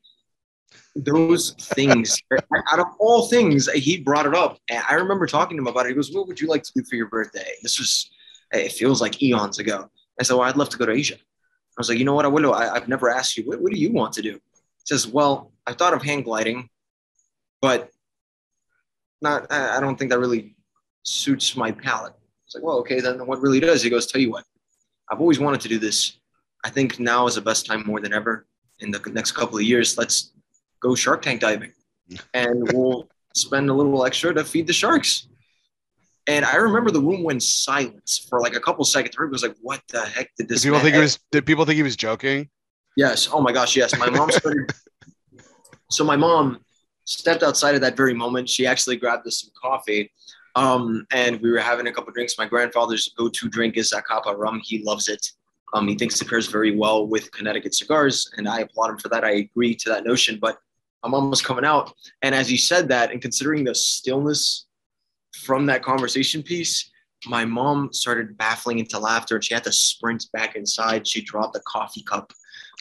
[0.94, 2.16] those things,
[2.72, 4.58] out of all things, he brought it up.
[4.70, 5.90] And I remember talking to him about it.
[5.90, 7.52] He goes, What would you like to do for your birthday?
[7.62, 8.10] This was,
[8.52, 9.90] it feels like eons ago.
[10.20, 11.16] I said, Well, I'd love to go to Asia.
[11.76, 13.78] I was like, You know what, Abuelo, I, I've never asked you, what, what do
[13.78, 14.32] you want to do?
[14.32, 16.68] He says, Well, I thought of hang gliding,
[17.60, 17.90] but
[19.22, 20.56] not, I don't think that really
[21.02, 22.14] suits my palate.
[22.46, 23.82] It's like, well, okay, then what really does?
[23.82, 24.44] He goes, tell you what,
[25.10, 26.18] I've always wanted to do this.
[26.64, 28.46] I think now is the best time more than ever.
[28.80, 30.32] In the next couple of years, let's
[30.80, 31.72] go Shark Tank diving,
[32.34, 35.28] and we'll spend a little extra to feed the sharks.
[36.28, 39.14] And I remember the room went silent for like a couple seconds.
[39.16, 41.18] Everybody was like, "What the heck did this?" Did people think he was?
[41.30, 42.48] Did people think he was joking?
[42.96, 43.28] Yes.
[43.32, 43.76] Oh my gosh.
[43.76, 43.96] Yes.
[43.98, 44.72] My mom started.
[45.90, 46.58] so my mom
[47.04, 48.48] stepped outside at that very moment.
[48.48, 50.10] She actually grabbed us some coffee,
[50.56, 52.36] um, and we were having a couple drinks.
[52.38, 54.60] My grandfather's go-to drink is Zacapa rum.
[54.64, 55.24] He loves it.
[55.74, 59.08] Um, he thinks it pairs very well with Connecticut cigars, and I applaud him for
[59.10, 59.24] that.
[59.24, 60.38] I agree to that notion.
[60.40, 60.58] But
[61.04, 61.92] my mom was coming out,
[62.22, 64.65] and as you said that, and considering the stillness
[65.44, 66.90] from that conversation piece,
[67.26, 71.06] my mom started baffling into laughter, and she had to sprint back inside.
[71.06, 72.32] She dropped a coffee cup.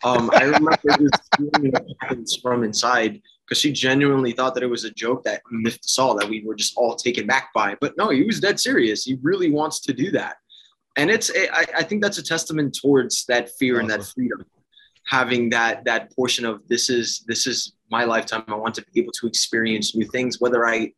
[0.03, 0.75] Um, I remember
[2.15, 5.99] just from inside because she genuinely thought that it was a joke that miffed us
[5.99, 7.75] all, that we were just all taken back by.
[7.79, 9.03] But no, he was dead serious.
[9.03, 10.37] He really wants to do that
[10.95, 14.45] and it's I, I think that's a testament towards that fear and that freedom
[15.07, 19.01] having that that portion of this is this is my lifetime i want to be
[19.01, 20.91] able to experience new things whether i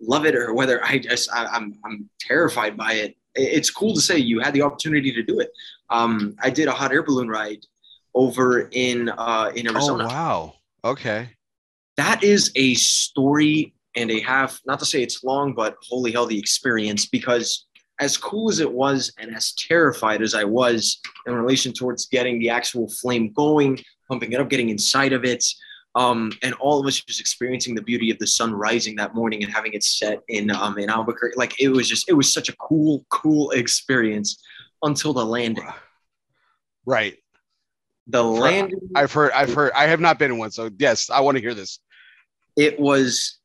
[0.00, 3.94] love it or whether i just I, am I'm, I'm terrified by it it's cool
[3.94, 5.50] to say you had the opportunity to do it.
[5.90, 7.64] Um, i did a hot air balloon ride
[8.14, 10.04] over in uh, in arizona.
[10.04, 10.54] oh wow.
[10.84, 11.30] Okay.
[11.96, 16.26] That is a story and a half not to say it's long but holy hell
[16.26, 17.66] the experience because
[17.98, 22.38] as cool as it was and as terrified as I was in relation towards getting
[22.38, 25.42] the actual flame going, pumping it up, getting inside of it,
[25.96, 29.42] um, and all of us just experiencing the beauty of the sun rising that morning
[29.42, 31.34] and having it set in um, in Albuquerque.
[31.36, 34.42] Like it was just, it was such a cool, cool experience
[34.82, 35.66] until the landing.
[36.84, 37.16] Right.
[38.08, 38.78] The landing.
[38.94, 39.32] I've heard.
[39.32, 39.72] I've heard.
[39.74, 41.80] I have not been in one, so yes, I want to hear this.
[42.54, 43.38] It was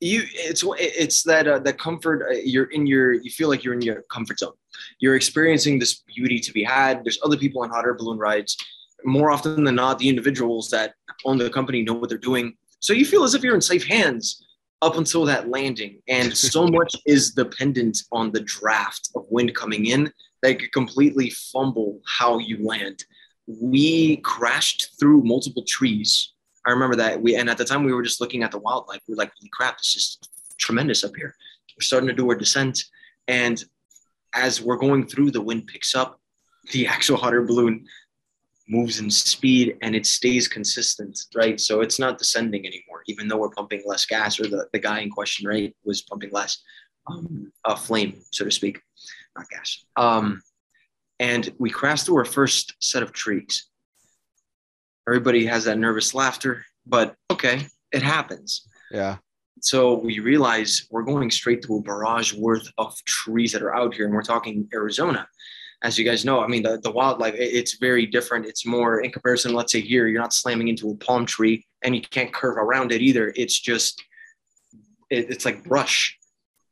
[0.00, 3.74] you it's it's that uh, that comfort uh, you're in your you feel like you're
[3.74, 4.52] in your comfort zone
[5.00, 8.56] you're experiencing this beauty to be had there's other people on hot air balloon rides
[9.04, 10.94] more often than not the individuals that
[11.24, 13.84] own the company know what they're doing so you feel as if you're in safe
[13.84, 14.44] hands
[14.82, 19.86] up until that landing and so much is dependent on the draft of wind coming
[19.86, 20.12] in
[20.42, 23.04] that could completely fumble how you land
[23.46, 26.32] we crashed through multiple trees
[26.68, 29.00] I remember that we, and at the time we were just looking at the wildlife.
[29.08, 31.34] We are like, holy crap, it's just tremendous up here.
[31.74, 32.84] We're starting to do our descent.
[33.26, 33.64] And
[34.34, 36.20] as we're going through, the wind picks up,
[36.72, 37.86] the actual hot air balloon
[38.68, 41.60] moves in speed and it stays consistent, right?
[41.60, 45.00] So it's not descending anymore, even though we're pumping less gas or the, the guy
[45.00, 46.58] in question, right, was pumping less
[47.06, 48.80] um, uh, flame, so to speak,
[49.36, 49.84] not gas.
[49.96, 50.42] Um,
[51.18, 53.68] and we crashed through our first set of trees
[55.08, 58.68] everybody has that nervous laughter, but okay, it happens.
[58.90, 59.16] Yeah.
[59.60, 63.94] So we realize we're going straight to a barrage worth of trees that are out
[63.94, 65.26] here, and we're talking Arizona.
[65.82, 68.46] As you guys know, I mean, the, the wildlife, it's very different.
[68.46, 71.94] It's more in comparison, let's say here, you're not slamming into a palm tree and
[71.94, 73.32] you can't curve around it either.
[73.36, 74.02] It's just,
[75.08, 76.18] it, it's like brush.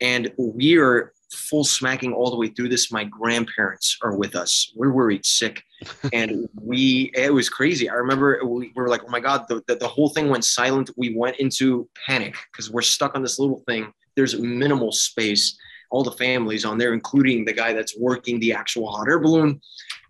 [0.00, 2.92] And we're full smacking all the way through this.
[2.92, 4.72] My grandparents are with us.
[4.74, 5.62] We're worried sick.
[6.12, 7.90] And we, it was crazy.
[7.90, 10.90] I remember we, were like, oh my God, the, the, the whole thing went silent.
[10.96, 13.92] We went into panic because we're stuck on this little thing.
[14.14, 15.58] There's minimal space.
[15.96, 19.62] All the families on there, including the guy that's working the actual hot air balloon.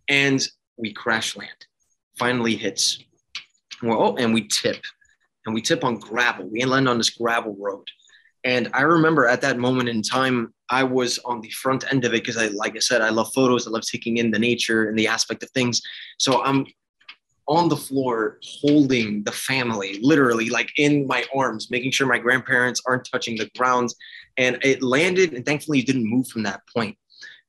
[0.08, 0.44] And
[0.76, 1.66] we crash land.
[2.18, 2.98] Finally hits.
[3.84, 4.82] Well, oh, and we tip.
[5.44, 6.48] And we tip on gravel.
[6.50, 7.86] We land on this gravel road.
[8.42, 12.14] And I remember at that moment in time, I was on the front end of
[12.14, 13.68] it because I, like I said, I love photos.
[13.68, 15.80] I love taking in the nature and the aspect of things.
[16.18, 16.66] So I'm
[17.46, 22.82] on the floor holding the family, literally like in my arms, making sure my grandparents
[22.86, 23.94] aren't touching the ground.
[24.38, 26.96] And it landed, and thankfully, it didn't move from that point.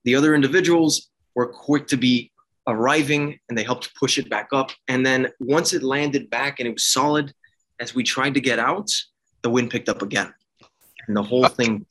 [0.03, 2.31] The other individuals were quick to be
[2.67, 4.71] arriving and they helped push it back up.
[4.87, 7.33] And then once it landed back and it was solid,
[7.79, 8.89] as we tried to get out,
[9.41, 10.33] the wind picked up again.
[11.07, 11.85] And the whole thing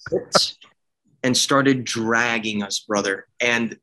[1.22, 3.26] and started dragging us, brother.
[3.40, 3.78] And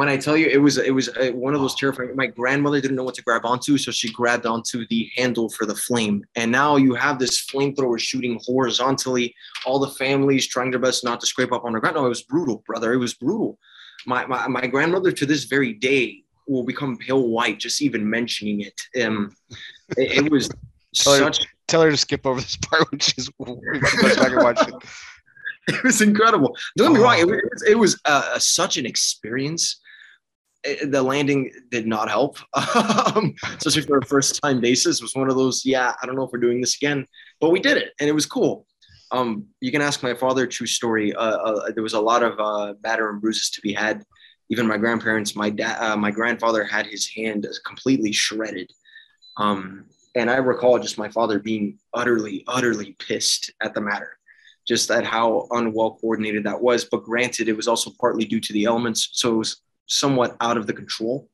[0.00, 2.16] when I tell you, it was it was uh, one of those terrifying.
[2.16, 5.66] My grandmother didn't know what to grab onto, so she grabbed onto the handle for
[5.66, 6.24] the flame.
[6.34, 9.34] And now you have this flamethrower shooting horizontally.
[9.66, 11.96] All the families trying their best not to scrape up on the ground.
[11.96, 12.92] No, it was brutal, brother.
[12.92, 13.58] It was brutal.
[14.06, 18.62] my, my, my grandmother to this very day will become pale white just even mentioning
[18.62, 18.78] it.
[19.04, 19.30] Um,
[19.96, 20.48] it, it was
[20.94, 23.60] Tell her- such Tell her to skip over this part when she's when
[23.90, 24.74] she goes back and watch it.
[25.68, 26.56] it was incredible.
[26.76, 27.38] Don't get me wrong, it Oh.
[27.52, 29.80] was, it was uh, such an experience.
[30.66, 32.38] Uh, The landing did not help,
[33.14, 35.00] um, especially for a first time basis.
[35.00, 37.06] Was one of those, yeah, I don't know if we're doing this again,
[37.40, 38.66] but we did it and it was cool.
[39.12, 41.12] Um, you can ask my father, true story.
[41.14, 44.04] Uh, uh, there was a lot of uh, batter and bruises to be had.
[44.50, 48.70] Even my grandparents, my dad, uh, my grandfather had his hand completely shredded.
[49.36, 54.16] Um, and I recall just my father being utterly, utterly pissed at the matter
[54.66, 56.84] just at how unwell coordinated that was.
[56.84, 59.08] But granted, it was also partly due to the elements.
[59.12, 61.28] So it was somewhat out of the control.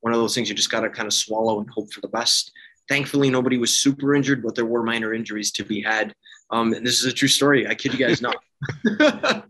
[0.00, 2.08] One of those things you just got to kind of swallow and hope for the
[2.08, 2.50] best.
[2.88, 6.14] Thankfully, nobody was super injured, but there were minor injuries to be had.
[6.50, 7.68] Um, and this is a true story.
[7.68, 8.36] I kid you guys not.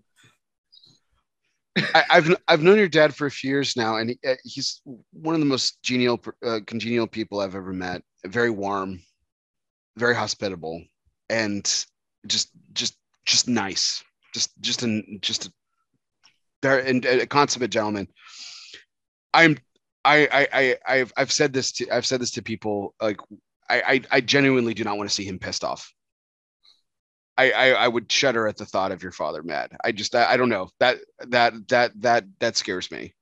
[1.94, 4.82] I, I've I've known your dad for a few years now, and he, uh, he's
[5.12, 8.02] one of the most genial, uh, congenial people I've ever met.
[8.26, 9.00] Very warm,
[9.96, 10.82] very hospitable,
[11.30, 11.64] and
[12.26, 14.04] just just just nice.
[14.34, 15.52] Just just an just a
[16.62, 18.06] very and a consummate gentleman.
[19.34, 19.58] I'm
[20.04, 23.18] I I I I've I've said this to I've said this to people like
[23.68, 25.92] I I, I genuinely do not want to see him pissed off.
[27.38, 29.72] I, I, I would shudder at the thought of your father mad.
[29.82, 30.98] I just I, I don't know that
[31.28, 33.14] that that that that scares me.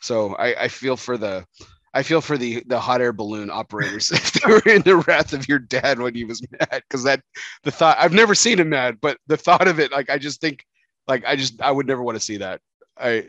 [0.00, 1.46] So I, I feel for the
[1.94, 5.32] I feel for the the hot air balloon operators if they were in the wrath
[5.32, 7.20] of your dad when he was mad because that
[7.62, 10.40] the thought I've never seen him mad, but the thought of it like I just
[10.40, 10.64] think
[11.06, 12.60] like I just I would never want to see that.
[12.96, 13.26] I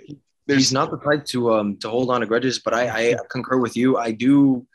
[0.48, 3.16] there's He's not the type to um, to hold on to grudges, but I, I
[3.30, 3.98] concur with you.
[3.98, 4.66] I do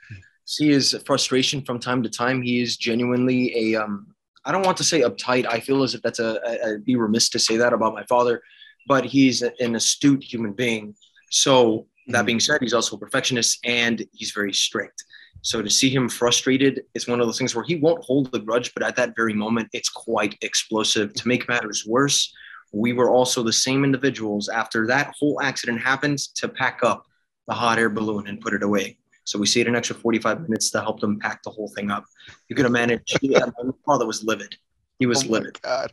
[0.44, 2.42] see his frustration from time to time.
[2.42, 4.14] He is genuinely a um,
[4.44, 5.46] I don't want to say uptight.
[5.46, 8.04] I feel as if that's a, a I'd be remiss to say that about my
[8.04, 8.42] father,
[8.86, 10.94] but he's an astute human being.
[11.30, 15.04] So that being said, he's also a perfectionist and he's very strict.
[15.42, 18.40] So to see him frustrated is one of those things where he won't hold the
[18.40, 21.12] grudge, but at that very moment, it's quite explosive.
[21.14, 22.34] To make matters worse,
[22.72, 27.04] we were also the same individuals after that whole accident happened to pack up
[27.46, 28.98] the hot air balloon and put it away.
[29.24, 32.04] So we stayed an extra 45 minutes to help them pack the whole thing up.
[32.48, 33.18] You could have managed.
[33.22, 34.56] Yeah, my father was livid.
[34.98, 35.60] He was oh livid.
[35.62, 35.92] God.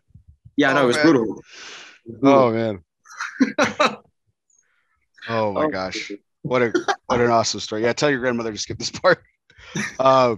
[0.57, 1.23] Yeah, no, Oh, it was brutal.
[2.06, 2.41] It was brutal.
[2.41, 2.84] Oh man.
[5.27, 6.11] Oh my Oh, gosh.
[6.43, 6.73] What a
[7.07, 7.81] what an awesome story.
[7.84, 9.23] Yeah, tell your grandmother to skip this part.
[9.99, 10.35] Uh,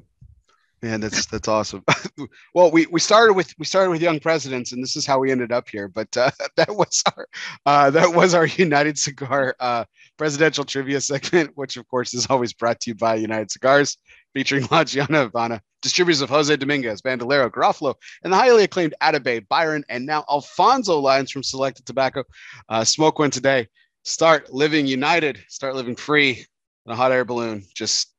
[0.82, 1.84] man, that's that's awesome.
[2.54, 5.32] well, we we started with we started with young presidents, and this is how we
[5.32, 5.88] ended up here.
[5.88, 7.28] But uh, that was our
[7.66, 9.86] uh, that was our United Cigar uh,
[10.18, 13.98] presidential trivia segment, which of course is always brought to you by United Cigars,
[14.34, 19.48] featuring La Gianna Havana, distributors of Jose Dominguez, Bandolero, Garofalo, and the highly acclaimed Atabey,
[19.48, 22.24] Byron, and now Alfonso lines from Selected Tobacco.
[22.70, 23.68] Uh, smoke one today.
[24.04, 25.40] Start living united.
[25.50, 26.46] Start living free
[26.86, 27.66] in a hot air balloon.
[27.76, 28.14] Just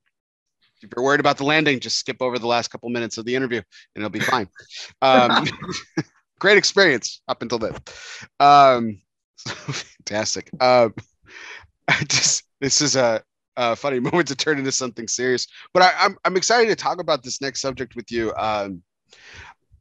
[0.83, 3.35] if you're worried about the landing, just skip over the last couple minutes of the
[3.35, 3.59] interview
[3.95, 4.49] and it'll be fine.
[5.03, 5.47] Um,
[6.39, 7.75] great experience up until then.
[8.41, 9.01] Um,
[9.47, 10.51] fantastic.
[10.61, 10.95] Um,
[12.09, 13.23] just this is a,
[13.57, 17.01] a funny moment to turn into something serious, but I, I'm I'm excited to talk
[17.01, 18.33] about this next subject with you.
[18.37, 18.83] Um,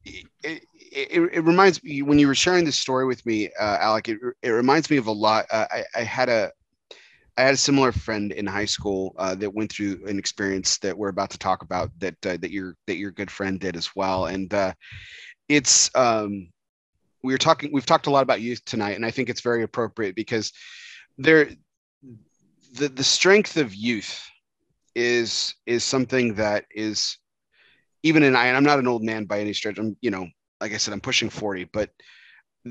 [0.05, 4.09] it, it, it reminds me when you were sharing this story with me, uh, Alec.
[4.09, 5.45] It, it reminds me of a lot.
[5.51, 6.51] Uh, I, I had a
[7.37, 10.97] I had a similar friend in high school uh, that went through an experience that
[10.97, 13.95] we're about to talk about that uh, that your that your good friend did as
[13.95, 14.73] well, and uh,
[15.47, 16.49] it's um,
[17.23, 17.71] we were talking.
[17.71, 20.51] We've talked a lot about youth tonight, and I think it's very appropriate because
[21.17, 21.49] there
[22.73, 24.27] the the strength of youth
[24.95, 27.17] is is something that is
[28.03, 29.77] even in I I'm not an old man by any stretch.
[29.77, 30.27] I'm you know
[30.59, 31.91] like I said I'm pushing 40, but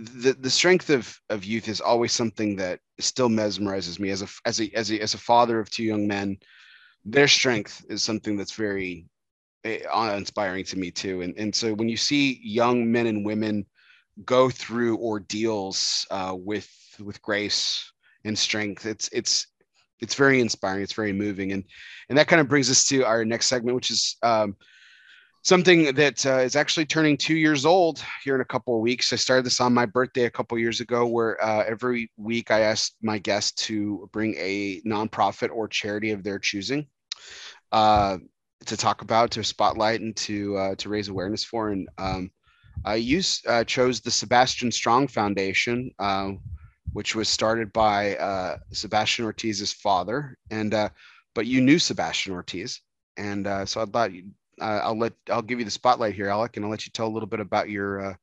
[0.04, 4.28] the the strength of of youth is always something that still mesmerizes me as a
[4.44, 6.36] as a as a as a father of two young men.
[7.04, 9.06] Their strength is something that's very
[9.64, 9.80] eh,
[10.16, 11.22] inspiring to me too.
[11.22, 13.66] And and so when you see young men and women
[14.24, 17.92] go through ordeals uh, with with grace
[18.24, 19.46] and strength, it's it's
[20.00, 20.82] it's very inspiring.
[20.82, 21.64] It's very moving, and
[22.08, 24.56] and that kind of brings us to our next segment, which is um,
[25.46, 29.12] something that uh, is actually turning two years old here in a couple of weeks.
[29.12, 32.62] I started this on my birthday a couple years ago, where uh, every week I
[32.62, 36.88] asked my guests to bring a nonprofit or charity of their choosing
[37.70, 38.18] uh,
[38.66, 41.70] to talk about, to spotlight, and to uh, to raise awareness for.
[41.70, 42.32] And um,
[42.84, 46.32] I used uh, chose the Sebastian Strong Foundation, uh,
[46.92, 50.74] which was started by Sebastian Ortiz's father, and
[51.36, 52.80] but you knew Sebastian Ortiz,
[53.16, 54.24] and so I thought you
[54.60, 57.06] uh, I'll let I'll give you the spotlight here, Alec, and I'll let you tell
[57.06, 58.14] a little bit about your uh,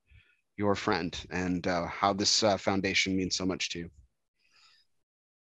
[0.57, 3.89] your friend and uh, how this uh, foundation means so much to you.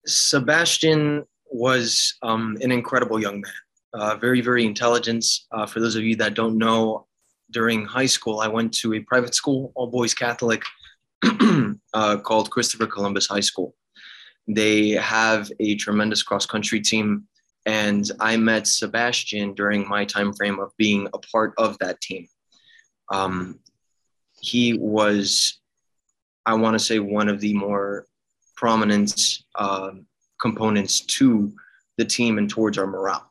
[0.06, 3.52] Sebastian was um, an incredible young man,
[3.94, 5.26] uh, very, very intelligent.
[5.52, 7.06] Uh, for those of you that don't know,
[7.52, 10.64] during high school, I went to a private school, all boys Catholic,
[11.94, 13.74] called Christopher Columbus High School.
[14.48, 17.28] They have a tremendous cross country team,
[17.68, 22.28] and I met Sebastian during my time frame of being a part of that team.
[23.12, 23.60] Um,
[24.40, 25.60] he was,
[26.46, 28.06] I want to say, one of the more
[28.56, 29.92] prominent uh,
[30.40, 31.54] components to
[31.98, 33.30] the team and towards our morale.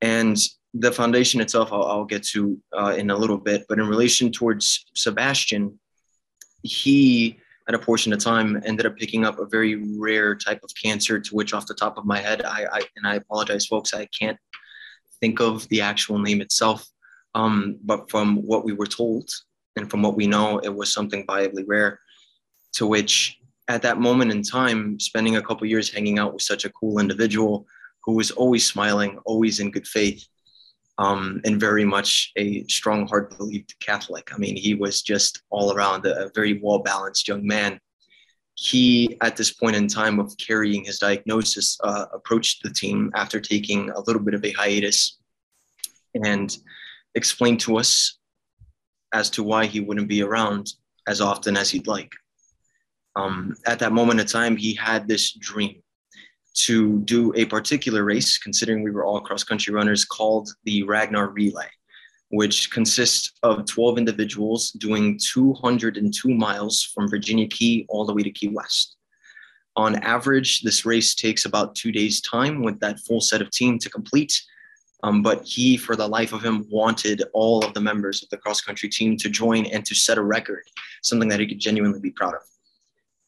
[0.00, 0.38] And
[0.72, 4.32] the foundation itself, I'll, I'll get to uh, in a little bit, but in relation
[4.32, 5.78] towards Sebastian,
[6.62, 7.38] he
[7.68, 11.20] at a portion of time ended up picking up a very rare type of cancer
[11.20, 14.06] to which off the top of my head I, I and i apologize folks i
[14.06, 14.38] can't
[15.22, 16.86] think of the actual name itself.
[17.34, 19.30] Um, but from what we were told
[19.76, 21.98] and from what we know it was something viably rare
[22.74, 26.66] to which at that moment in time spending a couple years hanging out with such
[26.66, 27.66] a cool individual
[28.04, 30.26] who was always smiling always in good faith
[31.02, 34.32] um, and very much a strong heart believed Catholic.
[34.32, 37.80] I mean, he was just all around a, a very well balanced young man.
[38.54, 43.40] He, at this point in time of carrying his diagnosis, uh, approached the team after
[43.40, 45.18] taking a little bit of a hiatus
[46.24, 46.56] and
[47.16, 48.18] explained to us
[49.12, 50.72] as to why he wouldn't be around
[51.08, 52.12] as often as he'd like.
[53.16, 55.81] Um, at that moment in time, he had this dream
[56.54, 61.30] to do a particular race, considering we were all cross country runners, called the Ragnar
[61.30, 61.68] Relay,
[62.30, 68.30] which consists of 12 individuals doing 202 miles from Virginia Key all the way to
[68.30, 68.96] Key West.
[69.76, 73.78] On average, this race takes about two days' time with that full set of team
[73.78, 74.42] to complete.
[75.04, 78.36] Um, but he, for the life of him, wanted all of the members of the
[78.36, 80.62] cross country team to join and to set a record,
[81.02, 82.42] something that he could genuinely be proud of.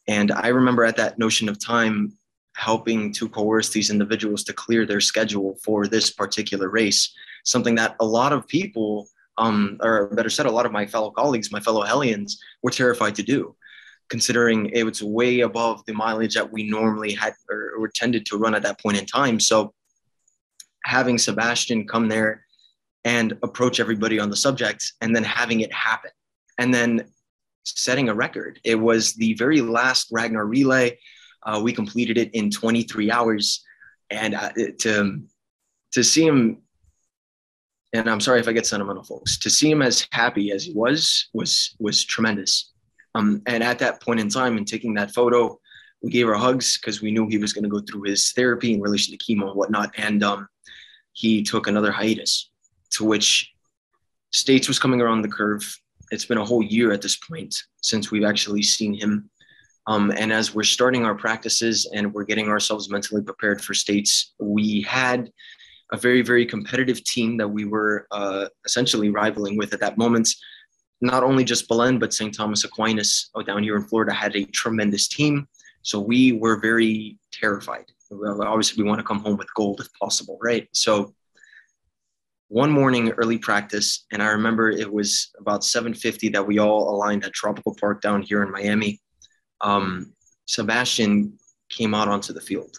[0.06, 2.12] And I remember at that notion of time,
[2.54, 7.12] helping to coerce these individuals to clear their schedule for this particular race,
[7.44, 9.08] something that a lot of people,
[9.38, 13.14] um, or better said, a lot of my fellow colleagues, my fellow Hellions, were terrified
[13.16, 13.54] to do,
[14.08, 18.38] considering it was way above the mileage that we normally had or, or tended to
[18.38, 19.40] run at that point in time.
[19.40, 19.74] So
[20.84, 22.44] having Sebastian come there
[23.04, 26.10] and approach everybody on the subject and then having it happen
[26.58, 27.06] and then
[27.64, 28.60] setting a record.
[28.64, 30.98] It was the very last Ragnar relay
[31.44, 33.64] uh, we completed it in 23 hours,
[34.10, 35.22] and uh, to
[35.92, 36.62] to see him,
[37.92, 39.38] and I'm sorry if I get sentimental, folks.
[39.38, 42.72] To see him as happy as he was was was tremendous.
[43.14, 45.58] Um, and at that point in time, and taking that photo,
[46.02, 48.74] we gave her hugs because we knew he was going to go through his therapy
[48.74, 49.94] in relation to chemo and whatnot.
[49.96, 50.48] And um,
[51.12, 52.50] he took another hiatus,
[52.90, 53.52] to which
[54.32, 55.78] States was coming around the curve.
[56.10, 59.30] It's been a whole year at this point since we've actually seen him
[59.86, 64.32] um, and as we're starting our practices and we're getting ourselves mentally prepared for states,
[64.38, 65.30] we had
[65.92, 70.28] a very, very competitive team that we were uh, essentially rivaling with at that moment.
[71.00, 72.34] Not only just Belen, but St.
[72.34, 75.46] Thomas Aquinas oh, down here in Florida had a tremendous team.
[75.82, 77.84] So we were very terrified.
[78.10, 80.66] Obviously, we want to come home with gold if possible, right?
[80.72, 81.14] So
[82.48, 87.24] one morning early practice and i remember it was about 7.50 that we all aligned
[87.24, 89.00] at tropical park down here in miami
[89.60, 90.12] um,
[90.46, 92.76] Sebastian came out onto the field.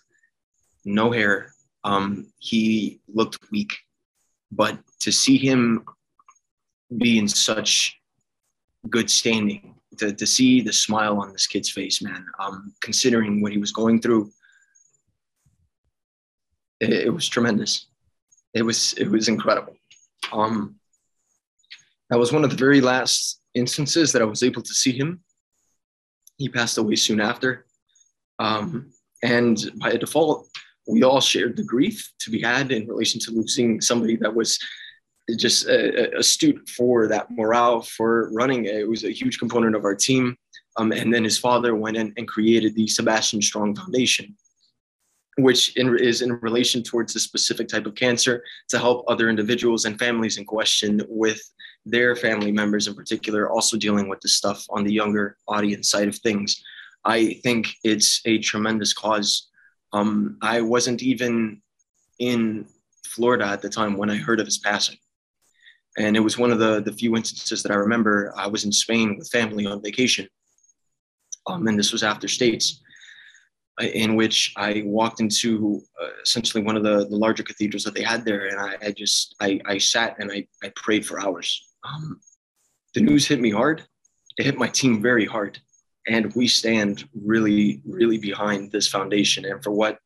[0.83, 1.51] No hair.
[1.83, 3.73] Um, he looked weak,
[4.51, 5.85] but to see him
[6.97, 7.99] be in such
[8.89, 13.51] good standing, to, to see the smile on this kid's face, man, um, considering what
[13.51, 14.31] he was going through,
[16.79, 17.87] it, it was tremendous.
[18.53, 19.75] It was it was incredible.
[20.31, 20.75] Um,
[22.09, 25.21] that was one of the very last instances that I was able to see him
[26.37, 27.65] he passed away soon after.
[28.39, 28.91] Um,
[29.23, 30.47] and by default,
[30.87, 34.59] we all shared the grief to be had in relation to losing somebody that was
[35.37, 38.65] just a astute for that morale for running.
[38.65, 40.37] It was a huge component of our team.
[40.77, 44.35] Um, and then his father went in and created the Sebastian Strong Foundation,
[45.37, 49.85] which in, is in relation towards a specific type of cancer to help other individuals
[49.85, 51.41] and families in question with
[51.85, 56.07] their family members in particular also dealing with this stuff on the younger audience side
[56.07, 56.63] of things.
[57.05, 59.49] I think it's a tremendous cause.
[59.93, 61.61] Um, I wasn't even
[62.19, 62.65] in
[63.05, 64.97] Florida at the time when I heard of his passing.
[65.97, 68.33] And it was one of the, the few instances that I remember.
[68.35, 70.27] I was in Spain with family on vacation.
[71.47, 72.81] Um, and this was after States,
[73.79, 77.93] uh, in which I walked into uh, essentially one of the, the larger cathedrals that
[77.93, 78.47] they had there.
[78.47, 82.19] And I, I just, I, I sat and I, I prayed for hours um,
[82.93, 83.83] the news hit me hard.
[84.37, 85.59] It hit my team very hard.
[86.07, 89.97] and we stand really, really behind this foundation and for what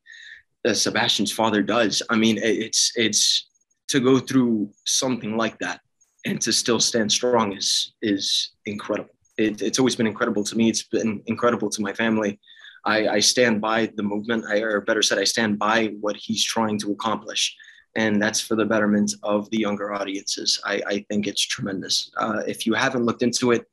[0.66, 2.02] uh, Sebastian's father does.
[2.10, 3.48] I mean, it's it's
[3.90, 5.82] to go through something like that
[6.26, 9.14] and to still stand strong is is incredible.
[9.38, 10.70] It, it's always been incredible to me.
[10.70, 12.40] It's been incredible to my family.
[12.86, 16.44] I, I stand by the movement, I, or better said, I stand by what he's
[16.44, 17.56] trying to accomplish.
[17.95, 20.61] And that's for the betterment of the younger audiences.
[20.64, 22.11] I, I think it's tremendous.
[22.18, 23.66] Uh, if you haven't looked into it,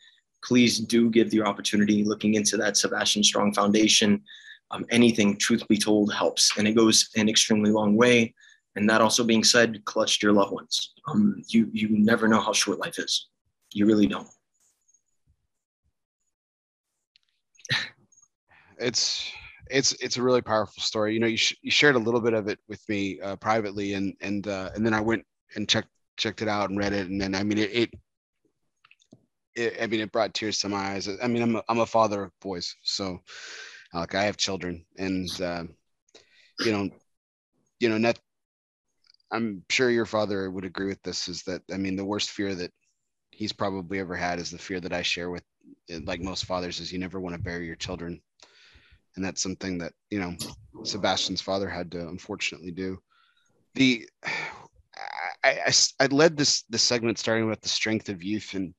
[0.42, 4.22] please do give the opportunity looking into that Sebastian Strong Foundation.
[4.70, 8.34] Um, anything, truth be told, helps, and it goes an extremely long way.
[8.74, 10.92] And that also being said, clutch your loved ones.
[11.08, 13.28] Um, you you never know how short life is.
[13.72, 14.28] You really don't.
[18.78, 19.32] it's
[19.70, 21.14] it's it's a really powerful story.
[21.14, 23.94] You know, you, sh- you shared a little bit of it with me uh, privately,
[23.94, 25.24] and and uh, and then I went
[25.54, 27.90] and checked checked it out and read it, and then I mean it, it,
[29.54, 31.08] it I mean it brought tears to my eyes.
[31.22, 33.20] I mean I'm a, I'm a father of boys, so
[33.94, 35.64] like I have children, and uh,
[36.60, 36.90] you know,
[37.80, 38.18] you know, net.
[39.32, 41.28] I'm sure your father would agree with this.
[41.28, 42.72] Is that I mean the worst fear that
[43.30, 45.42] he's probably ever had is the fear that I share with,
[46.04, 48.20] like most fathers, is you never want to bury your children
[49.16, 50.34] and that's something that you know
[50.84, 52.98] Sebastian's father had to unfortunately do.
[53.74, 54.08] The
[55.44, 58.74] I, I, I led this this segment starting with the strength of youth and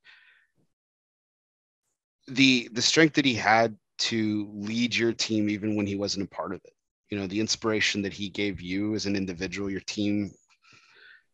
[2.28, 6.36] the the strength that he had to lead your team even when he wasn't a
[6.36, 6.74] part of it.
[7.10, 10.32] You know, the inspiration that he gave you as an individual, your team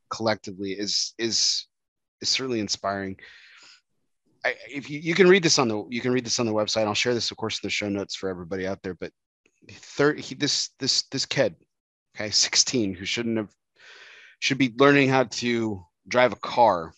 [0.09, 1.65] collectively is is
[2.21, 3.17] is certainly inspiring.
[4.45, 6.53] I, if you, you can read this on the you can read this on the
[6.53, 6.85] website.
[6.85, 8.93] I'll share this, of course, in the show notes for everybody out there.
[8.93, 9.11] But
[9.71, 11.55] third, he, this this this kid,
[12.15, 13.49] okay, 16, who shouldn't have
[14.39, 16.93] should be learning how to drive a car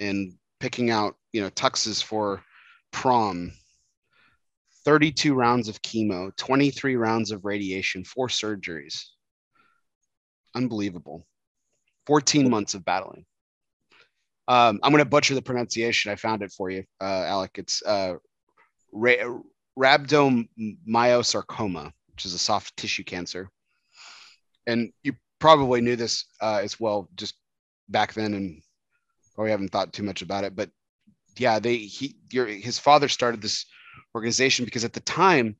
[0.00, 2.42] and picking out you know tuxes for
[2.90, 3.52] prom
[4.84, 9.04] 32 rounds of chemo 23 rounds of radiation four surgeries
[10.54, 11.26] unbelievable
[12.06, 13.24] 14 months of battling
[14.48, 16.10] um, I'm going to butcher the pronunciation.
[16.10, 17.52] I found it for you, uh, Alec.
[17.56, 18.14] It's uh,
[18.92, 19.40] ra-
[19.78, 23.48] rhabdomyosarcoma, which is a soft tissue cancer.
[24.66, 27.34] And you probably knew this uh, as well, just
[27.88, 28.62] back then, and
[29.34, 30.56] probably haven't thought too much about it.
[30.56, 30.70] But
[31.36, 33.66] yeah, they he your his father started this
[34.14, 35.56] organization because at the time,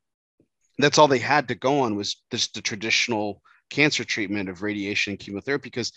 [0.77, 5.11] that's all they had to go on was just the traditional cancer treatment of radiation
[5.11, 5.91] and chemotherapy because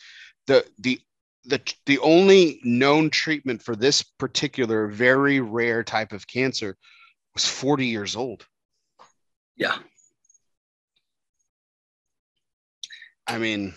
[0.46, 1.00] the the
[1.46, 6.76] the the only known treatment for this particular very rare type of cancer
[7.34, 8.46] was 40 years old.
[9.56, 9.78] Yeah.
[13.26, 13.74] I mean,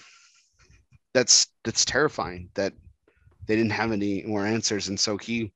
[1.14, 2.74] that's that's terrifying that
[3.48, 5.52] they didn't have any more answers, and so he,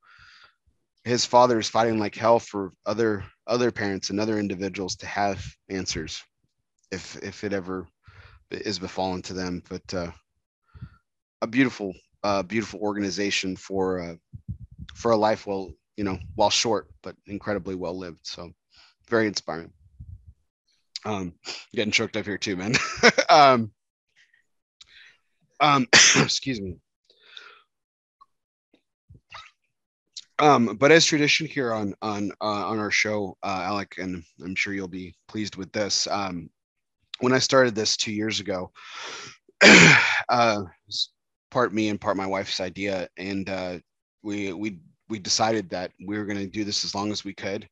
[1.03, 5.45] his father is fighting like hell for other other parents and other individuals to have
[5.69, 6.23] answers,
[6.91, 7.87] if if it ever
[8.49, 9.61] is befallen to them.
[9.69, 10.11] But uh,
[11.43, 11.93] a beautiful,
[12.23, 14.15] uh, beautiful organization for uh,
[14.95, 18.19] for a life well, you know, while short but incredibly well lived.
[18.23, 18.51] So
[19.09, 19.71] very inspiring.
[21.05, 21.33] Um,
[21.75, 22.73] getting choked up here too, man.
[23.29, 23.71] um,
[25.59, 26.77] um, excuse me.
[30.39, 34.55] Um, but as tradition here on on uh, on our show, uh, Alec, and I'm
[34.55, 36.07] sure you'll be pleased with this.
[36.07, 36.49] Um,
[37.19, 38.71] when I started this two years ago,
[40.29, 40.63] uh,
[41.53, 43.77] part me and part my wife's idea, and uh,
[44.23, 47.33] we we we decided that we were going to do this as long as we
[47.33, 47.69] could.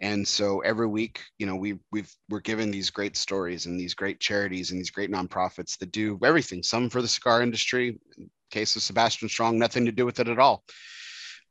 [0.00, 3.94] And so every week, you know, we we've we're given these great stories and these
[3.94, 6.62] great charities and these great nonprofits that do everything.
[6.62, 8.00] Some for the cigar industry.
[8.16, 10.64] In case of Sebastian Strong, nothing to do with it at all,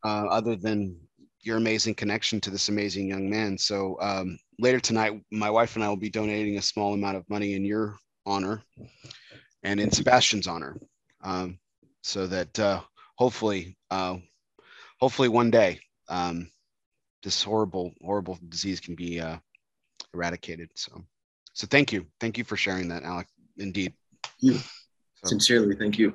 [0.04, 0.98] uh, other than
[1.42, 3.58] your amazing connection to this amazing young man.
[3.58, 7.30] So um, later tonight, my wife and I will be donating a small amount of
[7.30, 8.62] money in your honor
[9.64, 10.76] and in Sebastian's honor
[11.23, 11.60] um,
[12.02, 12.81] so that uh,
[13.15, 14.18] hopefully, uh,
[14.99, 15.80] hopefully one day,
[16.10, 16.49] um,
[17.23, 19.38] this horrible, horrible disease can be uh,
[20.14, 20.69] eradicated.
[20.76, 21.03] So,
[21.53, 23.27] so thank you, thank you for sharing that, Alec.
[23.57, 23.93] Indeed,
[24.39, 24.64] you so,
[25.23, 26.14] sincerely, thank you.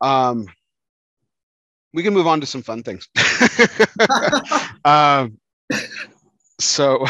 [0.00, 0.46] Um,
[1.92, 3.08] we can move on to some fun things.
[4.84, 5.38] um,
[6.60, 7.04] so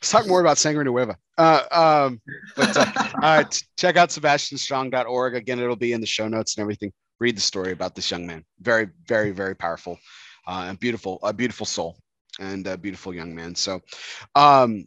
[0.00, 1.16] let's talk more about Sangre Nueva.
[1.36, 2.20] Uh, um,
[2.56, 2.86] but uh,
[3.22, 3.44] uh,
[3.76, 5.34] check out sebastianstrong.org.
[5.34, 6.92] Again, it'll be in the show notes and everything.
[7.20, 8.44] Read the story about this young man.
[8.60, 9.98] Very, very, very powerful
[10.46, 11.98] uh, and beautiful, a beautiful soul
[12.38, 13.54] and a beautiful young man.
[13.54, 13.80] So,
[14.34, 14.86] um,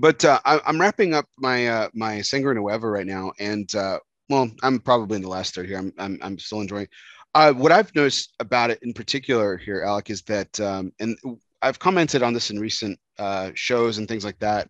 [0.00, 3.98] but uh, I, am wrapping up my uh, my Sangre Nueva right now, and uh,
[4.28, 5.78] well, I'm probably in the last third here.
[5.78, 6.88] I'm I'm, I'm still enjoying.
[7.34, 11.16] Uh, what I've noticed about it in particular here, Alec, is that, um, and
[11.62, 14.68] I've commented on this in recent uh, shows and things like that,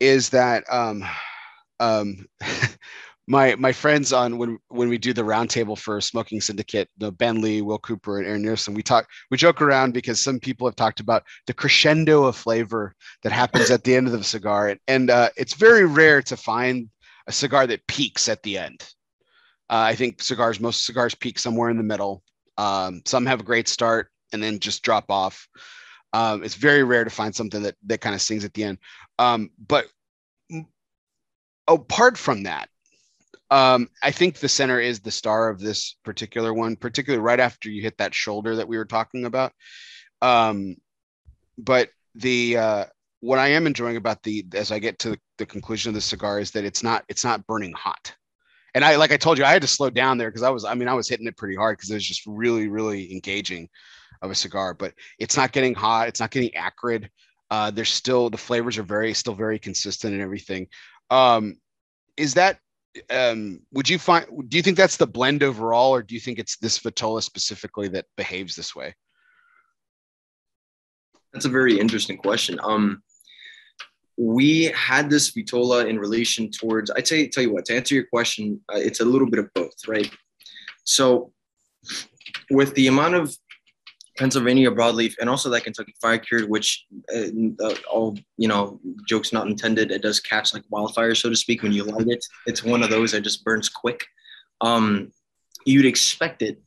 [0.00, 1.04] is that um,
[1.80, 2.26] um,
[3.28, 7.40] my my friends on when when we do the roundtable for Smoking Syndicate, the Ben
[7.40, 10.76] Lee, Will Cooper, and Aaron Nielsen, we talk we joke around because some people have
[10.76, 14.80] talked about the crescendo of flavor that happens at the end of the cigar, and,
[14.88, 16.88] and uh, it's very rare to find
[17.26, 18.82] a cigar that peaks at the end.
[19.70, 22.22] Uh, I think cigars, most cigars peak somewhere in the middle.
[22.58, 25.48] Um, some have a great start and then just drop off.
[26.12, 28.78] Um, it's very rare to find something that that kind of sings at the end.
[29.18, 29.86] Um, but
[31.66, 32.68] apart from that,
[33.50, 37.68] um, I think the center is the star of this particular one, particularly right after
[37.70, 39.52] you hit that shoulder that we were talking about.
[40.22, 40.76] Um,
[41.58, 42.84] but the uh,
[43.20, 46.40] what I am enjoying about the as I get to the conclusion of the cigar
[46.40, 48.14] is that it's not it's not burning hot.
[48.74, 50.64] And I like I told you I had to slow down there because I was
[50.64, 53.68] I mean I was hitting it pretty hard because it was just really really engaging
[54.22, 54.74] of a cigar.
[54.74, 56.08] But it's not getting hot.
[56.08, 57.10] It's not getting acrid.
[57.50, 60.68] Uh, there's still the flavors are very still very consistent and everything.
[61.10, 61.58] Um,
[62.16, 62.58] is that
[63.10, 66.38] um, would you find do you think that's the blend overall or do you think
[66.38, 68.94] it's this vitola specifically that behaves this way
[71.32, 73.02] that's a very interesting question um
[74.18, 78.06] we had this vitola in relation towards i'd say tell you what to answer your
[78.12, 80.10] question uh, it's a little bit of both right
[80.84, 81.32] so
[82.50, 83.34] with the amount of
[84.18, 89.32] Pennsylvania broadleaf, and also that Kentucky fire cured, which uh, uh, all you know, jokes
[89.32, 91.62] not intended, it does catch like wildfire, so to speak.
[91.62, 94.04] When you light it, it's one of those that just burns quick.
[94.60, 95.12] Um,
[95.64, 96.60] you'd expect it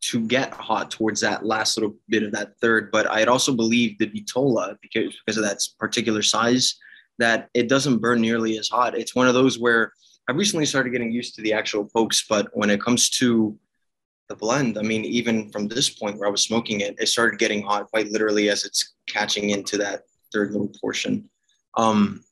[0.00, 3.98] to get hot towards that last little bit of that third, but I'd also believe
[3.98, 6.76] the Vitola because because of that particular size
[7.18, 8.96] that it doesn't burn nearly as hot.
[8.96, 9.92] It's one of those where
[10.28, 13.58] I recently started getting used to the actual pokes, but when it comes to
[14.28, 17.38] the blend, I mean, even from this point where I was smoking it, it started
[17.38, 20.02] getting hot quite literally as it's catching into that
[20.32, 21.28] third little portion.
[21.76, 22.24] Um,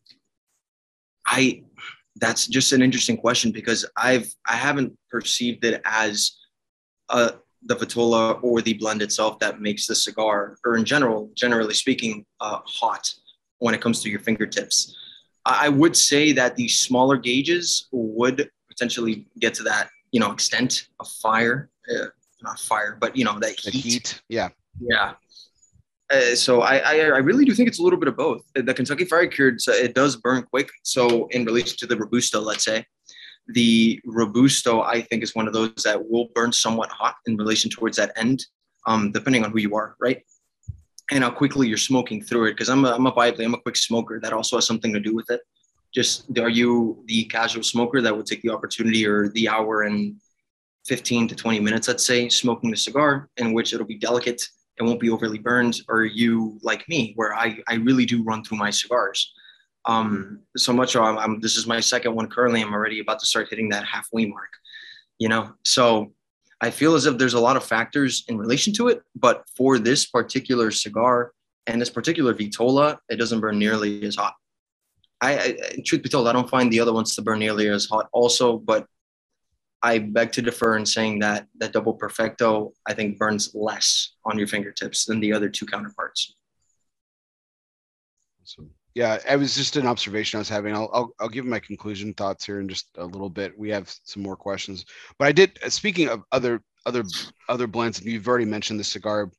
[1.26, 1.62] I
[2.16, 6.32] that's just an interesting question because I've I haven't perceived it as
[7.08, 7.32] uh,
[7.62, 12.24] the vitola or the blend itself that makes the cigar, or in general, generally speaking,
[12.40, 13.12] uh, hot
[13.58, 14.94] when it comes to your fingertips.
[15.44, 20.88] I would say that the smaller gauges would potentially get to that you know extent
[21.00, 22.06] of fire uh,
[22.42, 23.74] not fire but you know that heat.
[23.74, 24.48] heat yeah.
[24.80, 25.14] Yeah.
[26.08, 28.42] Uh, so I, I, I really do think it's a little bit of both.
[28.54, 30.70] The kentucky fire cured it does burn quick.
[30.82, 32.84] So in relation to the robusto let's say
[33.48, 37.70] the robusto i think is one of those that will burn somewhat hot in relation
[37.70, 38.44] towards that end
[38.86, 40.22] um, depending on who you are right?
[41.12, 43.60] And how quickly you're smoking through it because i'm a, I'm a Bible, i'm a
[43.60, 44.18] quick smoker.
[44.20, 45.40] That also has something to do with it.
[45.94, 50.16] Just are you the casual smoker that would take the opportunity or the hour and
[50.86, 54.42] 15 to 20 minutes, let's say, smoking the cigar in which it'll be delicate
[54.78, 55.80] and won't be overly burned?
[55.88, 59.32] Or you like me, where I, I really do run through my cigars?
[59.86, 62.60] Um, so much so I'm, I'm, this is my second one currently.
[62.60, 64.50] I'm already about to start hitting that halfway mark,
[65.18, 65.52] you know?
[65.64, 66.12] So
[66.60, 69.78] I feel as if there's a lot of factors in relation to it, but for
[69.78, 71.32] this particular cigar
[71.66, 74.34] and this particular Vitola, it doesn't burn nearly as hot.
[75.20, 77.86] I, I, truth be told, I don't find the other ones to burn nearly as
[77.86, 78.86] hot also, but
[79.82, 84.38] I beg to defer in saying that that double perfecto I think burns less on
[84.38, 86.34] your fingertips than the other two counterparts.
[88.44, 90.74] So yeah, it was just an observation I was having.
[90.74, 93.58] I'll, I'll, I'll give my conclusion thoughts here in just a little bit.
[93.58, 94.86] We have some more questions,
[95.18, 95.58] but I did.
[95.68, 97.04] Speaking of other other
[97.48, 99.30] other blends, and you've already mentioned the cigar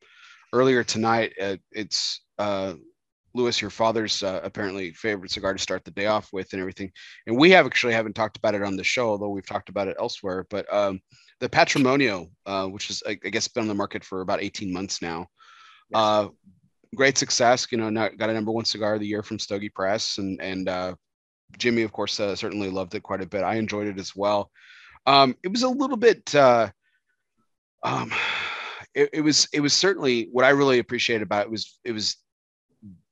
[0.53, 1.33] earlier tonight.
[1.41, 2.75] Uh, it's uh,
[3.37, 6.91] Lewis, your father's uh, apparently favorite cigar to start the day off with and everything.
[7.27, 9.87] And we have actually haven't talked about it on the show, although we've talked about
[9.87, 10.45] it elsewhere.
[10.49, 10.99] But um,
[11.39, 15.01] the Patrimonio, uh, which is, I, guess, been on the market for about 18 months
[15.01, 15.27] now.
[15.91, 15.99] Yes.
[15.99, 16.27] Uh,
[16.95, 17.67] great success.
[17.71, 20.17] You know, not, got a number one cigar of the year from Stogie Press.
[20.17, 20.95] And, and uh,
[21.57, 23.43] Jimmy, of course, uh, certainly loved it quite a bit.
[23.43, 24.51] I enjoyed it as well.
[25.05, 26.35] Um, it was a little bit.
[26.35, 26.69] Uh,
[27.83, 28.11] um,
[28.93, 32.17] it, it was it was certainly what I really appreciated about it was it was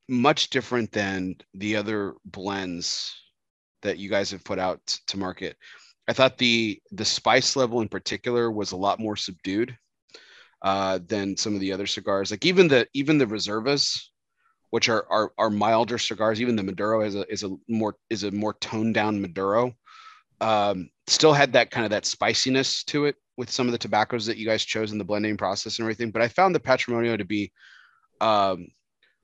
[0.08, 3.14] much different than the other blends
[3.82, 5.58] that you guys have put out to market.
[6.08, 9.76] I thought the the spice level in particular was a lot more subdued
[10.62, 12.32] uh, than some of the other cigars.
[12.32, 14.00] Like even the even the reservas,
[14.70, 16.42] which are are, are milder cigars.
[16.42, 19.74] Even the Maduro is a is a more is a more toned down Maduro.
[20.42, 24.26] Um, still had that kind of that spiciness to it with some of the tobaccos
[24.26, 26.12] that you guys chose in the blending process and everything.
[26.12, 27.52] But I found the Patrimonio to be
[28.22, 28.68] um,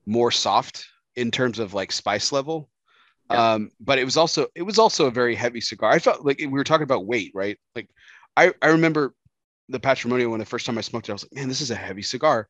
[0.05, 2.69] more soft in terms of like spice level.
[3.29, 3.53] Yeah.
[3.53, 5.91] Um, but it was also it was also a very heavy cigar.
[5.91, 7.57] I felt like we were talking about weight, right?
[7.75, 7.89] Like
[8.35, 9.13] I, I remember
[9.69, 11.71] the Patrimonio when the first time I smoked it, I was like, man, this is
[11.71, 12.47] a heavy cigar.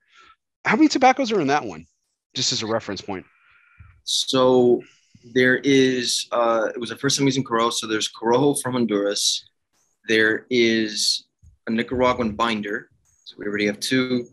[0.66, 1.86] How many tobaccos are in that one?
[2.34, 3.26] just as a reference point.
[4.04, 4.82] So
[5.34, 7.74] there is uh, it was the first time using Corojo.
[7.74, 9.48] So there's Corojo from Honduras.
[10.08, 11.26] There is
[11.68, 12.90] a Nicaraguan binder.
[13.26, 14.28] So we already have two.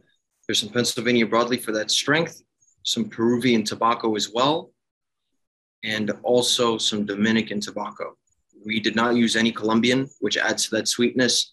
[0.47, 2.43] There's some Pennsylvania broadleaf for that strength,
[2.89, 4.71] some Peruvian tobacco as well,
[5.85, 8.17] and also some Dominican tobacco.
[8.65, 11.53] We did not use any Colombian, which adds to that sweetness,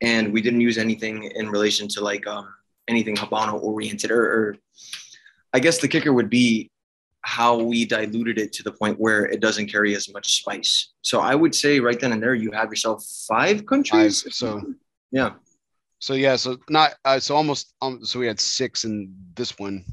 [0.00, 2.46] and we didn't use anything in relation to like um,
[2.86, 4.12] anything Habano oriented.
[4.12, 4.56] Or, or
[5.52, 6.70] I guess the kicker would be
[7.22, 10.92] how we diluted it to the point where it doesn't carry as much spice.
[11.02, 14.22] So I would say right then and there, you have yourself five countries.
[14.22, 14.62] Five, so
[15.10, 15.30] yeah.
[15.98, 19.84] So yeah, so not uh, so almost um, so we had six in this one,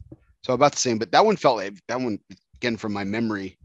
[0.44, 0.98] so about the same.
[0.98, 2.20] But that one felt that one
[2.56, 3.58] again from my memory.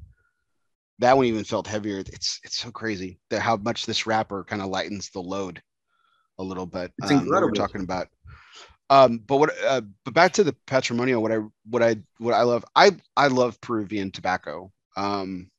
[1.01, 1.99] That one even felt heavier.
[1.99, 5.63] It's it's so crazy that how much this wrapper kind of lightens the load
[6.39, 6.93] a little bit.
[6.99, 7.51] It's um, incredible.
[7.51, 8.09] We're talking about.
[8.91, 9.53] Um, but what?
[9.65, 11.21] Uh, but back to the patrimonio.
[11.21, 11.39] What I
[11.69, 12.65] what I what I love.
[12.75, 14.73] I I love Peruvian tobacco.
[14.97, 15.51] Um,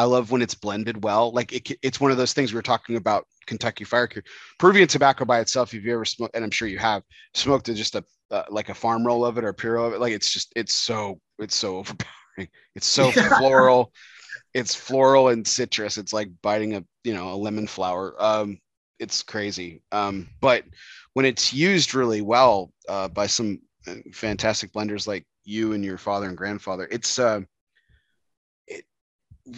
[0.00, 1.30] I love when it's blended well.
[1.30, 4.24] Like it, it's one of those things we were talking about Kentucky Fire Cure.
[4.58, 7.02] Peruvian tobacco by itself, if you ever smoked, and I'm sure you have
[7.34, 10.00] smoked just a uh, like a farm roll of it or a pure of it,
[10.00, 12.48] like it's just it's so it's so overpowering.
[12.74, 13.92] It's so floral.
[14.54, 15.98] It's floral and citrus.
[15.98, 18.14] It's like biting a you know a lemon flower.
[18.18, 18.58] Um,
[19.00, 19.82] it's crazy.
[19.92, 20.64] Um, but
[21.12, 25.98] when it's used really well uh, by some uh, fantastic blenders like you and your
[25.98, 27.42] father and grandfather, it's uh,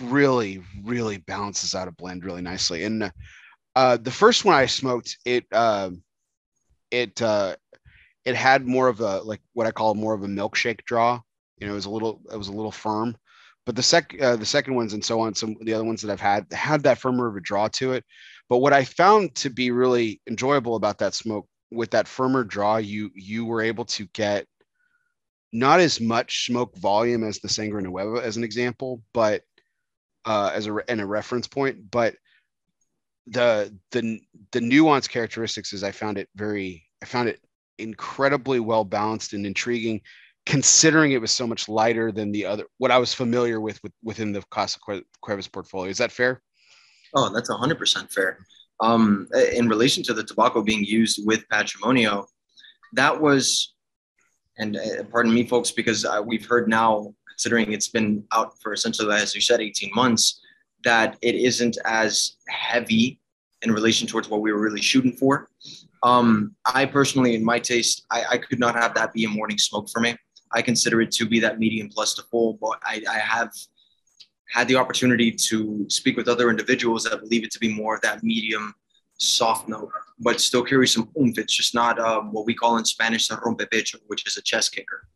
[0.01, 2.85] really really balances out a blend really nicely.
[2.85, 3.13] And
[3.75, 5.91] uh, the first one i smoked it uh,
[6.91, 7.57] it uh,
[8.25, 11.21] it had more of a like what i call more of a milkshake draw.
[11.59, 13.17] You know it was a little it was a little firm.
[13.65, 16.11] But the sec uh, the second ones and so on some the other ones that
[16.11, 18.05] i've had had that firmer of a draw to it.
[18.49, 22.77] But what i found to be really enjoyable about that smoke with that firmer draw
[22.77, 24.47] you you were able to get
[25.53, 29.43] not as much smoke volume as the Sangre Nueva as an example, but
[30.25, 32.15] uh, as a and a reference point, but
[33.27, 34.21] the the
[34.53, 37.41] the nuance characteristics is I found it very I found it
[37.79, 40.01] incredibly well balanced and intriguing,
[40.47, 43.93] considering it was so much lighter than the other what I was familiar with, with
[44.03, 44.79] within the Casa
[45.21, 45.91] Cuevas portfolio.
[45.91, 46.43] Is that fair?
[47.15, 48.39] Oh, that's hundred percent fair.
[48.81, 52.27] Um, in relation to the tobacco being used with patrimonio,
[52.95, 53.75] that was,
[54.59, 58.73] and uh, pardon me, folks, because uh, we've heard now considering it's been out for
[58.73, 60.41] essentially, as you said, 18 months,
[60.85, 63.19] that it isn't as heavy
[63.63, 65.49] in relation towards what we were really shooting for.
[66.05, 69.59] Um, I personally, in my taste, I, I, could not have that be a morning
[69.59, 70.17] smoke for me.
[70.53, 73.51] I consider it to be that medium plus to full, but I, I have
[74.53, 78.01] had the opportunity to speak with other individuals that believe it to be more of
[78.03, 78.73] that medium
[79.19, 79.91] soft note,
[80.21, 81.39] but still carry some oomph.
[81.39, 84.75] It's just not uh, what we call in Spanish a rompepecho, which is a chest
[84.75, 85.09] kicker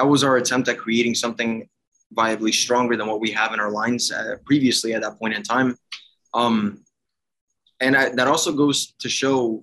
[0.00, 1.68] that was our attempt at creating something
[2.14, 5.42] viably stronger than what we have in our lines uh, previously at that point in
[5.42, 5.76] time.
[6.32, 6.82] Um,
[7.80, 9.62] and I, that also goes to show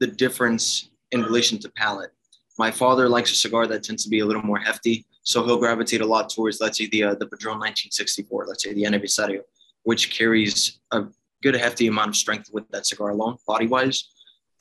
[0.00, 2.10] the difference in relation to palate.
[2.58, 5.60] My father likes a cigar that tends to be a little more hefty, so he'll
[5.60, 9.42] gravitate a lot towards, let's say, the uh, the Padron 1964, let's say the Aniversario,
[9.84, 11.04] which carries a
[11.44, 14.08] good hefty amount of strength with that cigar alone, body wise.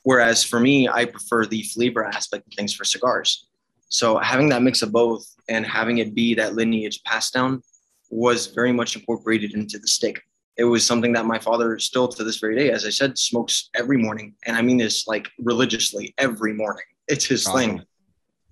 [0.03, 3.46] Whereas for me, I prefer the flavor aspect of things for cigars.
[3.89, 7.61] So having that mix of both and having it be that lineage passed down
[8.09, 10.21] was very much incorporated into the stick.
[10.57, 13.69] It was something that my father still to this very day, as I said, smokes
[13.75, 14.35] every morning.
[14.45, 16.83] And I mean this like religiously every morning.
[17.07, 17.59] It's his awesome.
[17.59, 17.81] thing.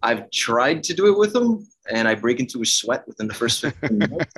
[0.03, 3.33] I've tried to do it with him and I break into a sweat within the
[3.33, 4.33] first 15 minutes.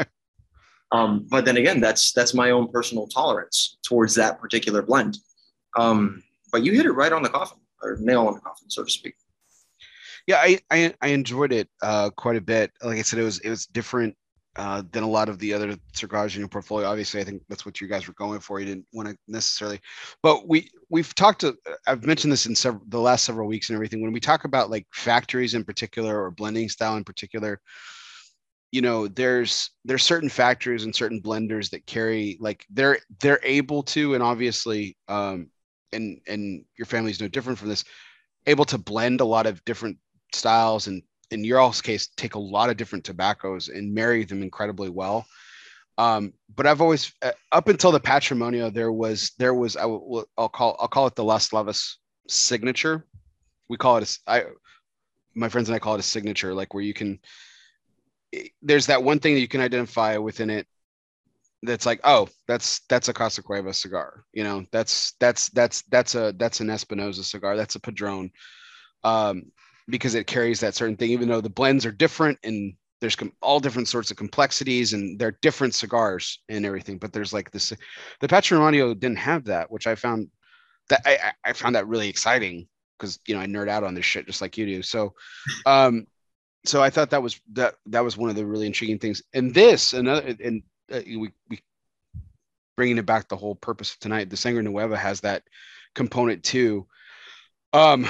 [0.91, 5.18] um, but then again, that's that's my own personal tolerance towards that particular blend.
[5.78, 8.84] Um, but you hit it right on the coffin or nail on the coffin, so
[8.84, 9.15] to speak
[10.28, 12.72] yeah, I, I, I enjoyed it uh, quite a bit.
[12.84, 14.16] Like I said, it was it was different
[14.58, 16.90] uh, than a lot of the other cigars in your portfolio.
[16.90, 18.60] Obviously, I think that's what you guys were going for.
[18.60, 19.80] You didn't want to necessarily,
[20.22, 21.56] but we we've talked to.
[21.88, 24.02] I've mentioned this in several the last several weeks and everything.
[24.02, 27.62] When we talk about like factories in particular or blending style in particular,
[28.72, 33.82] you know, there's there's certain factories and certain blenders that carry like they're they're able
[33.84, 35.49] to, and obviously, um,
[35.94, 37.86] and and your family's no different from this,
[38.45, 39.98] able to blend a lot of different
[40.34, 41.02] styles and
[41.32, 45.26] in your all's case take a lot of different tobaccos and marry them incredibly well
[45.98, 50.26] um, but I've always uh, up until the patrimonio there was there was I will
[50.38, 51.98] I'll call I'll call it the Las Lavas
[52.28, 53.06] signature.
[53.68, 54.44] We call it a I
[55.34, 57.20] my friends and I call it a signature, like where you can
[58.62, 60.68] there's that one thing that you can identify within it
[61.64, 66.14] that's like oh that's that's a Casa Cuevas cigar you know that's that's that's that's
[66.14, 68.30] a that's an Espinosa cigar that's a Padron
[69.04, 69.44] um,
[69.89, 73.34] because it carries that certain thing, even though the blends are different and there's com-
[73.41, 76.97] all different sorts of complexities and they're different cigars and everything.
[76.97, 77.72] But there's like this,
[78.19, 80.30] the Patrimonio didn't have that, which I found
[80.89, 84.05] that I, I found that really exciting because you know I nerd out on this
[84.05, 84.81] shit just like you do.
[84.81, 85.14] So,
[85.65, 86.07] um,
[86.65, 89.22] so I thought that was that that was one of the really intriguing things.
[89.34, 91.59] And this another and uh, we we
[92.76, 94.30] bringing it back the whole purpose of tonight.
[94.30, 95.43] The Sangre Nueva has that
[95.93, 96.88] component too.
[97.73, 98.07] Um,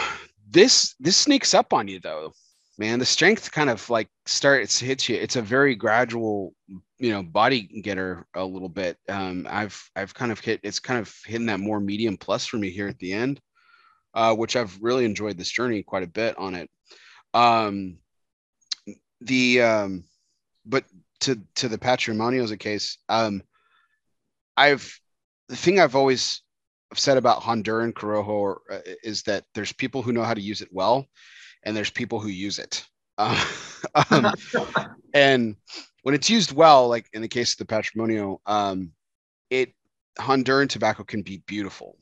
[0.49, 2.32] this this sneaks up on you though
[2.78, 2.99] man.
[2.99, 5.15] The strength kind of like starts hits you.
[5.15, 6.53] It's a very gradual
[6.99, 8.98] you know body getter a little bit.
[9.10, 12.57] Um i've i've kind of hit it's kind of hitting that more medium plus for
[12.57, 13.40] me here at the end
[14.14, 16.69] uh which i've really enjoyed this journey quite a bit on it.
[17.34, 17.98] Um
[19.22, 20.03] the um
[20.65, 20.86] but
[21.22, 21.78] to to the
[22.52, 23.41] a case um
[24.56, 24.99] i've
[25.49, 26.41] the thing i've always
[26.93, 30.69] said about honduran corojo uh, is that there's people who know how to use it
[30.72, 31.05] well
[31.64, 32.85] and there's people who use it.
[33.18, 33.45] Uh,
[34.09, 34.31] um,
[35.14, 35.55] and
[36.03, 38.91] when it's used well, like in the case of the Patrimonio, um,
[39.49, 39.73] it
[40.18, 41.97] Honduran tobacco can be beautiful,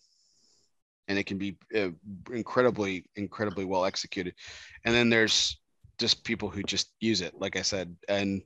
[1.07, 1.89] and it can be uh,
[2.31, 4.35] incredibly, incredibly well executed.
[4.85, 5.59] And then there's
[5.97, 8.41] just people who just use it, like I said, and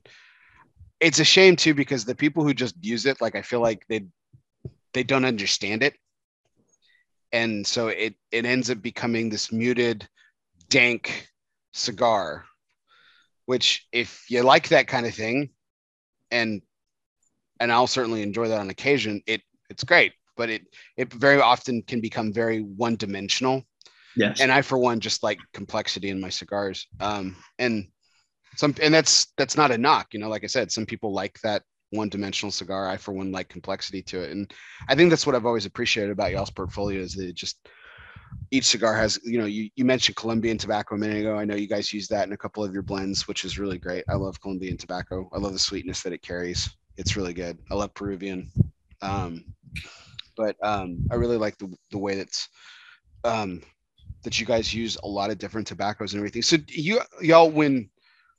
[1.00, 3.86] it's a shame too because the people who just use it, like I feel like
[3.88, 4.06] they
[4.92, 5.94] they don't understand it,
[7.32, 10.08] and so it it ends up becoming this muted
[10.68, 11.28] dank
[11.72, 12.44] cigar,
[13.46, 15.50] which if you like that kind of thing,
[16.30, 16.62] and
[17.58, 20.12] and I'll certainly enjoy that on occasion, it it's great.
[20.36, 20.62] But it
[20.96, 23.62] it very often can become very one dimensional.
[24.16, 24.40] Yes.
[24.40, 26.86] And I for one just like complexity in my cigars.
[26.98, 27.88] Um and
[28.56, 31.38] some and that's that's not a knock, you know, like I said, some people like
[31.42, 32.88] that one dimensional cigar.
[32.88, 34.30] I for one like complexity to it.
[34.30, 34.52] And
[34.88, 37.68] I think that's what I've always appreciated about y'all's portfolio is that it just
[38.50, 41.36] each cigar has, you know, you, you mentioned Colombian tobacco a minute ago.
[41.36, 43.78] I know you guys use that in a couple of your blends, which is really
[43.78, 44.04] great.
[44.08, 45.28] I love Colombian tobacco.
[45.32, 46.70] I love the sweetness that it carries.
[46.96, 47.58] It's really good.
[47.70, 48.50] I love Peruvian.
[49.02, 49.44] Um,
[50.36, 52.48] but um, I really like the, the way that's
[53.24, 53.62] um,
[54.22, 56.42] that you guys use a lot of different tobaccos and everything.
[56.42, 57.90] So you y'all when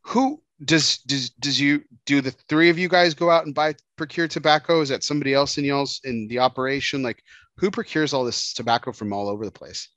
[0.02, 3.76] who does does does you do the three of you guys go out and buy
[3.98, 4.82] procure tobacco?
[4.82, 7.02] Is that somebody else in y'all's in the operation?
[7.02, 7.24] Like
[7.58, 9.90] who procures all this tobacco from all over the place?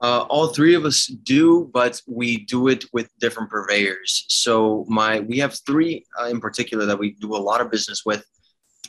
[0.00, 4.24] Uh, all three of us do, but we do it with different purveyors.
[4.28, 8.04] So my we have three uh, in particular that we do a lot of business
[8.04, 8.24] with.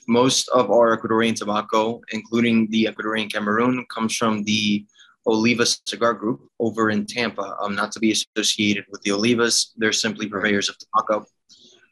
[0.07, 4.85] Most of our Ecuadorian tobacco, including the Ecuadorian Cameroon, comes from the
[5.29, 7.55] Oliva Cigar Group over in Tampa.
[7.61, 11.25] Um, not to be associated with the Olivas, they're simply purveyors of tobacco.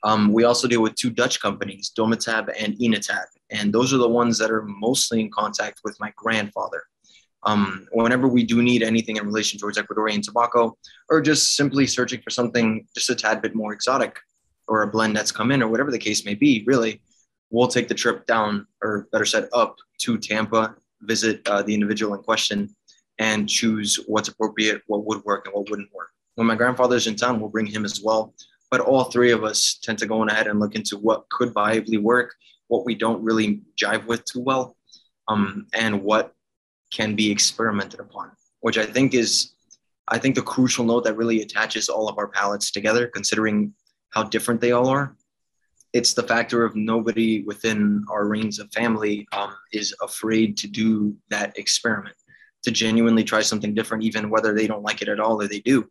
[0.04, 4.08] Um, we also deal with two Dutch companies, Domitab and Inatab, and those are the
[4.08, 6.84] ones that are mostly in contact with my grandfather.
[7.44, 10.78] Um, whenever we do need anything in relation towards Ecuadorian tobacco,
[11.10, 14.20] or just simply searching for something just a tad bit more exotic,
[14.68, 17.02] or a blend that's come in, or whatever the case may be, really,
[17.50, 22.14] we'll take the trip down, or better said, up to Tampa, visit uh, the individual
[22.16, 22.76] in question,
[23.20, 26.10] and choose what's appropriate, what would work, and what wouldn't work.
[26.36, 28.34] When my grandfather's in town, we'll bring him as well.
[28.70, 31.54] But all three of us tend to go on ahead and look into what could
[31.54, 32.36] viably work,
[32.68, 34.76] what we don't really jive with too well,
[35.28, 36.34] um, and what
[36.92, 38.32] can be experimented upon,
[38.62, 39.54] which I think is,
[40.08, 43.74] I think the crucial note that really attaches all of our palettes together, considering
[44.12, 45.16] how different they all are.
[45.94, 51.16] It's the factor of nobody within our rings of family um, is afraid to do
[51.30, 52.16] that experiment,
[52.68, 55.62] to genuinely try something different, even whether they don't like it at all or they
[55.62, 55.90] do.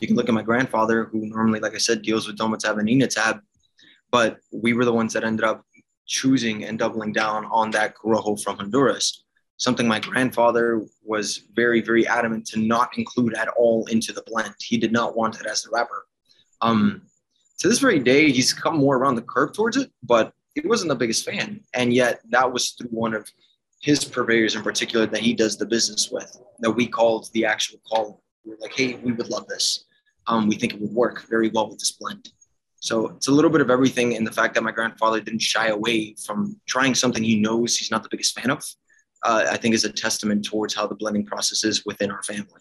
[0.00, 2.88] You can look at my grandfather, who normally, like I said, deals with Domitab and
[2.88, 3.40] Inatab,
[4.10, 5.64] but we were the ones that ended up
[6.06, 9.22] choosing and doubling down on that Corojo from Honduras,
[9.56, 14.54] something my grandfather was very, very adamant to not include at all into the blend.
[14.58, 16.06] He did not want it as the wrapper.
[16.60, 17.02] Um,
[17.60, 20.88] to this very day, he's come more around the curve towards it, but he wasn't
[20.88, 21.60] the biggest fan.
[21.72, 23.30] And yet, that was through one of
[23.82, 27.78] his purveyors in particular that he does the business with, that we called the actual
[27.88, 28.22] call.
[28.44, 29.84] We were like, hey, we would love this.
[30.26, 32.30] Um, we think it would work very well with this blend.
[32.80, 34.16] So it's a little bit of everything.
[34.16, 37.90] And the fact that my grandfather didn't shy away from trying something he knows he's
[37.90, 38.64] not the biggest fan of,
[39.24, 42.60] uh, I think is a testament towards how the blending process is within our family.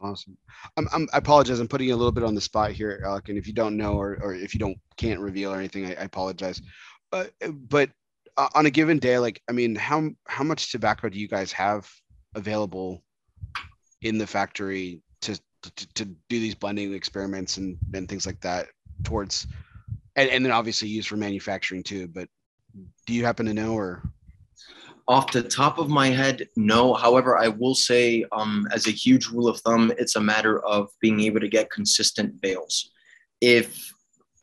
[0.00, 0.36] Awesome.
[0.76, 1.60] I'm, I'm, i apologize.
[1.60, 3.28] I'm putting you a little bit on the spot here, Alec.
[3.28, 5.90] And if you don't know, or, or if you don't can't reveal or anything, I,
[5.90, 6.60] I apologize.
[7.12, 7.24] Uh,
[7.68, 7.90] but
[8.36, 11.52] uh, on a given day, like, I mean, how how much tobacco do you guys
[11.52, 11.90] have
[12.34, 13.02] available
[14.02, 18.66] in the factory to to, to do these blending experiments and, and things like that
[19.04, 19.46] towards
[20.16, 22.28] and, and then obviously used for manufacturing too but
[23.06, 24.02] do you happen to know or?
[25.08, 26.94] Off the top of my head no.
[26.94, 30.88] However i will say um, as a huge rule of thumb it's a matter of
[31.00, 32.90] being able to get consistent bales.
[33.40, 33.92] If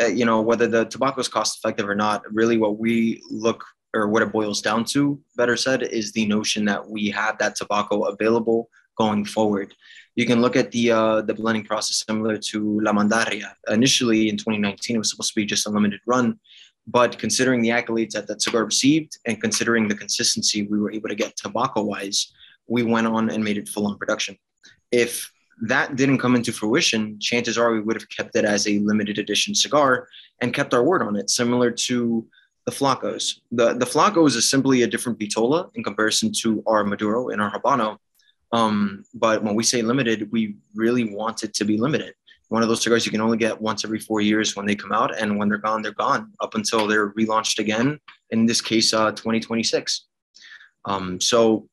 [0.01, 3.65] uh, you know, whether the tobacco is cost effective or not, really what we look
[3.93, 7.55] or what it boils down to, better said, is the notion that we have that
[7.55, 9.73] tobacco available going forward.
[10.15, 13.53] You can look at the uh, the blending process similar to La Mandaria.
[13.69, 16.37] Initially in 2019, it was supposed to be just a limited run,
[16.85, 21.09] but considering the accolades that that cigar received and considering the consistency we were able
[21.09, 22.31] to get tobacco wise,
[22.67, 24.37] we went on and made it full on production.
[24.91, 28.79] If that didn't come into fruition, chances are we would have kept it as a
[28.79, 30.07] limited edition cigar
[30.41, 32.25] and kept our word on it, similar to
[32.69, 33.39] the Flacos.
[33.51, 37.51] The, the Flacos is simply a different Vitola in comparison to our Maduro and our
[37.51, 37.97] Habano.
[38.51, 42.13] Um, but when we say limited, we really want it to be limited.
[42.49, 44.91] One of those cigars you can only get once every four years when they come
[44.91, 47.99] out, and when they're gone, they're gone up until they're relaunched again.
[48.31, 50.05] In this case, uh, 2026.
[50.85, 51.67] Um, so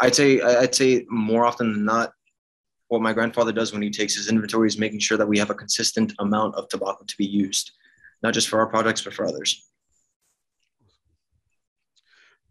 [0.00, 2.12] I'd say I'd say more often than not,
[2.88, 5.50] what my grandfather does when he takes his inventory is making sure that we have
[5.50, 7.72] a consistent amount of tobacco to be used,
[8.22, 9.71] not just for our products, but for others.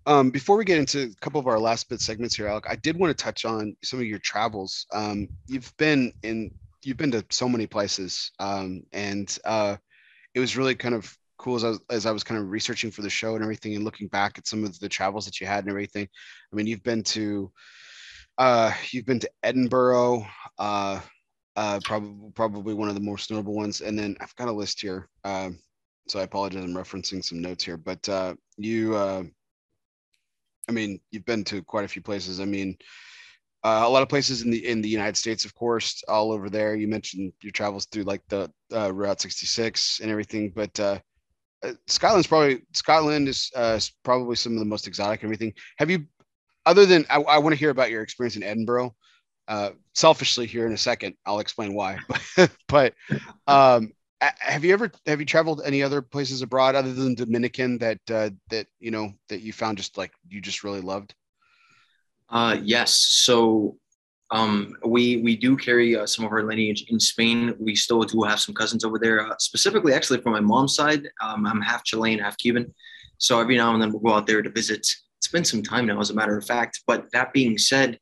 [0.08, 2.76] Um, before we get into a couple of our last bit segments here, Alec, I
[2.76, 4.86] did want to touch on some of your travels.
[4.92, 6.52] Um, you've been in,
[6.84, 9.78] you've been to so many places, um, and uh,
[10.34, 12.90] it was really kind of cool as I, was, as I was kind of researching
[12.90, 15.46] for the show and everything, and looking back at some of the travels that you
[15.46, 16.08] had and everything.
[16.52, 17.52] I mean, you've been to
[18.40, 20.26] uh, you've been to Edinburgh,
[20.58, 21.00] uh,
[21.56, 24.82] uh, probably probably one of the most notable ones, and then I've got a list
[24.82, 25.10] here.
[25.24, 25.60] Um,
[26.08, 29.24] so I apologize, I'm referencing some notes here, but uh, you, uh,
[30.72, 32.40] I mean, you've been to quite a few places.
[32.40, 32.78] I mean,
[33.64, 36.50] uh, a lot of places in the in the United States, of course, all over
[36.50, 36.76] there.
[36.76, 41.00] You mentioned your travels through like the uh, Route 66 and everything, but uh,
[41.64, 45.54] uh, Scotland's probably Scotland is uh, probably some of the most exotic and everything.
[45.78, 46.06] Have you
[46.66, 48.96] other than I, I want to hear about your experience in Edinburgh.
[49.48, 51.98] Uh, selfishly, here in a second, I'll explain why.
[52.38, 52.94] But, but
[53.48, 53.92] um,
[54.22, 58.30] have you ever have you traveled any other places abroad other than Dominican that uh,
[58.50, 61.16] that you know that you found just like you just really loved?
[62.30, 62.94] Uh, yes.
[62.94, 63.78] So
[64.30, 67.56] um, we we do carry uh, some of our lineage in Spain.
[67.60, 69.28] We still do have some cousins over there.
[69.28, 72.74] Uh, specifically, actually, from my mom's side, um, I'm half Chilean, half Cuban.
[73.18, 74.88] So every now and then we'll go out there to visit
[75.22, 76.82] it's been some time now, as a matter of fact.
[76.88, 78.00] But that being said,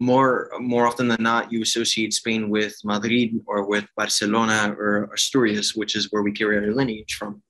[0.00, 5.74] more more often than not, you associate Spain with Madrid or with Barcelona or Asturias,
[5.74, 7.42] which is where we carry our lineage from.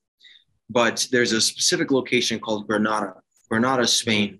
[0.69, 3.15] But there's a specific location called Granada,
[3.49, 4.39] Granada, Spain.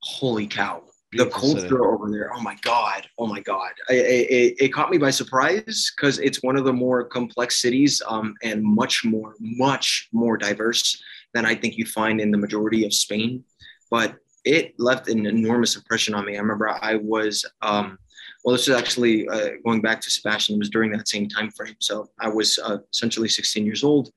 [0.00, 0.82] Holy cow!
[1.12, 2.32] the culture over there.
[2.34, 3.06] Oh my god!
[3.18, 3.72] Oh my god!
[3.88, 8.34] it, it caught me by surprise because it's one of the more complex cities um,
[8.42, 11.02] and much more, much more diverse
[11.34, 13.44] than I think you'd find in the majority of Spain.
[13.90, 16.36] But it left an enormous impression on me.
[16.36, 17.98] I remember I was, um,
[18.44, 20.56] well, this is actually uh, going back to Sebastian.
[20.56, 21.76] It was during that same time frame.
[21.78, 24.10] So I was uh, essentially 16 years old,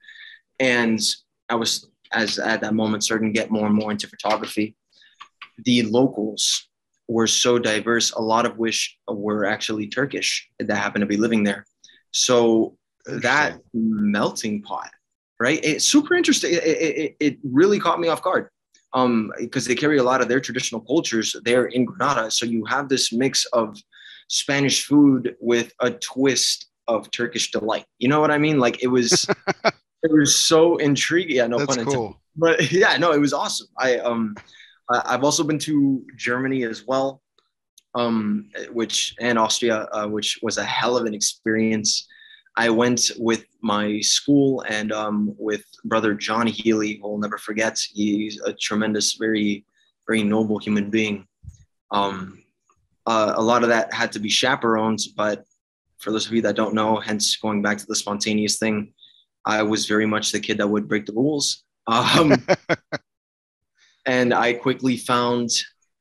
[0.59, 0.99] and
[1.49, 4.75] I was, as at that moment, starting to get more and more into photography.
[5.63, 6.69] The locals
[7.07, 11.43] were so diverse, a lot of which were actually Turkish that happened to be living
[11.43, 11.65] there.
[12.11, 14.89] So that melting pot
[15.37, 15.59] right?
[15.63, 16.53] It's super interesting.
[16.53, 18.47] It, it, it really caught me off guard
[18.95, 22.31] um, because they carry a lot of their traditional cultures there in Granada.
[22.31, 23.77] So you have this mix of
[24.29, 27.85] Spanish food with a twist of Turkish delight.
[27.99, 28.57] You know what I mean?
[28.57, 29.27] Like it was,
[30.03, 31.35] it was so intriguing.
[31.35, 31.97] Yeah, no That's pun intended.
[31.97, 32.21] Cool.
[32.37, 33.67] But yeah, no, it was awesome.
[33.77, 34.35] I um,
[34.89, 37.21] I've also been to Germany as well,
[37.95, 42.07] um, which and Austria, uh, which was a hell of an experience.
[42.57, 47.79] I went with my school and um, with brother John Healy, who I'll never forget.
[47.93, 49.65] He's a tremendous, very,
[50.07, 51.27] very noble human being.
[51.91, 52.43] Um,
[53.05, 55.43] uh, a lot of that had to be chaperoned, but
[55.99, 58.93] for those of you that don't know, hence going back to the spontaneous thing,
[59.45, 61.63] I was very much the kid that would break the rules.
[61.87, 62.35] Um,
[64.05, 65.49] and I quickly found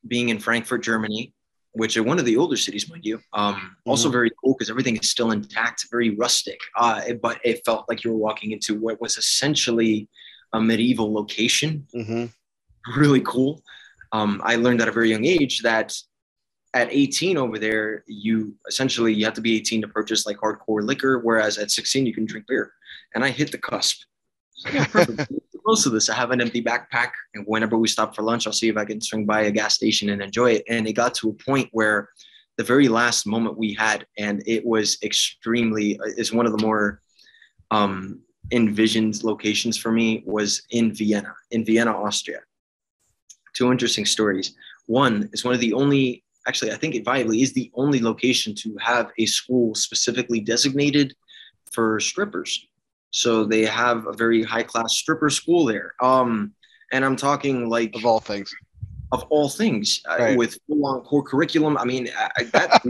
[0.06, 1.34] being in Frankfurt, Germany,
[1.74, 3.20] which are one of the older cities, mind you.
[3.32, 3.90] Um, mm-hmm.
[3.90, 6.58] Also very cool because everything is still intact, very rustic.
[6.76, 10.08] Uh, but it felt like you were walking into what was essentially
[10.52, 11.86] a medieval location.
[11.94, 12.26] Mm-hmm.
[12.98, 13.62] Really cool.
[14.12, 15.96] Um, I learned at a very young age that
[16.74, 20.82] at 18 over there, you essentially you have to be 18 to purchase like hardcore
[20.82, 22.72] liquor, whereas at 16 you can drink beer.
[23.14, 24.02] And I hit the cusp.
[24.52, 25.32] So, yeah, perfect.
[25.66, 26.08] most of this.
[26.08, 28.84] I have an empty backpack, and whenever we stop for lunch, I'll see if I
[28.84, 30.64] can swing by a gas station and enjoy it.
[30.68, 32.10] And it got to a point where
[32.56, 37.00] the very last moment we had, and it was extremely, is one of the more
[37.70, 38.20] um,
[38.52, 42.40] envisioned locations for me, was in Vienna, in Vienna, Austria.
[43.54, 44.54] Two interesting stories.
[44.86, 48.54] One is one of the only, actually, I think it viably is the only location
[48.56, 51.14] to have a school specifically designated
[51.72, 52.68] for strippers.
[53.14, 55.94] So they have a very high class stripper school there.
[56.02, 56.52] Um,
[56.92, 58.52] and I'm talking like of all things,
[59.12, 61.78] of all things, uh, with full on core curriculum.
[61.78, 62.82] I mean, I, that,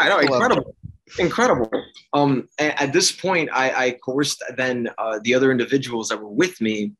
[0.00, 0.74] I know, incredible,
[1.18, 1.70] incredible.
[2.14, 6.58] Um, at this point, I, I coerced then uh, the other individuals that were with
[6.62, 6.92] me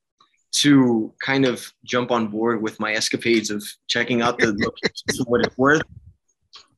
[0.56, 5.24] to kind of jump on board with my escapades of checking out the locations for
[5.24, 5.82] what it's worth.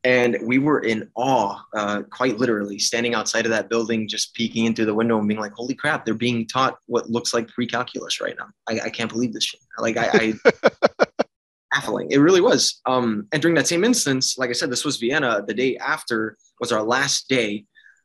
[0.05, 4.65] And we were in awe, uh, quite literally, standing outside of that building, just peeking
[4.65, 6.05] into the window and being like, "Holy crap!
[6.05, 8.49] They're being taught what looks like pre-calculus right now.
[8.69, 9.61] I, I can't believe this shit.
[9.79, 11.15] Like, I, I
[11.73, 12.11] baffling.
[12.11, 12.81] It really was.
[12.87, 15.45] Um, and during that same instance, like I said, this was Vienna.
[15.47, 17.65] The day after was our last day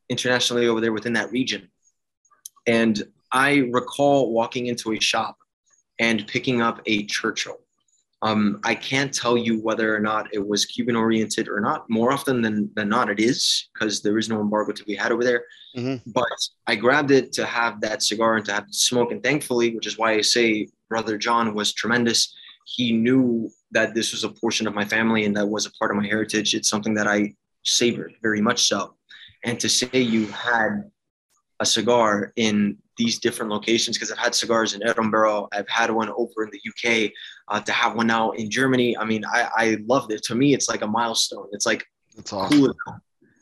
[0.09, 1.69] internationally over there within that region.
[2.67, 3.01] And
[3.31, 5.37] I recall walking into a shop
[5.99, 7.60] and picking up a Churchill.
[8.23, 11.89] Um, I can't tell you whether or not it was Cuban oriented or not.
[11.89, 15.11] More often than, than not, it is because there is no embargo to be had
[15.11, 15.45] over there.
[15.75, 16.01] Mhm.
[16.05, 16.27] But
[16.67, 19.11] I grabbed it to have that cigar and to have it smoke.
[19.11, 22.33] And thankfully, which is why I say Brother John was tremendous.
[22.65, 25.89] He knew that this was a portion of my family and that was a part
[25.91, 26.53] of my heritage.
[26.53, 27.33] It's something that I
[27.63, 28.95] savored very much so.
[29.43, 30.91] And to say you had
[31.59, 36.09] a cigar in these different locations, because I've had cigars in Edinburgh, I've had one
[36.21, 37.11] over in the UK,
[37.51, 38.89] uh, to have one now in Germany.
[39.01, 40.21] I mean, I, I loved it.
[40.29, 41.47] To me, it's like a milestone.
[41.51, 41.81] It's like
[42.15, 42.59] That's awesome.
[42.61, 42.73] cool.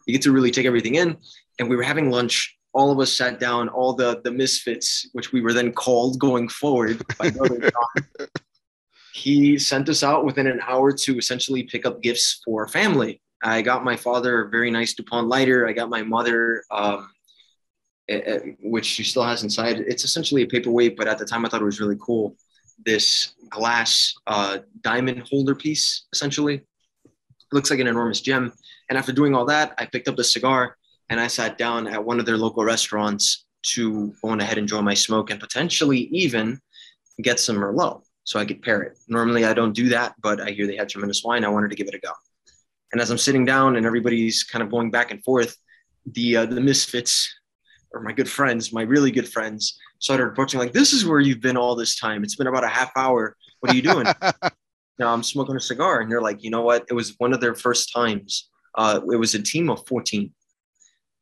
[0.06, 1.18] You get to really take everything in.
[1.60, 2.36] And we were having lunch.
[2.72, 6.48] All of us sat down, all the the misfits, which we were then called going
[6.48, 8.28] forward by Brother John.
[9.14, 13.22] He sent us out within an hour to essentially pick up gifts for family.
[13.44, 15.68] I got my father a very nice DuPont lighter.
[15.68, 17.10] I got my mother, um,
[18.10, 19.80] eh, eh, which she still has inside.
[19.80, 22.36] It's essentially a paperweight, but at the time I thought it was really cool.
[22.86, 26.56] This glass uh, diamond holder piece, essentially.
[26.56, 28.52] It looks like an enormous gem.
[28.90, 30.78] And after doing all that, I picked up the cigar
[31.10, 34.66] and I sat down at one of their local restaurants to go on ahead and
[34.66, 36.60] enjoy my smoke and potentially even
[37.22, 38.98] get some Merlot so I could pair it.
[39.08, 41.44] Normally I don't do that, but I hear they have tremendous wine.
[41.44, 42.12] I wanted to give it a go.
[42.92, 45.56] And as I'm sitting down and everybody's kind of going back and forth,
[46.06, 47.39] the uh, the misfits
[47.94, 51.42] or my good friends, my really good friends, started approaching like, "This is where you've
[51.42, 52.24] been all this time.
[52.24, 53.36] It's been about a half hour.
[53.60, 54.06] What are you doing?"
[55.00, 56.02] no, I'm smoking a cigar.
[56.02, 56.86] And they're like, you know what?
[56.90, 58.50] It was one of their first times.
[58.76, 60.32] Uh, it was a team of 14.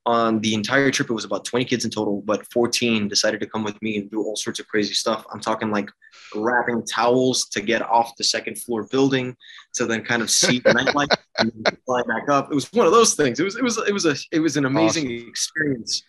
[0.08, 3.46] On the entire trip, it was about 20 kids in total, but 14 decided to
[3.46, 5.26] come with me and do all sorts of crazy stuff.
[5.34, 5.90] I'm talking like
[6.34, 9.36] wrapping towels to get off the second floor building
[9.76, 11.52] to then kind of see the nightlight and
[11.86, 12.50] fly back up.
[12.50, 13.40] It was one of those things.
[13.40, 16.04] It was it was it was a it was an amazing experience,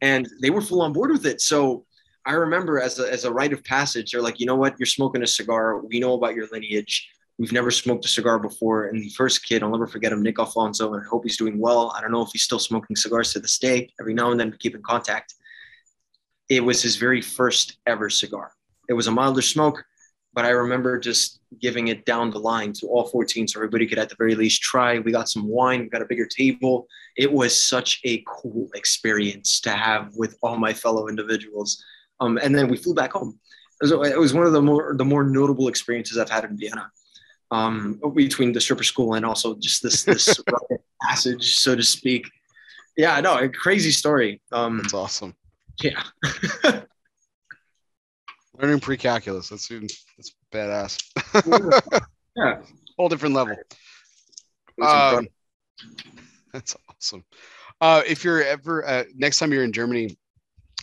[0.00, 1.40] and they were full on board with it.
[1.40, 1.84] So
[2.24, 4.86] I remember as a, as a rite of passage, they're like, you know what, you're
[4.86, 5.80] smoking a cigar.
[5.80, 7.08] We know about your lineage.
[7.38, 8.86] We've never smoked a cigar before.
[8.86, 11.58] And the first kid, I'll never forget him, Nick Alfonso, and I hope he's doing
[11.60, 11.92] well.
[11.96, 13.90] I don't know if he's still smoking cigars to this day.
[14.00, 15.34] Every now and then we keep in contact.
[16.48, 18.52] It was his very first ever cigar.
[18.88, 19.84] It was a milder smoke,
[20.36, 23.98] but I remember just giving it down the line to all 14 so everybody could
[23.98, 24.98] at the very least try.
[24.98, 26.86] We got some wine, we got a bigger table.
[27.16, 31.82] It was such a cool experience to have with all my fellow individuals.
[32.20, 33.40] Um, and then we flew back home.
[33.82, 36.90] So it was one of the more the more notable experiences I've had in Vienna,
[37.50, 40.38] um, between the stripper school and also just this this
[41.02, 42.26] passage, so to speak.
[42.96, 44.40] Yeah, no, a crazy story.
[44.52, 45.34] Um, That's awesome.
[45.82, 46.02] yeah,
[48.60, 49.48] Learning pre-calculus.
[49.48, 51.82] That's that's badass.
[52.36, 52.60] yeah.
[52.96, 53.54] Whole different level.
[53.54, 53.66] It
[54.78, 55.18] was incredible.
[55.18, 55.28] Um,
[56.52, 57.24] that's awesome.
[57.80, 60.16] Uh, if you're ever uh, next time you're in Germany,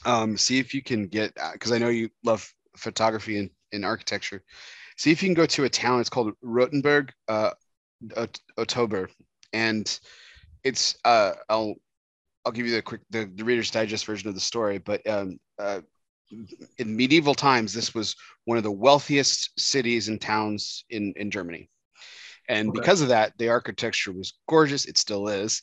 [0.06, 4.44] um, see if you can get because I know you love photography and, and architecture.
[4.98, 6.00] See if you can go to a town.
[6.00, 7.52] It's called Rothenburg, uh,
[8.16, 9.10] Ot- Oktober,
[9.52, 10.00] and
[10.64, 11.76] it's uh, I'll
[12.46, 14.78] I'll give you the quick the, the Reader's Digest version of the story.
[14.78, 15.82] But um, uh,
[16.78, 18.16] in medieval times, this was
[18.46, 21.70] one of the wealthiest cities and towns in in Germany,
[22.48, 22.80] and Okay.
[22.80, 24.86] because of that, the architecture was gorgeous.
[24.86, 25.62] It still is,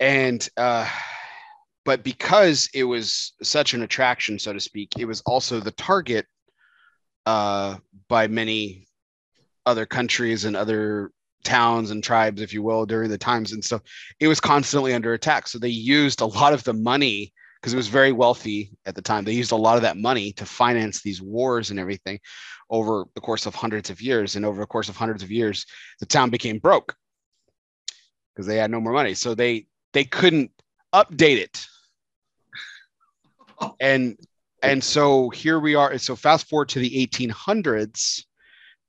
[0.00, 0.88] and uh,
[1.84, 6.26] but because it was such an attraction, so to speak, it was also the target
[7.26, 7.76] uh,
[8.08, 8.86] by many
[9.66, 11.10] other countries and other
[11.44, 13.82] towns and tribes, if you will, during the times and stuff.
[14.20, 15.46] It was constantly under attack.
[15.46, 19.02] So they used a lot of the money because it was very wealthy at the
[19.02, 19.24] time.
[19.24, 22.20] They used a lot of that money to finance these wars and everything
[22.70, 24.36] over the course of hundreds of years.
[24.36, 25.66] And over the course of hundreds of years,
[26.00, 26.94] the town became broke
[28.32, 29.14] because they had no more money.
[29.14, 30.52] So they they couldn't
[30.94, 31.66] update it.
[33.80, 34.16] And
[34.62, 35.96] and so here we are.
[35.98, 38.24] So fast forward to the 1800s,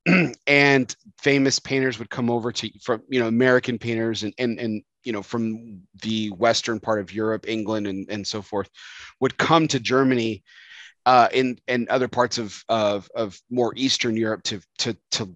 [0.47, 4.83] and famous painters would come over to from you know American painters and and, and
[5.03, 8.69] you know from the western part of Europe, England, and and so forth,
[9.19, 10.43] would come to Germany
[11.05, 15.35] uh, in and other parts of, of of more Eastern Europe to to to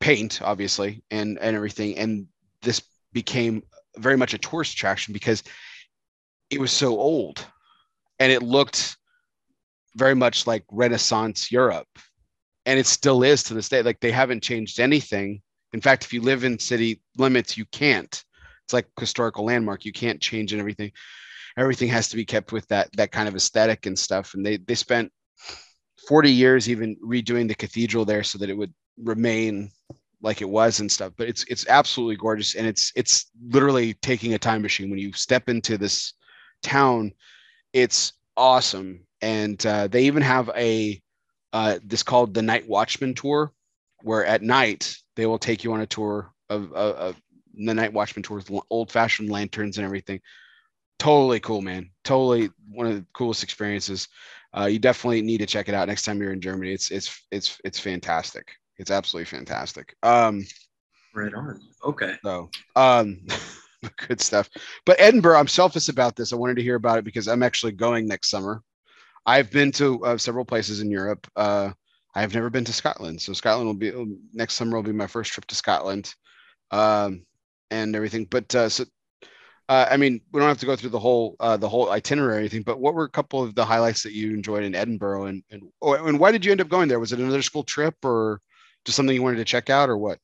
[0.00, 1.98] paint, obviously, and and everything.
[1.98, 2.26] And
[2.62, 3.62] this became
[3.98, 5.42] very much a tourist attraction because
[6.48, 7.44] it was so old,
[8.18, 8.96] and it looked
[9.96, 11.88] very much like Renaissance Europe,
[12.64, 13.82] and it still is to this day.
[13.82, 15.42] Like they haven't changed anything.
[15.72, 18.24] In fact, if you live in city limits, you can't.
[18.64, 19.84] It's like historical landmark.
[19.84, 20.92] You can't change and everything
[21.56, 24.34] everything has to be kept with that that kind of aesthetic and stuff.
[24.34, 25.12] And they they spent
[26.08, 29.70] 40 years even redoing the cathedral there so that it would remain
[30.22, 31.12] like it was and stuff.
[31.16, 35.12] But it's it's absolutely gorgeous, and it's it's literally taking a time machine when you
[35.12, 36.14] step into this
[36.62, 37.12] town.
[37.72, 41.00] It's awesome, and uh, they even have a
[41.52, 43.52] uh, this called the Night Watchman tour,
[44.02, 47.22] where at night they will take you on a tour of, of, of
[47.54, 50.20] the Night Watchman tour with old fashioned lanterns and everything
[51.00, 51.90] totally cool, man.
[52.04, 54.06] Totally one of the coolest experiences.
[54.56, 56.72] Uh, you definitely need to check it out next time you're in Germany.
[56.72, 58.52] It's it's it's it's fantastic.
[58.76, 59.96] It's absolutely fantastic.
[60.02, 60.44] Um,
[61.14, 61.60] right on.
[61.84, 62.16] Okay.
[62.22, 63.20] So, um,
[64.08, 64.48] good stuff.
[64.86, 66.32] But Edinburgh, I'm selfish about this.
[66.32, 68.62] I wanted to hear about it because I'm actually going next summer.
[69.26, 71.26] I've been to uh, several places in Europe.
[71.36, 71.72] Uh,
[72.14, 73.92] I have never been to Scotland, so Scotland will be
[74.32, 74.76] next summer.
[74.76, 76.14] Will be my first trip to Scotland,
[76.70, 77.24] um,
[77.70, 78.24] and everything.
[78.24, 78.84] But uh, so
[79.70, 82.34] uh, I mean, we don't have to go through the whole uh, the whole itinerary
[82.34, 85.26] or anything, but what were a couple of the highlights that you enjoyed in Edinburgh,
[85.26, 86.98] and and oh, and why did you end up going there?
[86.98, 88.40] Was it another school trip, or
[88.84, 90.18] just something you wanted to check out, or what?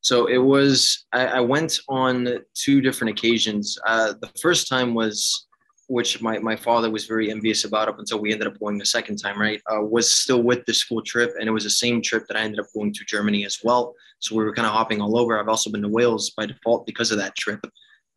[0.00, 1.06] So it was.
[1.12, 3.78] I, I went on two different occasions.
[3.86, 5.46] Uh, the first time was,
[5.88, 8.86] which my my father was very envious about up until we ended up going the
[8.86, 9.40] second time.
[9.40, 12.36] Right, uh, was still with the school trip, and it was the same trip that
[12.36, 13.94] I ended up going to Germany as well.
[14.18, 15.38] So we were kind of hopping all over.
[15.38, 17.64] I've also been to Wales by default because of that trip.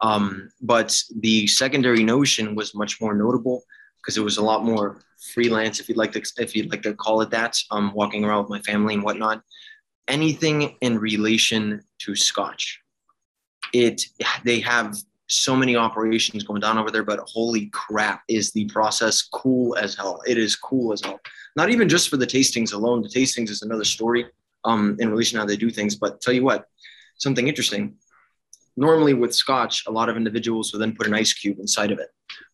[0.01, 3.63] Um, but the secondary notion was much more notable
[3.97, 5.01] because it was a lot more
[5.33, 7.57] freelance, if you'd like to, if you'd like to call it that.
[7.71, 9.41] Um, walking around with my family and whatnot.
[10.07, 12.79] Anything in relation to Scotch,
[13.73, 14.05] it
[14.45, 14.95] they have
[15.27, 19.95] so many operations going down over there, but holy crap, is the process cool as
[19.95, 20.21] hell?
[20.25, 21.19] It is cool as hell.
[21.55, 23.01] Not even just for the tastings alone.
[23.01, 24.25] The tastings is another story
[24.63, 25.95] um, in relation to how they do things.
[25.95, 26.65] But tell you what,
[27.17, 27.97] something interesting
[28.77, 31.99] normally with scotch, a lot of individuals will then put an ice cube inside of
[31.99, 32.09] it.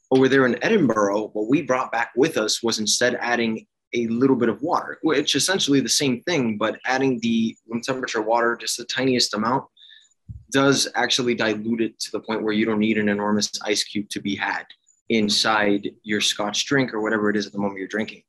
[0.09, 4.35] Over there in Edinburgh, what we brought back with us was instead adding a little
[4.35, 8.77] bit of water, which essentially the same thing, but adding the room temperature water just
[8.77, 9.65] the tiniest amount
[10.51, 14.07] does actually dilute it to the point where you don't need an enormous ice cube
[14.09, 14.65] to be had
[15.09, 18.23] inside your scotch drink or whatever it is at the moment you're drinking.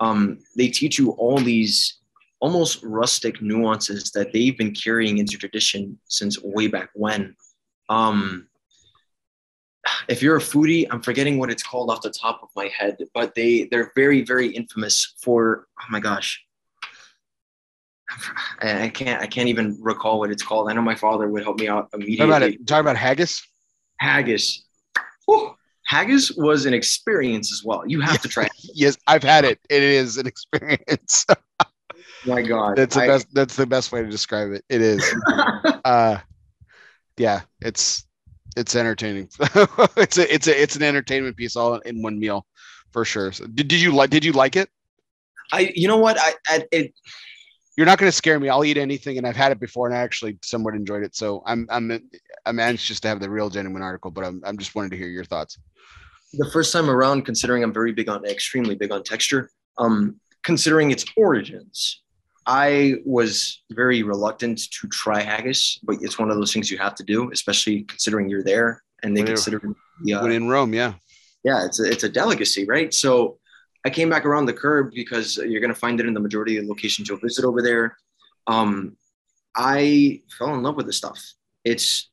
[0.00, 2.00] Um, they teach you all these
[2.40, 7.34] almost rustic nuances that they've been carrying into tradition since way back when.
[7.88, 8.48] Um,
[10.08, 12.98] if you're a foodie, I'm forgetting what it's called off the top of my head,
[13.14, 16.45] but they they're very very infamous for oh my gosh.
[18.60, 20.70] I can't I can't even recall what it's called.
[20.70, 22.18] I know my father would help me out immediately.
[22.18, 22.66] Talk about it.
[22.66, 23.46] Talk about haggis.
[24.00, 24.64] Haggis.
[25.26, 25.54] Whew.
[25.86, 27.84] Haggis was an experience as well.
[27.86, 28.44] You have to try.
[28.44, 28.52] It.
[28.74, 29.60] yes, I've had it.
[29.70, 31.26] It is an experience.
[32.26, 35.02] my god that's the I, best that's the best way to describe it it is
[35.84, 36.18] uh
[37.16, 38.06] yeah it's
[38.56, 39.28] it's entertaining
[39.96, 42.46] it's a it's a it's an entertainment piece all in one meal
[42.90, 44.68] for sure so did, did you like did you like it
[45.52, 46.94] i you know what i, I it
[47.76, 48.48] you're not going to scare me.
[48.48, 51.14] I'll eat anything and i've had it before and i actually somewhat enjoyed it.
[51.14, 52.08] So i'm i'm
[52.46, 55.08] i'm anxious to have the real genuine article but i'm, I'm just wanting to hear
[55.08, 55.58] your thoughts.
[56.32, 60.90] The first time around considering i'm very big on extremely big on texture um considering
[60.90, 62.02] its origins
[62.48, 66.94] I was very reluctant to try haggis, but it's one of those things you have
[66.94, 69.60] to do, especially considering you're there and they consider
[70.04, 70.94] yeah, uh, when in Rome, yeah,
[71.42, 72.92] yeah, it's a, it's a delicacy, right?
[72.94, 73.38] So
[73.86, 76.56] I came back around the curb because you're going to find it in the majority
[76.56, 77.96] of the locations you'll visit over there.
[78.48, 78.96] Um,
[79.54, 81.24] I fell in love with this stuff.
[81.64, 82.10] It's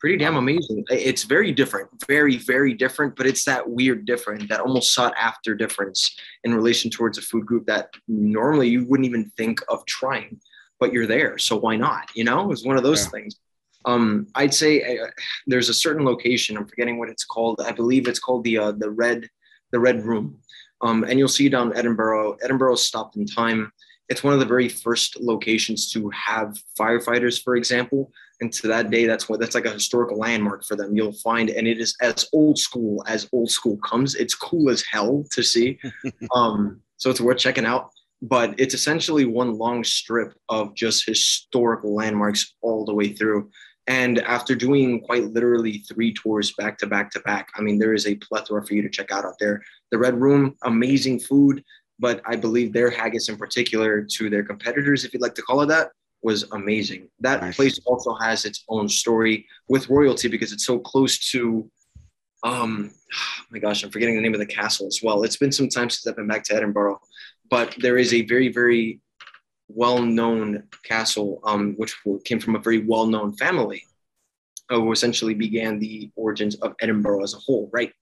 [0.00, 0.84] pretty damn amazing.
[0.90, 5.54] It's very different, very, very different, but it's that weird different, that almost sought after
[5.54, 10.40] difference in relation towards a food group that normally you wouldn't even think of trying,
[10.80, 11.38] but you're there.
[11.38, 12.10] So why not?
[12.16, 13.10] You know, it's one of those yeah.
[13.10, 13.36] things.
[13.84, 15.06] Um, I'd say uh,
[15.46, 16.56] there's a certain location.
[16.56, 17.60] I'm forgetting what it's called.
[17.60, 19.28] I believe it's called the uh, the red
[19.70, 20.40] the red room.
[20.84, 22.36] Um, and you'll see down Edinburgh.
[22.42, 23.72] Edinburgh stopped in time.
[24.08, 28.90] It's one of the very first locations to have firefighters, for example, and to that
[28.90, 31.96] day that's what that's like a historical landmark for them you'll find and it is
[32.00, 35.78] as old school as old school comes it's cool as hell to see
[36.34, 37.90] um so it's worth checking out
[38.22, 43.50] but it's essentially one long strip of just historical landmarks all the way through
[43.86, 47.92] And after doing quite literally three tours back to back to back, I mean, there
[47.92, 49.62] is a plethora for you to check out out there.
[49.94, 51.62] The Red Room, amazing food,
[52.00, 55.60] but I believe their haggis in particular to their competitors, if you'd like to call
[55.60, 55.90] it that,
[56.20, 57.08] was amazing.
[57.20, 57.54] That nice.
[57.54, 61.70] place also has its own story with royalty because it's so close to
[62.42, 65.22] um oh my gosh, I'm forgetting the name of the castle as well.
[65.22, 66.98] It's been some time since I've been back to Edinburgh,
[67.48, 68.98] but there is a very, very
[69.68, 71.94] well-known castle, um, which
[72.24, 73.84] came from a very well-known family,
[74.70, 77.92] uh, who essentially began the origins of Edinburgh as a whole, right?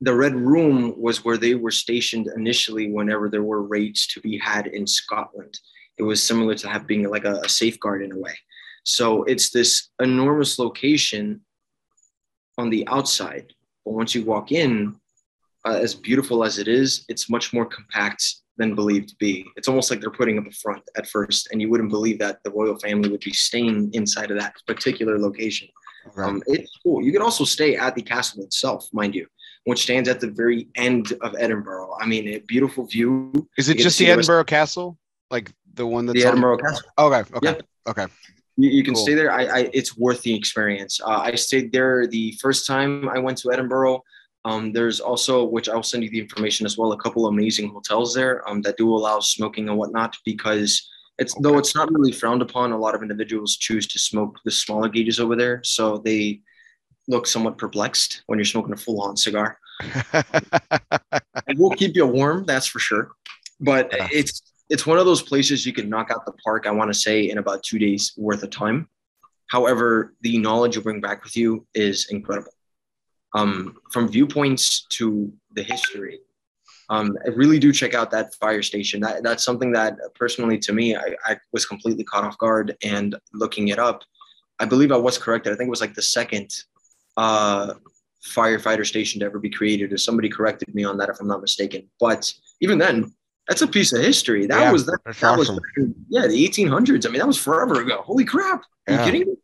[0.00, 4.38] The Red Room was where they were stationed initially whenever there were raids to be
[4.38, 5.58] had in Scotland.
[5.98, 8.34] It was similar to have being like a, a safeguard in a way.
[8.84, 11.40] So it's this enormous location
[12.56, 13.52] on the outside,
[13.84, 14.96] but once you walk in,
[15.64, 18.24] uh, as beautiful as it is, it's much more compact
[18.56, 19.46] than believed to be.
[19.56, 22.42] It's almost like they're putting up a front at first, and you wouldn't believe that
[22.44, 25.68] the royal family would be staying inside of that particular location.
[26.14, 26.28] Right.
[26.28, 27.02] Um, it's cool.
[27.02, 29.26] You can also stay at the castle itself, mind you,
[29.68, 31.94] which stands at the very end of Edinburgh.
[32.00, 33.46] I mean, a beautiful view.
[33.58, 34.96] Is it just the Edinburgh Castle,
[35.30, 36.58] like the one that's the Edinburgh on...
[36.60, 36.88] Castle?
[36.98, 37.90] Okay, okay, yeah.
[37.90, 38.06] okay.
[38.56, 39.02] You, you can cool.
[39.02, 39.30] stay there.
[39.30, 41.02] I, I, it's worth the experience.
[41.04, 44.02] Uh, I stayed there the first time I went to Edinburgh.
[44.46, 48.14] Um, there's also, which I'll send you the information as well, a couple amazing hotels
[48.14, 50.88] there um, that do allow smoking and whatnot because
[51.18, 51.42] it's okay.
[51.42, 52.72] though it's not really frowned upon.
[52.72, 56.40] A lot of individuals choose to smoke the smaller gauges over there, so they
[57.08, 59.58] look somewhat perplexed when you're smoking a full-on cigar.
[60.14, 63.12] it will keep you warm, that's for sure.
[63.60, 64.08] But yeah.
[64.12, 66.66] it's it's one of those places you can knock out the park.
[66.66, 68.88] I want to say in about two days worth of time.
[69.48, 72.52] However, the knowledge you bring back with you is incredible
[73.34, 76.20] um, from viewpoints to the history.
[76.90, 79.00] Um, I really do check out that fire station.
[79.00, 83.14] That, that's something that personally to me, I, I was completely caught off guard and
[83.32, 84.02] looking it up.
[84.58, 85.52] I believe I was corrected.
[85.52, 86.50] I think it was like the second
[87.18, 87.74] uh,
[88.24, 91.42] firefighter station to ever be created, or somebody corrected me on that if I'm not
[91.42, 91.88] mistaken.
[92.00, 93.12] But even then,
[93.48, 94.46] that's a piece of history.
[94.46, 95.56] That yeah, was that, that awesome.
[95.56, 97.06] was yeah, the 1800s.
[97.06, 98.02] I mean, that was forever ago.
[98.02, 98.62] Holy crap!
[98.88, 98.98] Are yeah.
[98.98, 99.36] you kidding me?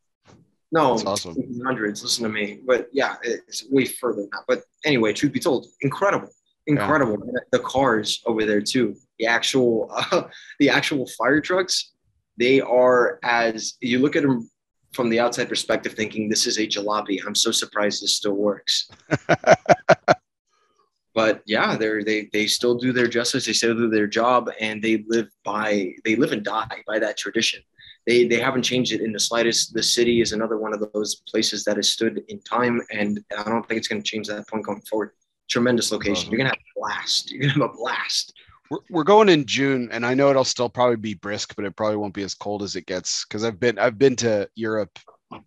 [0.72, 1.36] No, That's awesome.
[1.64, 2.02] Hundreds.
[2.02, 2.60] Listen to me.
[2.66, 4.42] But yeah, it's way further than that.
[4.48, 6.28] But anyway, truth be told, incredible,
[6.66, 7.16] incredible.
[7.24, 7.40] Yeah.
[7.52, 8.96] The cars over there too.
[9.18, 10.22] The actual, uh,
[10.58, 11.92] the actual fire trucks.
[12.36, 14.50] They are as you look at them
[14.94, 17.18] from the outside perspective, thinking this is a jalopy.
[17.26, 18.88] I'm so surprised this still works.
[21.14, 23.46] but yeah, they they they still do their justice.
[23.46, 27.16] They still do their job, and they live by they live and die by that
[27.16, 27.62] tradition
[28.06, 29.72] they they haven't changed it in the slightest.
[29.72, 33.44] The city is another one of those places that has stood in time, and I
[33.44, 35.10] don't think it's going to change that point going forward.
[35.48, 36.30] Tremendous location.
[36.30, 37.30] You're going to have a blast.
[37.30, 38.34] You're going to have a blast.
[38.74, 41.76] We're, we're going in June, and I know it'll still probably be brisk, but it
[41.76, 44.98] probably won't be as cold as it gets because I've been I've been to Europe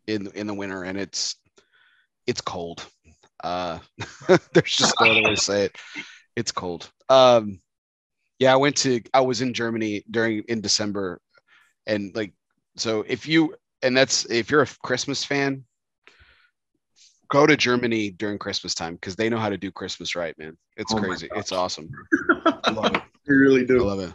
[0.07, 1.35] in in the winter, and it's
[2.25, 2.85] it's cold.
[3.43, 3.79] Uh,
[4.53, 5.77] there's just no other way to say it.
[6.37, 6.89] It's cold.
[7.09, 7.59] Um,
[8.39, 11.19] yeah, I went to I was in Germany during in December,
[11.85, 12.31] and like
[12.77, 15.65] so if you and that's if you're a Christmas fan,
[17.29, 20.57] go to Germany during Christmas time because they know how to do Christmas right, man.
[20.77, 21.27] It's oh crazy.
[21.35, 21.89] It's awesome.
[22.45, 23.01] I love it.
[23.27, 23.83] You really do.
[23.83, 24.13] I love it.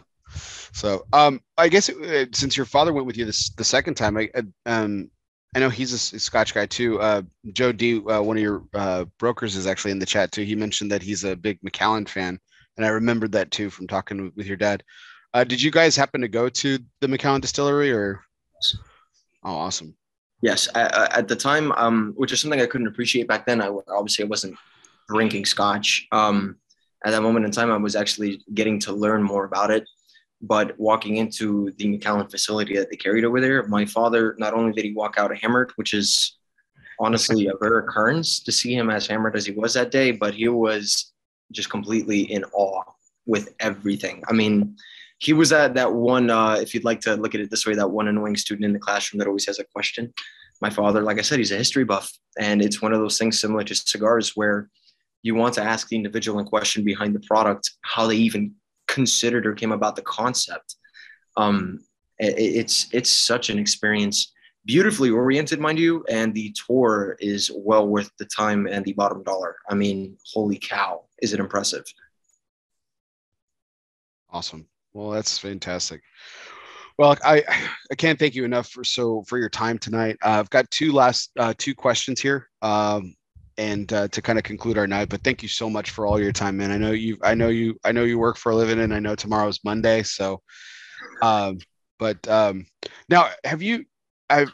[0.73, 3.93] So, um, I guess it, uh, since your father went with you this the second
[3.93, 4.29] time, I,
[4.65, 5.09] um,
[5.55, 6.99] I know he's a, a Scotch guy too.
[6.99, 7.21] Uh,
[7.53, 10.41] Joe D, uh, one of your uh, brokers, is actually in the chat too.
[10.41, 12.39] He mentioned that he's a big Macallan fan,
[12.77, 14.83] and I remembered that too from talking with your dad.
[15.35, 18.21] Uh, did you guys happen to go to the Macallan distillery or?
[19.43, 19.95] Oh, awesome.
[20.41, 23.61] Yes, I, at the time, um, which is something I couldn't appreciate back then.
[23.61, 24.57] I obviously I wasn't
[25.07, 26.07] drinking scotch.
[26.11, 26.57] Um,
[27.05, 29.87] at that moment in time, I was actually getting to learn more about it.
[30.41, 34.73] But walking into the Macallan facility that they carried over there, my father not only
[34.73, 36.37] did he walk out hammered, which is
[36.99, 40.33] honestly a rare occurrence to see him as hammered as he was that day, but
[40.33, 41.13] he was
[41.51, 42.83] just completely in awe
[43.25, 44.21] with everything.
[44.27, 44.75] I mean,
[45.23, 47.73] he was at that one uh, if you'd like to look at it this way
[47.75, 50.13] that one annoying student in the classroom that always has a question
[50.61, 53.39] my father like i said he's a history buff and it's one of those things
[53.39, 54.69] similar to cigars where
[55.23, 58.53] you want to ask the individual in question behind the product how they even
[58.87, 60.75] considered or came about the concept.
[61.37, 61.79] Um,
[62.19, 64.31] it, it's it's such an experience
[64.65, 69.23] beautifully oriented mind you and the tour is well worth the time and the bottom
[69.23, 69.55] dollar.
[69.69, 71.85] I mean holy cow is it impressive.
[74.29, 74.67] Awesome.
[74.93, 76.01] Well, that's fantastic.
[76.97, 77.43] Well, I
[77.91, 80.17] I can't thank you enough for so for your time tonight.
[80.21, 83.15] Uh, I've got two last uh, two questions here, um,
[83.57, 85.09] and uh, to kind of conclude our night.
[85.09, 86.71] But thank you so much for all your time, man.
[86.71, 88.99] I know you I know you I know you work for a living, and I
[88.99, 90.03] know tomorrow's Monday.
[90.03, 90.41] So,
[91.21, 91.59] um,
[91.99, 92.65] but um,
[93.09, 93.85] now have you?
[94.29, 94.47] I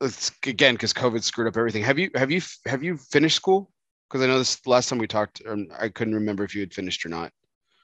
[0.00, 1.82] it's again because COVID screwed up everything.
[1.82, 3.70] Have you have you have you finished school?
[4.08, 6.74] Because I know this last time we talked, um, I couldn't remember if you had
[6.74, 7.32] finished or not.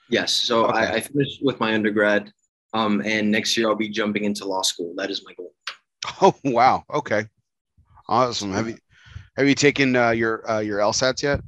[0.08, 0.32] Yes.
[0.32, 0.78] So okay.
[0.78, 2.32] I, I, finished with my undergrad,
[2.74, 4.92] um, and next year I'll be jumping into law school.
[4.96, 5.52] That is my goal.
[6.22, 6.84] Oh wow!
[6.94, 7.24] Okay,
[8.08, 8.52] awesome.
[8.52, 8.78] Have you
[9.36, 11.40] have you taken uh, your uh, your LSATs yet?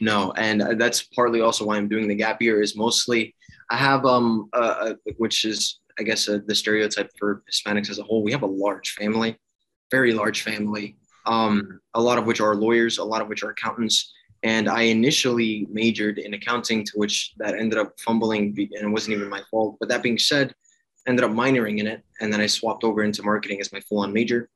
[0.00, 2.62] No, and that's partly also why I'm doing the gap year.
[2.62, 3.34] Is mostly
[3.70, 8.02] I have um uh, which is I guess uh, the stereotype for Hispanics as a
[8.02, 8.22] whole.
[8.22, 9.36] We have a large family,
[9.90, 10.96] very large family.
[11.26, 14.12] Um, a lot of which are lawyers, a lot of which are accountants.
[14.42, 19.16] And I initially majored in accounting, to which that ended up fumbling, and it wasn't
[19.16, 19.76] even my fault.
[19.78, 20.52] But that being said,
[21.06, 24.12] ended up minoring in it, and then I swapped over into marketing as my full-on
[24.12, 24.48] major.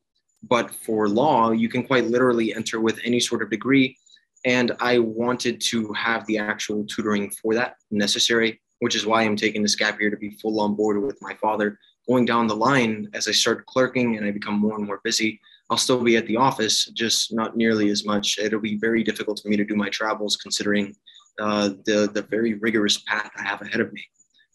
[0.49, 3.97] But for law, you can quite literally enter with any sort of degree,
[4.45, 9.37] and I wanted to have the actual tutoring for that necessary, which is why I'm
[9.37, 11.79] taking this gap year to be full on board with my father.
[12.09, 15.41] Going down the line, as I start clerking and I become more and more busy,
[15.69, 18.39] I'll still be at the office, just not nearly as much.
[18.39, 20.95] It'll be very difficult for me to do my travels considering
[21.41, 24.05] uh, the, the very rigorous path I have ahead of me.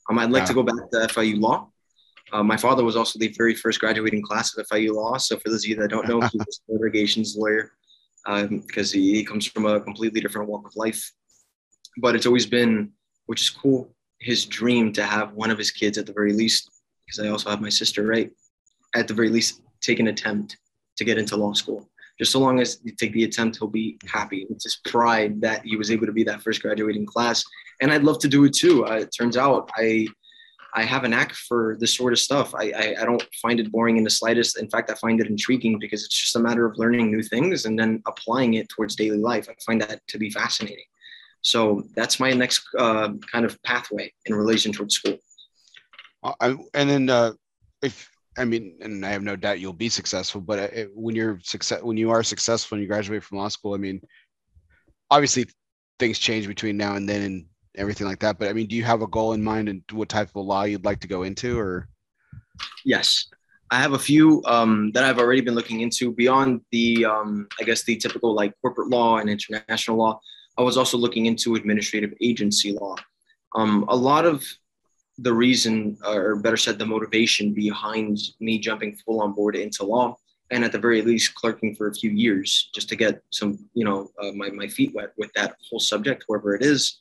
[0.10, 1.71] Um, I'd like to go back to FIU Law.
[2.32, 5.18] Uh, my father was also the very first graduating class of FIU Law.
[5.18, 7.72] So for those of you that don't know, he was a litigations lawyer
[8.26, 11.12] um, because he, he comes from a completely different walk of life.
[11.98, 12.92] But it's always been,
[13.26, 16.70] which is cool, his dream to have one of his kids at the very least,
[17.06, 18.32] because I also have my sister, right?
[18.96, 20.58] At the very least, take an attempt
[20.98, 21.90] to get into law school.
[22.20, 24.46] Just so long as you take the attempt, he'll be happy.
[24.50, 27.44] It's his pride that he was able to be that first graduating class.
[27.82, 28.86] And I'd love to do it too.
[28.86, 30.08] Uh, it turns out I
[30.74, 32.56] I have a knack for this sort of stuff.
[32.56, 34.58] I, I, I don't find it boring in the slightest.
[34.58, 37.66] In fact, I find it intriguing because it's just a matter of learning new things
[37.66, 39.50] and then applying it towards daily life.
[39.50, 40.86] I find that to be fascinating.
[41.42, 45.18] So that's my next uh, kind of pathway in relation towards school.
[46.24, 47.34] Uh, I, and then uh,
[47.82, 50.40] if I mean, and I have no doubt you'll be successful.
[50.40, 53.74] But uh, when you're success, when you are successful and you graduate from law school,
[53.74, 54.02] I mean,
[55.10, 55.48] obviously
[56.00, 57.46] things change between now and then and
[57.76, 58.40] everything like that.
[58.40, 60.64] But I mean, do you have a goal in mind and what type of law
[60.64, 61.88] you'd like to go into, or?
[62.86, 63.28] Yes,
[63.72, 67.64] I have a few um, that I've already been looking into beyond the, um, I
[67.64, 70.20] guess, the typical like corporate law and international law.
[70.58, 72.96] I was also looking into administrative agency law.
[73.56, 74.44] Um, a lot of
[75.18, 80.18] the reason, or better said, the motivation behind me jumping full on board into law,
[80.52, 83.86] and at the very least, clerking for a few years just to get some, you
[83.86, 87.00] know, uh, my my feet wet with that whole subject, wherever it is,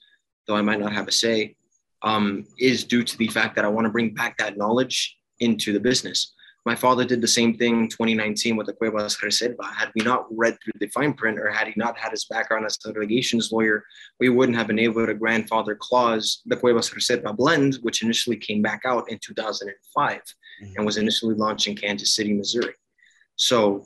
[0.50, 1.54] though I might not have a say,
[2.02, 5.72] um, is due to the fact that I want to bring back that knowledge into
[5.72, 6.32] the business.
[6.66, 9.64] My father did the same thing in 2019 with the Cuevas Reserva.
[9.72, 12.66] Had we not read through the fine print or had he not had his background
[12.66, 13.84] as a litigations lawyer,
[14.18, 18.60] we wouldn't have been able to grandfather clause the Cuevas Reserva blend, which initially came
[18.60, 20.72] back out in 2005 mm-hmm.
[20.76, 22.74] and was initially launched in Kansas City, Missouri.
[23.36, 23.84] So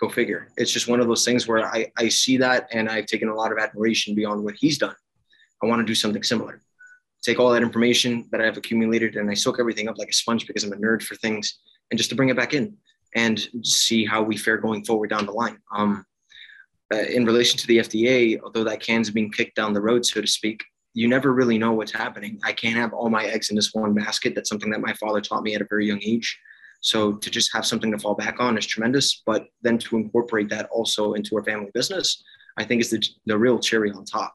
[0.00, 0.48] go figure.
[0.56, 3.34] It's just one of those things where I, I see that and I've taken a
[3.34, 4.96] lot of admiration beyond what he's done.
[5.62, 6.60] I want to do something similar.
[7.22, 10.46] Take all that information that I've accumulated and I soak everything up like a sponge
[10.46, 11.58] because I'm a nerd for things
[11.90, 12.76] and just to bring it back in
[13.14, 15.58] and see how we fare going forward down the line.
[15.74, 16.04] Um,
[16.92, 20.20] uh, in relation to the FDA, although that can's being kicked down the road, so
[20.20, 20.62] to speak,
[20.94, 22.40] you never really know what's happening.
[22.42, 24.34] I can't have all my eggs in this one basket.
[24.34, 26.38] That's something that my father taught me at a very young age.
[26.80, 29.22] So to just have something to fall back on is tremendous.
[29.26, 32.22] But then to incorporate that also into our family business,
[32.56, 34.34] I think is the, the real cherry on top.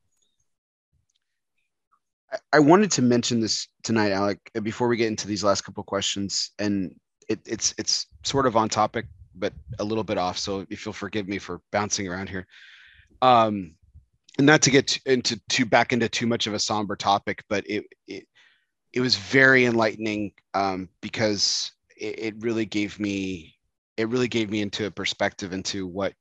[2.51, 6.51] I wanted to mention this tonight, Alec, before we get into these last couple questions,
[6.59, 6.95] and
[7.29, 9.05] it, it's it's sort of on topic,
[9.35, 10.37] but a little bit off.
[10.37, 12.47] So if you'll forgive me for bouncing around here,
[13.21, 13.75] um,
[14.37, 17.63] and not to get into too back into too much of a somber topic, but
[17.69, 18.25] it it,
[18.93, 23.55] it was very enlightening um, because it, it really gave me
[23.97, 26.13] it really gave me into a perspective into what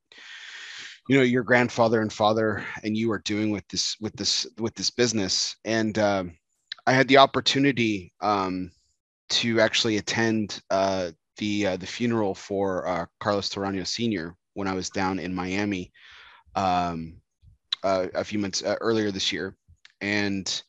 [1.09, 4.75] you know your grandfather and father and you are doing with this with this with
[4.75, 6.33] this business and um,
[6.87, 8.71] i had the opportunity um,
[9.33, 14.37] to actually attend uh, the uh, the funeral for uh, Carlos Torano Sr.
[14.55, 15.91] when I was down in Miami
[16.55, 17.15] um,
[17.83, 19.57] uh, a few months uh, earlier this year,
[20.01, 20.63] and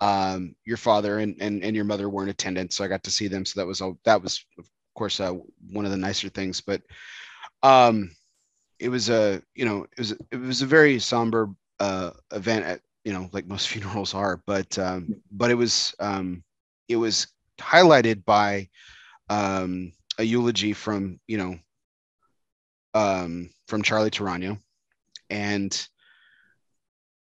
[0.00, 3.10] um, your father and, and and your mother were in attendance, so I got to
[3.10, 3.44] see them.
[3.44, 5.34] So that was a, that was of course uh,
[5.70, 6.82] one of the nicer things, but
[7.62, 8.10] um,
[8.80, 12.80] it was a you know it was it was a very somber uh, event at
[13.04, 16.42] you know like most funerals are, but um, but it was um,
[16.88, 17.28] it was
[17.58, 18.68] highlighted by
[19.28, 21.58] um, a eulogy from you know
[22.94, 24.58] um, from Charlie Torano,
[25.28, 25.88] and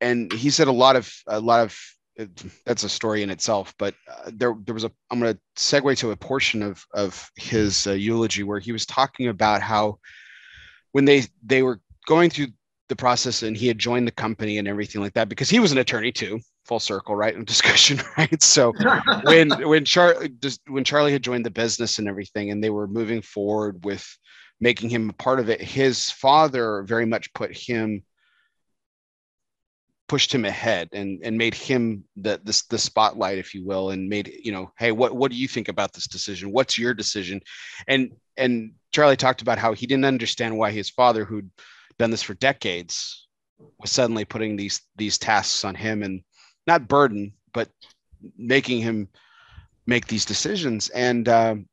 [0.01, 1.80] and he said a lot of a lot of
[2.65, 3.73] that's a story in itself.
[3.80, 4.91] But uh, there, there was a.
[5.09, 8.85] I'm going to segue to a portion of of his uh, eulogy where he was
[8.85, 9.99] talking about how
[10.93, 12.47] when they they were going through
[12.89, 15.71] the process and he had joined the company and everything like that because he was
[15.71, 17.35] an attorney too full circle right?
[17.35, 18.41] In discussion right?
[18.41, 18.73] So
[19.23, 20.33] when when charlie
[20.67, 24.05] when charlie had joined the business and everything and they were moving forward with
[24.59, 28.03] making him a part of it his father very much put him
[30.07, 34.09] pushed him ahead and and made him the this the spotlight if you will and
[34.09, 36.51] made you know hey what what do you think about this decision?
[36.51, 37.41] What's your decision?
[37.87, 41.49] And and charlie talked about how he didn't understand why his father who'd
[41.99, 43.27] done this for decades
[43.79, 46.21] was suddenly putting these these tasks on him and
[46.67, 47.69] not burden but
[48.37, 49.07] making him
[49.85, 50.89] make these decisions.
[50.89, 51.67] And um,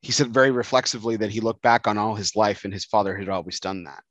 [0.00, 3.16] he said very reflexively that he looked back on all his life and his father
[3.16, 4.04] had always done that.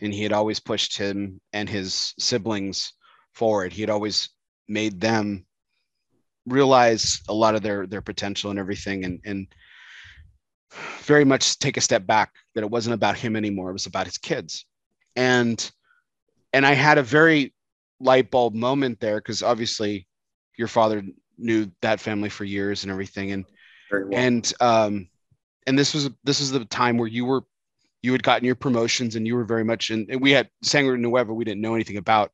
[0.00, 2.92] And he had always pushed him and his siblings
[3.32, 3.72] forward.
[3.72, 4.30] He had always
[4.68, 5.46] made them
[6.46, 9.04] realize a lot of their their potential and everything.
[9.04, 9.46] And and
[11.02, 13.70] very much take a step back that it wasn't about him anymore.
[13.70, 14.66] It was about his kids.
[15.14, 15.70] And
[16.52, 17.52] and i had a very
[18.00, 20.06] light bulb moment there because obviously
[20.56, 21.02] your father
[21.38, 23.32] knew that family for years and everything.
[23.32, 23.44] And
[23.92, 24.08] well.
[24.12, 25.08] and um
[25.66, 27.44] and this was this was the time where you were
[28.02, 30.96] you had gotten your promotions and you were very much in and we had sangre
[30.96, 32.30] nueva we didn't know anything about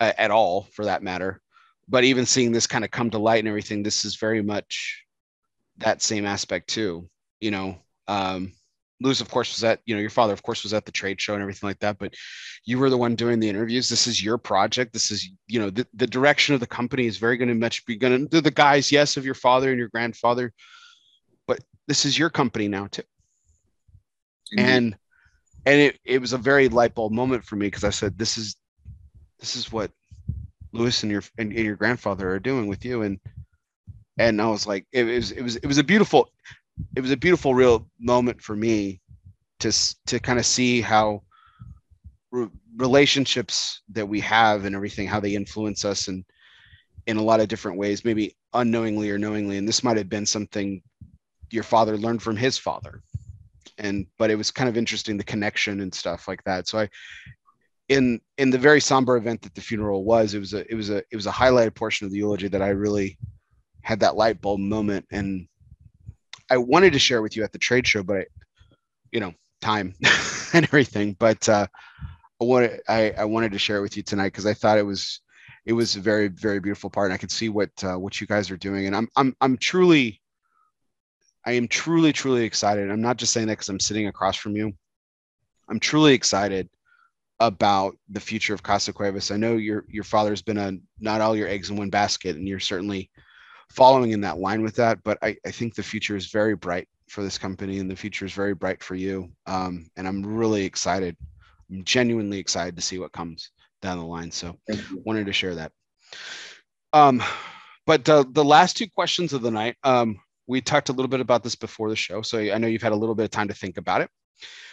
[0.00, 1.40] uh, at all for that matter.
[1.88, 5.04] But even seeing this kind of come to light and everything this is very much
[5.78, 7.08] that same aspect too
[7.40, 8.52] you know, um,
[9.02, 11.18] Lewis, of course, was at, you know, your father, of course, was at the trade
[11.18, 12.12] show and everything like that, but
[12.66, 13.88] you were the one doing the interviews.
[13.88, 14.92] This is your project.
[14.92, 17.86] This is, you know, the, the direction of the company is very going to much
[17.86, 20.52] be going to the guys, yes, of your father and your grandfather,
[21.46, 23.02] but this is your company now too.
[24.54, 24.66] Mm-hmm.
[24.66, 24.96] And,
[25.64, 28.36] and it, it was a very light bulb moment for me because I said, this
[28.36, 28.56] is,
[29.38, 29.90] this is what
[30.72, 33.00] Lewis and your, and, and your grandfather are doing with you.
[33.00, 33.18] And,
[34.18, 36.30] and I was like, it was, it was, it was a beautiful,
[36.96, 39.00] it was a beautiful real moment for me
[39.60, 39.72] to
[40.06, 41.22] to kind of see how
[42.30, 46.24] re- relationships that we have and everything how they influence us and
[47.06, 49.56] in a lot of different ways maybe unknowingly or knowingly.
[49.58, 50.82] And this might have been something
[51.50, 53.02] your father learned from his father.
[53.78, 56.68] And but it was kind of interesting the connection and stuff like that.
[56.68, 56.88] So i
[57.88, 60.90] in in the very somber event that the funeral was it was a it was
[60.90, 63.18] a it was a highlighted portion of the eulogy that i really
[63.82, 65.06] had that light bulb moment.
[65.10, 65.46] And
[66.50, 68.26] I wanted to share with you at the trade show, but I,
[69.12, 69.94] you know, time
[70.52, 71.14] and everything.
[71.18, 71.66] But uh,
[72.40, 74.86] I wanted I, I wanted to share it with you tonight because I thought it
[74.86, 75.20] was
[75.64, 78.26] it was a very very beautiful part, and I could see what uh, what you
[78.26, 80.20] guys are doing, and I'm I'm I'm truly
[81.44, 82.90] I am truly truly excited.
[82.90, 84.72] I'm not just saying that because I'm sitting across from you.
[85.68, 86.68] I'm truly excited
[87.38, 89.30] about the future of Casa Cuevas.
[89.30, 92.48] I know your your father's been a not all your eggs in one basket, and
[92.48, 93.10] you're certainly
[93.70, 95.02] following in that line with that.
[95.02, 98.24] But I, I think the future is very bright for this company and the future
[98.24, 99.30] is very bright for you.
[99.46, 101.16] Um, and I'm really excited.
[101.70, 103.50] I'm genuinely excited to see what comes
[103.80, 104.30] down the line.
[104.30, 104.58] So
[105.04, 105.72] wanted to share that.
[106.92, 107.22] Um,
[107.86, 111.20] but the, the last two questions of the night, um, we talked a little bit
[111.20, 112.22] about this before the show.
[112.22, 114.10] So I know you've had a little bit of time to think about it.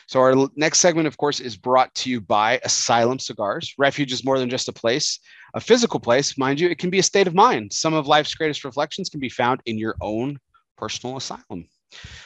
[0.07, 3.73] So our next segment, of course, is brought to you by Asylum Cigars.
[3.77, 5.19] Refuge is more than just a place,
[5.53, 6.69] a physical place, mind you.
[6.69, 7.73] It can be a state of mind.
[7.73, 10.39] Some of life's greatest reflections can be found in your own
[10.77, 11.67] personal asylum.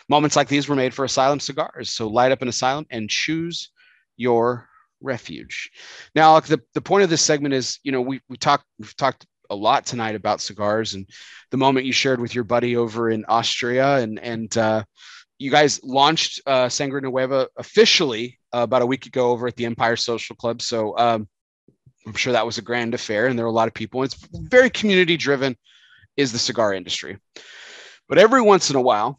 [0.10, 1.92] Moments like these were made for Asylum Cigars.
[1.92, 3.72] So light up an asylum and choose
[4.16, 4.68] your
[5.02, 5.72] refuge.
[6.14, 9.26] Now, the, the point of this segment is, you know, we we talked we've talked
[9.50, 11.08] a lot tonight about cigars and
[11.52, 14.84] the moment you shared with your buddy over in Austria and and uh,
[15.42, 19.66] you guys launched uh, Sangre Nueva officially uh, about a week ago over at the
[19.66, 20.62] Empire Social Club.
[20.62, 21.28] So um,
[22.06, 24.04] I'm sure that was a grand affair, and there were a lot of people.
[24.04, 25.58] It's very community driven,
[26.16, 27.18] is the cigar industry.
[28.08, 29.18] But every once in a while,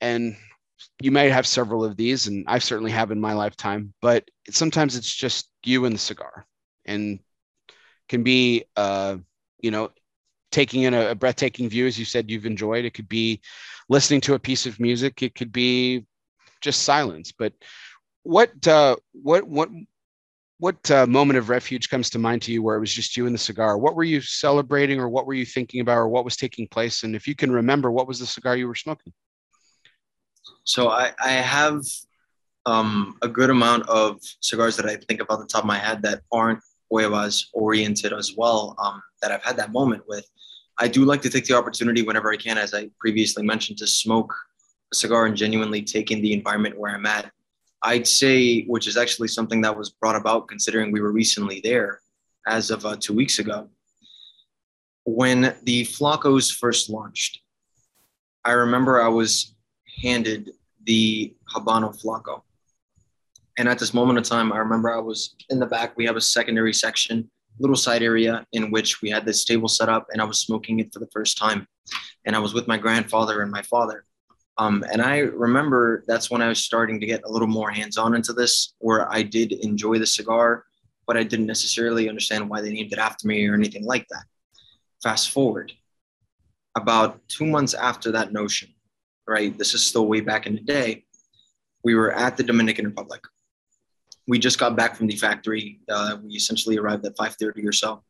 [0.00, 0.36] and
[1.00, 3.94] you may have several of these, and I certainly have in my lifetime.
[4.02, 6.46] But sometimes it's just you and the cigar,
[6.84, 7.20] and
[8.08, 9.18] can be, uh,
[9.60, 9.90] you know,
[10.50, 12.84] taking in a, a breathtaking view, as you said you've enjoyed.
[12.84, 13.40] It could be
[13.90, 15.22] listening to a piece of music.
[15.22, 16.06] It could be
[16.62, 17.32] just silence.
[17.32, 17.52] But
[18.22, 19.68] what uh, what what
[20.58, 23.26] what uh, moment of refuge comes to mind to you where it was just you
[23.26, 23.76] and the cigar?
[23.76, 27.02] What were you celebrating, or what were you thinking about, or what was taking place?
[27.02, 29.12] And if you can remember, what was the cigar you were smoking?
[30.64, 31.82] So I, I have
[32.66, 35.78] um, a good amount of cigars that I think of about the top of my
[35.78, 36.60] head that aren't
[36.90, 38.76] Cuevas oriented as well.
[38.78, 40.26] Um, that I've had that moment with.
[40.82, 43.86] I do like to take the opportunity whenever I can, as I previously mentioned, to
[43.86, 44.34] smoke
[44.90, 47.30] a cigar and genuinely take in the environment where I'm at.
[47.82, 52.00] I'd say, which is actually something that was brought about considering we were recently there,
[52.46, 53.68] as of uh, two weeks ago.
[55.04, 57.40] When the Flacos first launched,
[58.46, 59.54] I remember I was
[60.02, 60.50] handed
[60.84, 62.42] the Habano Flaco.
[63.58, 65.94] And at this moment of time, I remember I was in the back.
[65.96, 69.88] We have a secondary section, little side area in which we had this table set
[69.88, 71.68] up, and I was smoking it for the first time.
[72.24, 74.04] And I was with my grandfather and my father.
[74.58, 77.96] Um, and I remember that's when I was starting to get a little more hands
[77.96, 80.64] on into this, where I did enjoy the cigar,
[81.06, 84.24] but I didn't necessarily understand why they named it after me or anything like that.
[85.02, 85.72] Fast forward,
[86.76, 88.68] about two months after that notion,
[89.26, 89.56] right?
[89.56, 91.04] This is still way back in the day.
[91.82, 93.22] We were at the Dominican Republic.
[94.30, 95.80] We just got back from the factory.
[95.88, 98.02] Uh, we essentially arrived at 5:30 or so,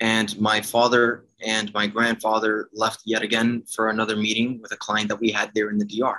[0.00, 5.08] and my father and my grandfather left yet again for another meeting with a client
[5.08, 6.18] that we had there in the DR.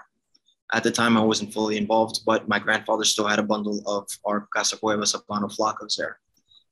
[0.74, 4.04] At the time, I wasn't fully involved, but my grandfather still had a bundle of
[4.26, 6.20] our Casa Cuevas Habano Flacos there.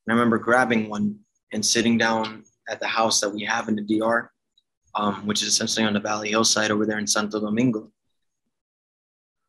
[0.06, 1.20] And I remember grabbing one
[1.54, 4.34] and sitting down at the house that we have in the DR
[4.96, 7.92] um, which is essentially on the Valley Hillside over there in Santo Domingo.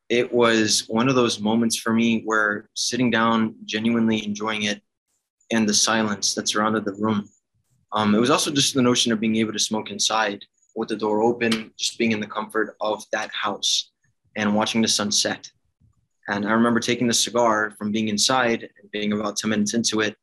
[0.09, 4.81] It was one of those moments for me where sitting down, genuinely enjoying it,
[5.51, 7.29] and the silence that surrounded the room.
[7.91, 10.43] Um, it was also just the notion of being able to smoke inside
[10.75, 13.91] with the door open, just being in the comfort of that house
[14.35, 15.49] and watching the sunset.
[16.27, 20.01] And I remember taking the cigar from being inside and being about 10 minutes into
[20.01, 20.15] it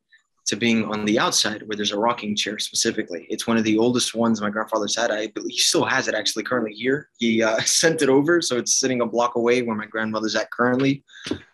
[0.46, 3.26] to being on the outside where there's a rocking chair specifically.
[3.30, 5.10] It's one of the oldest ones my grandfather's had.
[5.10, 7.08] I believe he still has it actually currently here.
[7.18, 10.50] He uh, sent it over, so it's sitting a block away where my grandmother's at
[10.50, 11.04] currently.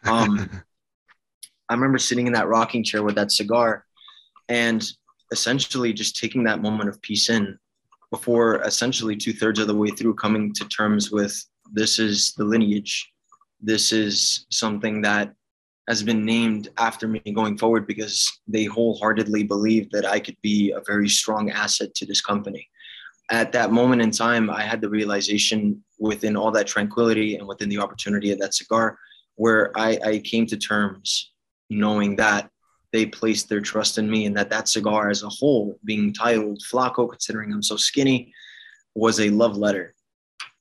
[0.04, 0.48] Um,
[1.68, 3.84] I remember sitting in that rocking chair with that cigar
[4.48, 4.82] and
[5.32, 7.58] essentially just taking that moment of peace in
[8.10, 12.44] before essentially two thirds of the way through coming to terms with this is the
[12.44, 13.12] lineage.
[13.60, 15.34] This is something that
[15.88, 20.70] has been named after me going forward because they wholeheartedly believe that I could be
[20.70, 22.68] a very strong asset to this company.
[23.30, 27.70] At that moment in time, I had the realization within all that tranquility and within
[27.70, 28.98] the opportunity of that cigar,
[29.36, 31.32] where I, I came to terms
[31.70, 32.50] knowing that
[32.92, 36.60] they placed their trust in me and that that cigar as a whole, being titled
[36.70, 38.32] Flaco, considering I'm so skinny,
[38.94, 39.94] was a love letter,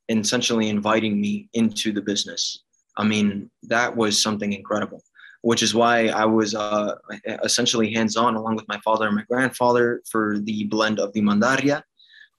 [0.08, 2.64] essentially inviting me into the business.
[2.96, 5.02] I mean, that was something incredible
[5.48, 6.96] which is why I was uh,
[7.42, 11.22] essentially hands on along with my father and my grandfather for the blend of the
[11.22, 11.84] Mandaria.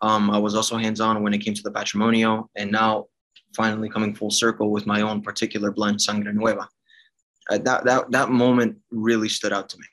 [0.03, 3.07] Um, I was also hands on when it came to the Patrimonio, and now
[3.57, 6.69] finally coming full circle with my own particular blend, Sangre Nueva.
[7.51, 9.87] Uh, that, that, that moment really stood out to me.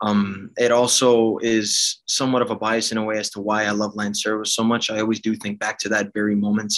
[0.00, 3.72] Um, it also is somewhat of a bias in a way as to why I
[3.72, 4.88] love Lancero so much.
[4.88, 6.72] I always do think back to that very moment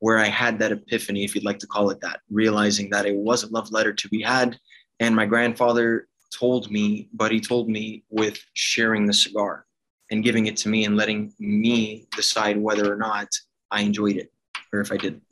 [0.00, 3.14] where I had that epiphany, if you'd like to call it that, realizing that it
[3.14, 4.58] was a love letter to be had
[5.00, 9.66] and my grandfather told me, but he told me with sharing the cigar
[10.10, 13.28] and giving it to me and letting me decide whether or not
[13.70, 14.32] I enjoyed it
[14.72, 15.22] or if I didn't.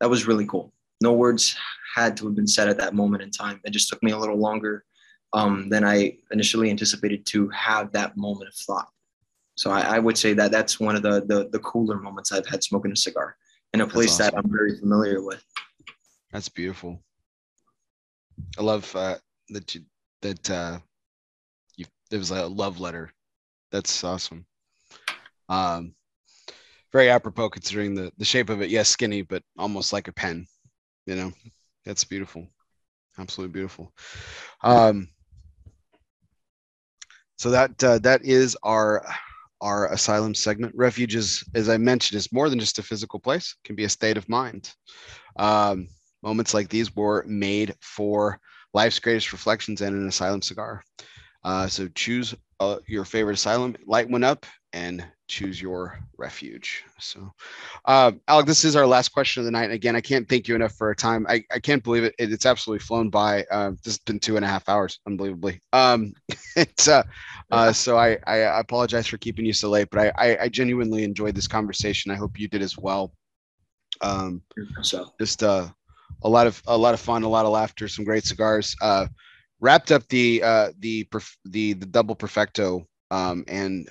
[0.00, 0.72] That was really cool.
[1.00, 1.56] No words
[1.94, 3.60] had to have been said at that moment in time.
[3.64, 4.84] It just took me a little longer
[5.32, 8.88] um, than I initially anticipated to have that moment of thought.
[9.56, 12.46] So I, I, would say that that's one of the, the, the cooler moments I've
[12.46, 13.36] had smoking a cigar
[13.74, 14.26] in a place awesome.
[14.26, 15.44] that I'm very familiar with.
[16.32, 17.02] That's beautiful.
[18.58, 19.16] I love uh,
[19.50, 19.82] that you
[20.22, 20.78] that uh,
[21.76, 23.12] you there was a love letter.
[23.70, 24.46] That's awesome.
[25.48, 25.94] Um,
[26.92, 28.70] very apropos considering the the shape of it.
[28.70, 30.46] Yes, skinny, but almost like a pen.
[31.06, 31.32] You know,
[31.84, 32.46] that's beautiful.
[33.18, 33.92] Absolutely beautiful.
[34.62, 35.08] Um,
[37.36, 39.04] so that uh, that is our
[39.60, 40.74] our asylum segment.
[40.76, 43.88] Refuges, as I mentioned, is more than just a physical place; it can be a
[43.88, 44.72] state of mind.
[45.36, 45.88] Um,
[46.22, 48.40] Moments like these were made for
[48.74, 50.82] life's greatest reflections and an asylum cigar.
[51.44, 56.84] Uh, so choose uh, your favorite asylum, light one up, and choose your refuge.
[56.98, 57.32] So,
[57.84, 59.64] uh, Alec, this is our last question of the night.
[59.64, 61.26] And again, I can't thank you enough for our time.
[61.28, 62.14] I, I can't believe it.
[62.18, 62.32] it.
[62.32, 63.44] It's absolutely flown by.
[63.50, 65.60] Uh, this has been two and a half hours, unbelievably.
[65.72, 66.12] Um,
[66.56, 67.04] it's uh,
[67.50, 71.04] uh, so I, I apologize for keeping you so late, but I, I, I genuinely
[71.04, 72.10] enjoyed this conversation.
[72.10, 73.12] I hope you did as well.
[74.00, 74.42] Um,
[74.82, 75.68] so just uh,
[76.22, 78.74] a lot of a lot of fun, a lot of laughter, some great cigars.
[78.80, 79.06] Uh,
[79.60, 81.06] wrapped up the uh, the
[81.44, 83.88] the the double perfecto, um, and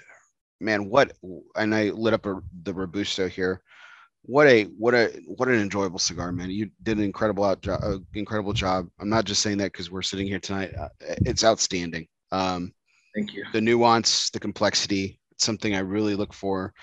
[0.59, 1.13] man, what
[1.55, 3.61] and I lit up a, the robusto here.
[4.23, 6.49] What a what a what an enjoyable cigar, man!
[6.49, 8.89] You did an incredible out job, uh, incredible job.
[8.99, 10.73] I'm not just saying that because we're sitting here tonight.
[10.75, 12.07] Uh, it's outstanding.
[12.31, 12.73] Um,
[13.15, 13.45] Thank you.
[13.53, 16.73] The nuance, the complexity, something I really look for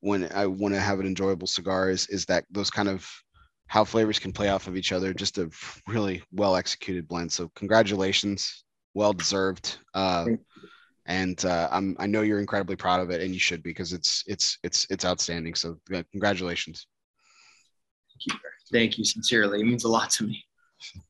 [0.00, 1.90] when I want to have an enjoyable cigar.
[1.90, 3.06] Is is that those kind of
[3.70, 5.14] how flavors can play off of each other.
[5.14, 5.48] Just a
[5.86, 7.30] really well executed blend.
[7.30, 9.78] So congratulations, well deserved.
[9.94, 10.26] Uh,
[11.06, 13.92] and uh, I'm I know you're incredibly proud of it, and you should be because
[13.92, 15.54] it's it's it's it's outstanding.
[15.54, 16.88] So yeah, congratulations.
[18.12, 18.48] Thank you.
[18.72, 19.60] Thank you sincerely.
[19.60, 20.44] It means a lot to me.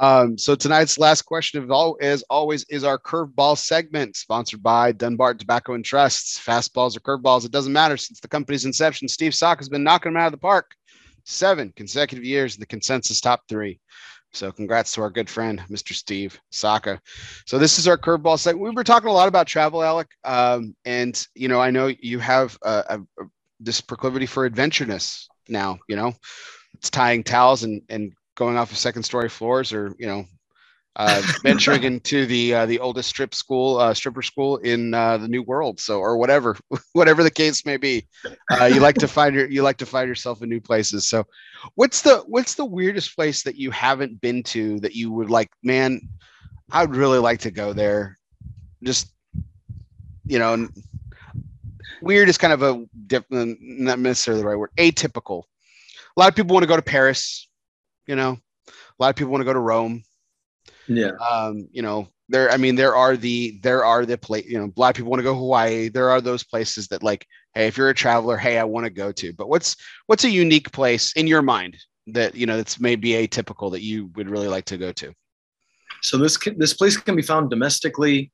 [0.00, 4.90] Um, so tonight's last question of all as always is our curveball segment sponsored by
[4.90, 6.36] Dunbarton Tobacco and Trusts.
[6.36, 9.06] Fastballs or curveballs, it doesn't matter since the company's inception.
[9.06, 10.74] Steve Saka has been knocking them out of the park
[11.24, 13.80] seven consecutive years in the consensus top three.
[14.32, 15.92] So congrats to our good friend, Mr.
[15.92, 17.00] Steve Saka.
[17.46, 18.64] So this is our curveball segment.
[18.64, 20.08] We were talking a lot about travel, Alec.
[20.24, 23.24] Um, and, you know, I know you have a, a,
[23.60, 26.12] this proclivity for adventureness now, you know,
[26.74, 30.24] it's tying towels and, and going off of second story floors or, you know,
[30.96, 35.28] uh, venturing into the uh, the oldest strip school, uh, stripper school in uh, the
[35.28, 35.80] New World.
[35.80, 36.56] So, or whatever,
[36.92, 38.06] whatever the case may be,
[38.50, 41.08] uh, you like to find your you like to find yourself in new places.
[41.08, 41.24] So,
[41.74, 45.50] what's the what's the weirdest place that you haven't been to that you would like?
[45.62, 46.00] Man,
[46.70, 48.18] I would really like to go there.
[48.82, 49.12] Just
[50.26, 50.68] you know,
[52.00, 54.70] weird is kind of a different, not necessarily the right word.
[54.78, 55.42] Atypical.
[56.16, 57.48] A lot of people want to go to Paris.
[58.06, 60.02] You know, a lot of people want to go to Rome
[60.86, 61.12] yeah.
[61.30, 64.64] Um, you know, there, I mean, there are the, there are the place, you know,
[64.64, 65.88] of people want to go Hawaii.
[65.88, 68.90] There are those places that like, Hey, if you're a traveler, Hey, I want to
[68.90, 71.76] go to, but what's, what's a unique place in your mind
[72.08, 75.12] that, you know, that's maybe atypical that you would really like to go to?
[76.02, 78.32] So this, this place can be found domestically,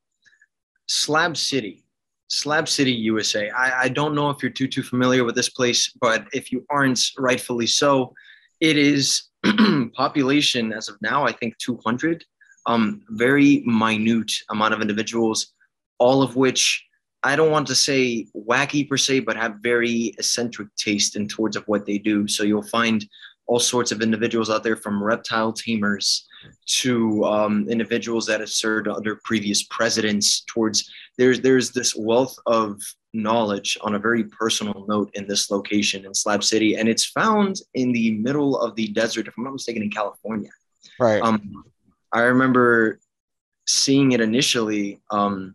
[0.87, 1.85] Slab City,
[2.29, 3.51] Slab City, USA.
[3.51, 6.65] I, I don't know if you're too, too familiar with this place, but if you
[6.71, 8.15] aren't rightfully so,
[8.61, 9.25] it is
[9.95, 12.25] population as of now, I think 200
[12.67, 15.53] um, very minute amount of individuals,
[15.99, 16.85] all of which
[17.23, 21.57] I don't want to say wacky per se, but have very eccentric taste in towards
[21.57, 22.27] of what they do.
[22.27, 23.05] So you'll find
[23.51, 26.29] all sorts of individuals out there from reptile tamers
[26.67, 32.81] to um, individuals that have served under previous presidents towards there's there's this wealth of
[33.13, 37.57] knowledge on a very personal note in this location in slab city and it's found
[37.75, 40.51] in the middle of the desert if i'm not mistaken in california
[41.01, 41.65] right um,
[42.13, 43.01] I remember
[43.67, 45.01] seeing it initially.
[45.11, 45.55] Um,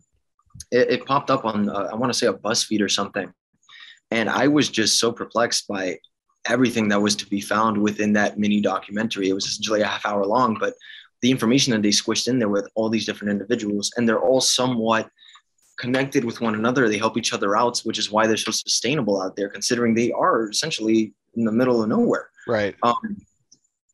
[0.70, 3.32] it, it popped up on, uh, I want to say, a BuzzFeed or something.
[4.10, 5.98] And I was just so perplexed by
[6.48, 9.28] everything that was to be found within that mini documentary.
[9.28, 10.74] It was essentially a half hour long, but
[11.22, 14.40] the information that they squished in there with all these different individuals, and they're all
[14.40, 15.10] somewhat
[15.78, 16.88] connected with one another.
[16.88, 20.12] They help each other out, which is why they're so sustainable out there, considering they
[20.12, 22.30] are essentially in the middle of nowhere.
[22.46, 22.74] Right.
[22.82, 23.16] Um,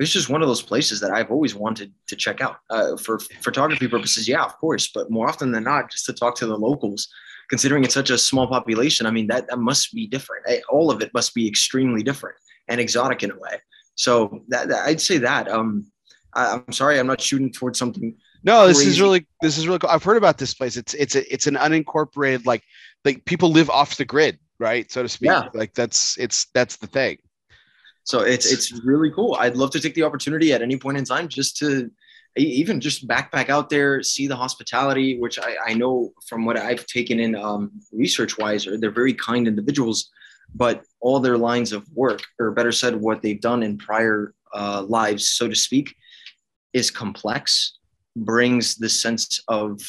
[0.02, 3.18] it's just one of those places that I've always wanted to check out uh, for
[3.40, 4.28] photography purposes.
[4.28, 7.08] Yeah, of course, but more often than not, just to talk to the locals.
[7.50, 10.44] Considering it's such a small population, I mean that that must be different.
[10.48, 12.36] Eh, all of it must be extremely different
[12.68, 13.60] and exotic in a way.
[13.94, 15.48] So that, that I'd say that.
[15.48, 15.86] Um,
[16.34, 18.16] I, am sorry, I'm not shooting towards something.
[18.42, 18.90] No, this crazy.
[18.90, 19.90] is really this is really cool.
[19.90, 20.76] I've heard about this place.
[20.76, 22.62] It's it's a it's an unincorporated like
[23.04, 25.30] like people live off the grid, right, so to speak.
[25.30, 25.48] Yeah.
[25.52, 27.18] Like that's it's that's the thing.
[28.04, 29.36] So it's it's really cool.
[29.38, 31.90] I'd love to take the opportunity at any point in time just to
[32.36, 36.86] even just backpack out there, see the hospitality, which I, I know from what I've
[36.86, 40.10] taken in um, research wise, they're very kind individuals,
[40.54, 44.82] but all their lines of work, or better said, what they've done in prior uh,
[44.88, 45.94] lives, so to speak,
[46.72, 47.78] is complex,
[48.16, 49.80] brings the sense of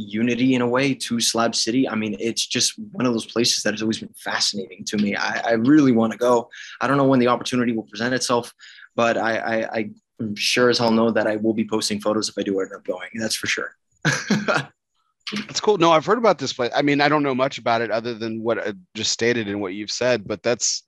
[0.00, 1.88] unity in a way to Slab City.
[1.88, 5.16] I mean, it's just one of those places that has always been fascinating to me.
[5.16, 6.48] I, I really want to go.
[6.80, 8.52] I don't know when the opportunity will present itself,
[8.96, 12.28] but I, I, I am sure as hell know that I will be posting photos
[12.28, 13.10] if I do end up going.
[13.14, 13.74] That's for sure.
[14.04, 15.78] that's cool.
[15.78, 16.72] No, I've heard about this place.
[16.74, 19.60] I mean, I don't know much about it other than what I just stated and
[19.60, 20.82] what you've said, but that's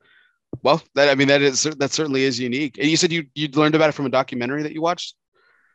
[0.63, 2.79] well, that I mean, that is that certainly is unique.
[2.79, 5.15] And you said you you learned about it from a documentary that you watched.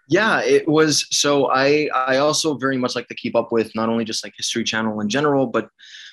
[0.07, 1.05] Yeah, it was.
[1.11, 4.33] So I I also very much like to keep up with not only just like
[4.37, 5.69] History Channel in general, but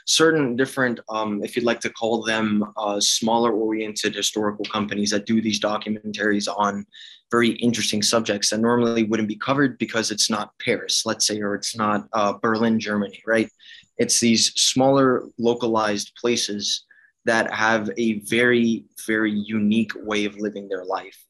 [0.06, 5.26] certain different, um, if you'd like to call them, uh, smaller oriented historical companies that
[5.26, 6.84] do these documentaries on
[7.30, 11.54] very interesting subjects that normally wouldn't be covered because it's not Paris, let's say, or
[11.54, 13.48] it's not uh, Berlin, Germany, right?
[13.96, 16.84] It's these smaller localized places
[17.26, 21.23] that have a very very unique way of living their life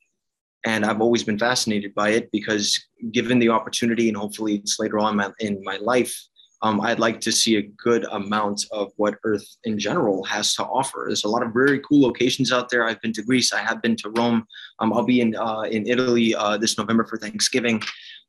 [0.65, 4.99] and I've always been fascinated by it because, given the opportunity, and hopefully it's later
[4.99, 6.15] on in my life,
[6.62, 10.65] um, I'd like to see a good amount of what Earth in general has to
[10.65, 11.05] offer.
[11.07, 12.86] There's a lot of very cool locations out there.
[12.86, 13.52] I've been to Greece.
[13.52, 14.47] I have been to Rome.
[14.78, 17.83] Um, I'll be in uh, in Italy uh, this November for Thanksgiving.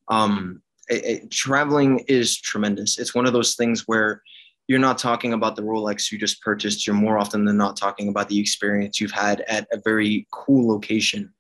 [0.10, 3.00] Um, it, it, traveling is tremendous.
[3.00, 4.22] It's one of those things where
[4.68, 6.86] you're not talking about the Rolex you just purchased.
[6.86, 10.68] You're more often than not talking about the experience you've had at a very cool
[10.68, 11.32] location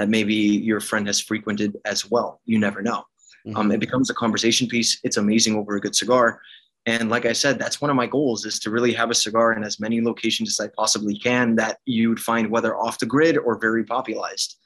[0.00, 2.40] that maybe your friend has frequented as well.
[2.46, 3.04] You never know.
[3.48, 3.72] Um, mm-hmm.
[3.72, 4.98] it becomes a conversation piece.
[5.04, 6.40] It's amazing over a good cigar.
[6.86, 9.52] And like I said, that's one of my goals is to really have a cigar
[9.52, 13.36] in as many locations as I possibly can that you'd find whether off the grid
[13.36, 14.56] or very popularized.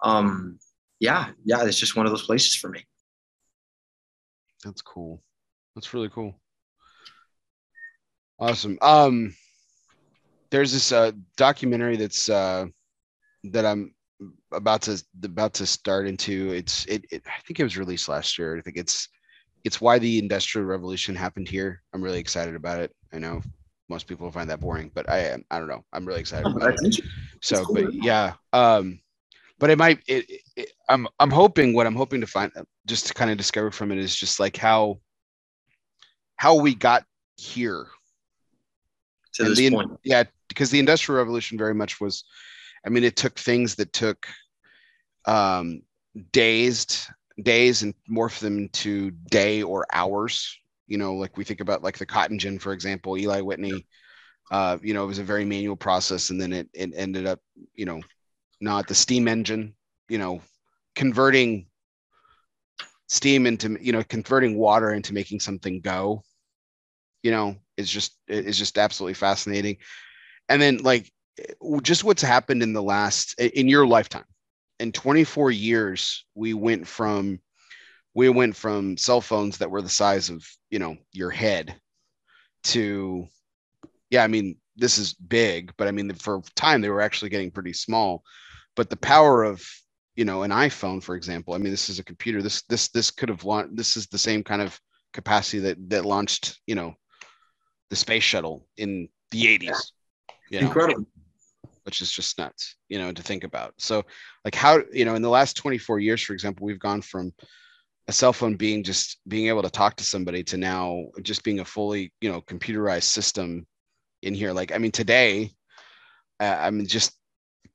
[0.00, 0.60] Um,
[1.00, 2.86] yeah, yeah, it's just one of those places for me.
[4.64, 5.24] That's cool.
[5.74, 6.38] That's really cool.
[8.38, 8.78] Awesome.
[8.80, 9.34] Um,
[10.50, 12.66] there's this uh, documentary that's uh,
[13.44, 13.93] that I'm
[14.52, 16.52] about to about to start into.
[16.52, 17.22] It's it, it.
[17.26, 18.56] I think it was released last year.
[18.56, 19.08] I think it's
[19.64, 21.82] it's why the industrial revolution happened here.
[21.92, 22.94] I'm really excited about it.
[23.12, 23.42] I know
[23.88, 25.44] most people find that boring, but I am.
[25.50, 25.84] I don't know.
[25.92, 27.00] I'm really excited oh, about it.
[27.40, 27.74] So, cool.
[27.74, 28.34] but yeah.
[28.52, 29.00] Um,
[29.58, 30.00] but it might.
[30.06, 32.52] It, it, I'm I'm hoping what I'm hoping to find
[32.86, 35.00] just to kind of discover from it is just like how
[36.36, 37.04] how we got
[37.36, 37.86] here
[39.34, 39.92] to and this the, point.
[40.04, 42.24] Yeah, because the industrial revolution very much was.
[42.86, 44.26] I mean, it took things that took
[45.26, 45.82] um,
[46.32, 46.98] dazed
[47.42, 50.58] days and morph them into day or hours.
[50.86, 53.86] You know, like we think about like the cotton gin, for example, Eli Whitney.
[54.50, 57.40] Uh, you know, it was a very manual process, and then it it ended up,
[57.74, 58.00] you know,
[58.60, 59.74] not the steam engine.
[60.08, 60.42] You know,
[60.94, 61.66] converting
[63.06, 66.22] steam into you know converting water into making something go.
[67.22, 69.78] You know, is just is just absolutely fascinating.
[70.50, 71.10] And then like
[71.82, 74.24] just what's happened in the last in your lifetime.
[74.80, 77.40] In 24 years we went from
[78.14, 81.74] we went from cell phones that were the size of you know your head
[82.64, 83.26] to
[84.10, 87.50] yeah i mean this is big but i mean for time they were actually getting
[87.50, 88.22] pretty small.
[88.76, 89.64] But the power of
[90.16, 92.42] you know an iphone for example i mean this is a computer.
[92.42, 94.78] This this this could have launched this is the same kind of
[95.12, 96.94] capacity that that launched you know
[97.90, 99.92] the space shuttle in the 80s
[100.50, 100.66] you know?
[100.66, 101.06] incredible
[101.84, 103.74] which is just nuts, you know, to think about.
[103.78, 104.02] So,
[104.44, 107.32] like, how, you know, in the last 24 years, for example, we've gone from
[108.08, 111.60] a cell phone being just being able to talk to somebody to now just being
[111.60, 113.66] a fully, you know, computerized system
[114.22, 114.52] in here.
[114.52, 115.50] Like, I mean, today,
[116.40, 117.12] uh, I mean, just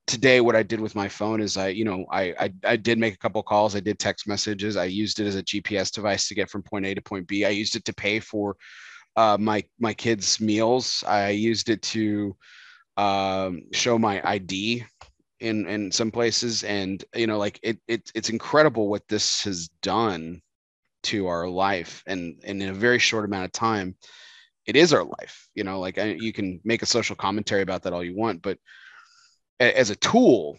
[0.08, 2.98] today, what I did with my phone is I, you know, I, I, I did
[2.98, 3.76] make a couple calls.
[3.76, 4.76] I did text messages.
[4.76, 7.46] I used it as a GPS device to get from point A to point B.
[7.46, 8.56] I used it to pay for
[9.16, 11.04] uh, my my kids' meals.
[11.08, 12.36] I used it to
[13.00, 14.84] um, show my ID
[15.40, 19.70] in in some places, and you know, like it, it it's incredible what this has
[19.82, 20.42] done
[21.04, 23.96] to our life, and, and in a very short amount of time,
[24.66, 25.48] it is our life.
[25.56, 28.42] You know, like I, you can make a social commentary about that all you want,
[28.42, 28.58] but
[29.62, 30.58] as a tool,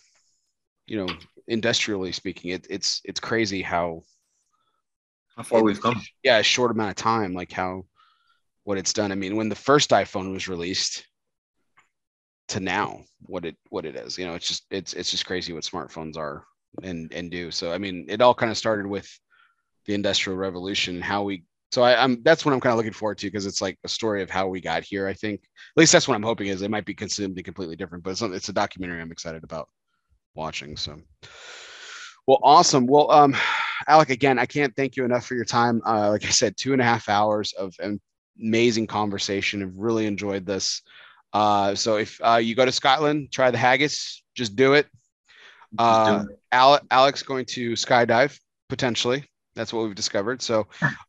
[0.86, 1.12] you know,
[1.47, 4.02] industrially speaking, it, it's it's crazy how
[5.36, 6.01] how far we've come.
[6.23, 7.85] Yeah, a short amount of time, like how
[8.65, 9.12] what it's done.
[9.12, 11.05] I mean, when the first iPhone was released,
[12.51, 15.53] to now what it what it is you know it's just it's it's just crazy
[15.53, 16.45] what smartphones are
[16.83, 17.51] and and do.
[17.51, 19.09] So i mean it all kind of started with
[19.87, 23.19] the industrial revolution how we so I, am that's what i'm kind of looking forward
[23.19, 25.41] to because it's like a story of how we got here i think.
[25.43, 28.23] At least that's what i'm hoping is it might be consumed completely different but it's,
[28.23, 29.69] it's a documentary i'm excited about
[30.35, 31.01] watching so.
[32.27, 32.87] Well awesome.
[32.87, 33.37] Well um
[33.89, 35.81] alec again i can't thank you enough for your time.
[35.87, 37.75] Uh like i said two and a half hours of
[38.39, 39.62] amazing conversation.
[39.62, 40.83] I've really enjoyed this
[41.33, 44.23] uh, so if uh, you go to Scotland, try the haggis.
[44.34, 44.86] Just do it.
[45.78, 49.25] Uh, Ale- Alex going to skydive potentially.
[49.55, 50.42] That's what we've discovered.
[50.42, 50.67] So,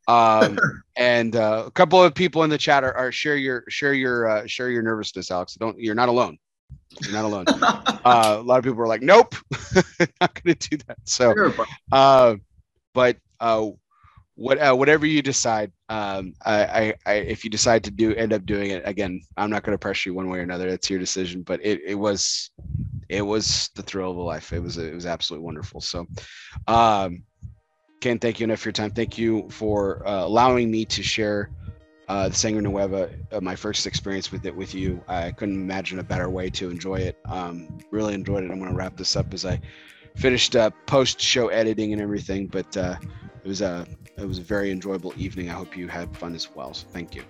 [0.07, 0.59] um,
[0.95, 4.27] and uh, a couple of people in the chat are, are share your share your
[4.27, 5.55] uh, share your nervousness, Alex.
[5.55, 6.37] Don't you're not alone.
[7.01, 7.45] You're not alone.
[8.05, 9.35] uh, a lot of people are like, nope,
[10.19, 10.97] not going to do that.
[11.05, 11.33] So,
[11.91, 12.35] uh,
[12.93, 13.69] but uh,
[14.35, 18.33] what uh, whatever you decide, um, I, I, I, if you decide to do end
[18.33, 20.67] up doing it again, I'm not going to pressure you one way or another.
[20.67, 21.43] It's your decision.
[21.43, 22.51] But it, it was
[23.09, 24.53] it was the thrill of a life.
[24.53, 25.81] It was it was absolutely wonderful.
[25.81, 26.07] So,
[26.67, 27.23] um,
[27.99, 28.91] Ken, thank you enough for your time.
[28.91, 31.51] Thank you for uh, allowing me to share
[32.07, 35.03] uh, the Sangre Nueva, uh, my first experience with it with you.
[35.07, 37.17] I couldn't imagine a better way to enjoy it.
[37.25, 38.51] Um, really enjoyed it.
[38.51, 39.61] I'm going to wrap this up as I
[40.15, 42.47] finished uh, post show editing and everything.
[42.47, 42.95] But uh,
[43.43, 45.49] it was a it was a very enjoyable evening.
[45.49, 46.73] I hope you had fun as well.
[46.73, 47.23] So thank you.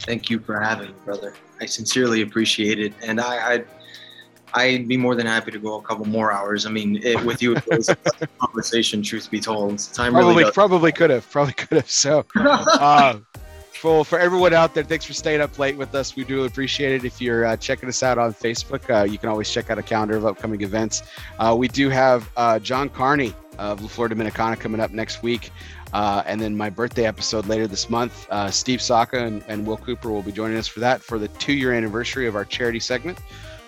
[0.00, 1.34] Thank you for having me, brother.
[1.60, 3.66] I sincerely appreciate it, and I, I'd
[4.54, 6.66] I'd be more than happy to go a couple more hours.
[6.66, 7.96] I mean, it, with you, it was a
[8.38, 9.02] conversation.
[9.02, 11.90] Truth be told, time probably really probably could have probably could have.
[11.90, 13.18] So, uh,
[13.72, 16.16] for for everyone out there, thanks for staying up late with us.
[16.16, 17.04] We do appreciate it.
[17.04, 19.82] If you're uh, checking us out on Facebook, uh, you can always check out a
[19.82, 21.02] calendar of upcoming events.
[21.38, 25.50] Uh, we do have uh, John Carney of La Flor Dominicana coming up next week.
[25.92, 29.78] Uh, and then my birthday episode later this month, uh, Steve Saka and, and, Will
[29.78, 32.80] Cooper will be joining us for that for the two year anniversary of our charity
[32.80, 33.18] segment.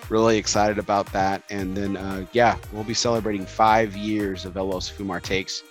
[0.09, 1.41] Really excited about that.
[1.49, 5.63] And then, uh, yeah, we'll be celebrating five years of El Los Fumar Takes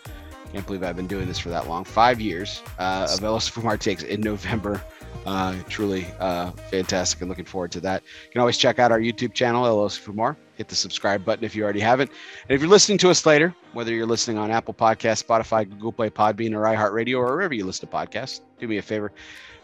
[0.53, 1.85] Can't believe I've been doing this for that long.
[1.85, 4.83] Five years uh, of El Fumar takes in November.
[5.27, 8.03] Uh, truly uh, fantastic and looking forward to that.
[8.03, 10.37] You can always check out our YouTube channel, El Fumar.
[10.61, 12.11] Hit the subscribe button if you already haven't.
[12.11, 15.91] And if you're listening to us later, whether you're listening on Apple Podcasts, Spotify, Google
[15.91, 19.11] Play, Podbean, or iHeartRadio, or wherever you listen to podcasts, do me a favor.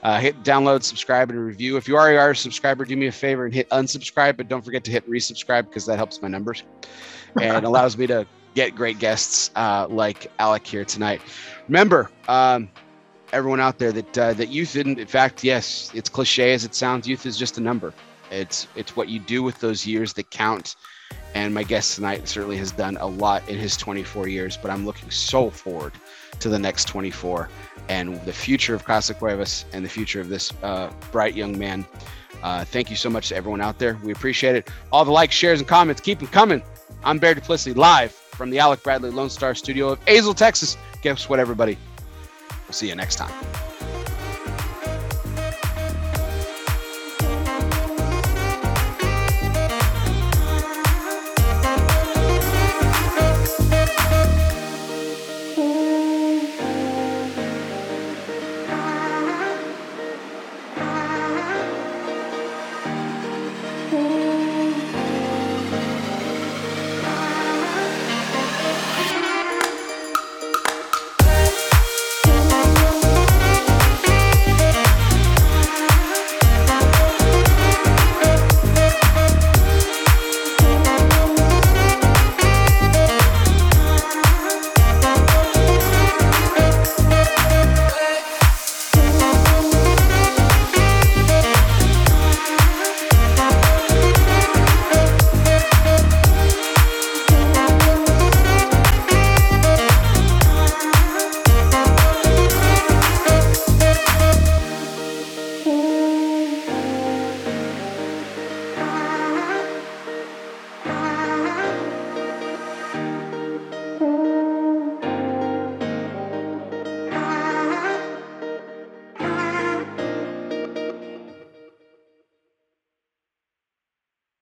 [0.02, 1.76] Uh, hit download, subscribe, and review.
[1.76, 4.64] If you already are a subscriber, do me a favor and hit unsubscribe, but don't
[4.64, 6.62] forget to hit resubscribe because that helps my numbers
[7.42, 11.20] and allows me to get great guests uh, like Alec here tonight.
[11.68, 12.70] Remember, um,
[13.34, 16.74] everyone out there, that uh, that youth, in, in fact, yes, it's cliche as it
[16.74, 17.92] sounds, youth is just a number.
[18.30, 20.76] It's it's what you do with those years that count.
[21.34, 24.86] And my guest tonight certainly has done a lot in his 24 years, but I'm
[24.86, 25.92] looking so forward
[26.40, 27.48] to the next 24
[27.88, 31.84] and the future of Casa Cuevas and the future of this uh, bright young man.
[32.42, 33.98] Uh, thank you so much to everyone out there.
[34.02, 34.70] We appreciate it.
[34.92, 36.62] All the likes, shares, and comments, keep them coming.
[37.04, 40.76] I'm Bear Duplessis, live from the Alec Bradley Lone Star Studio of Azle, Texas.
[41.02, 41.78] Guess what, everybody?
[42.66, 43.75] We'll see you next time.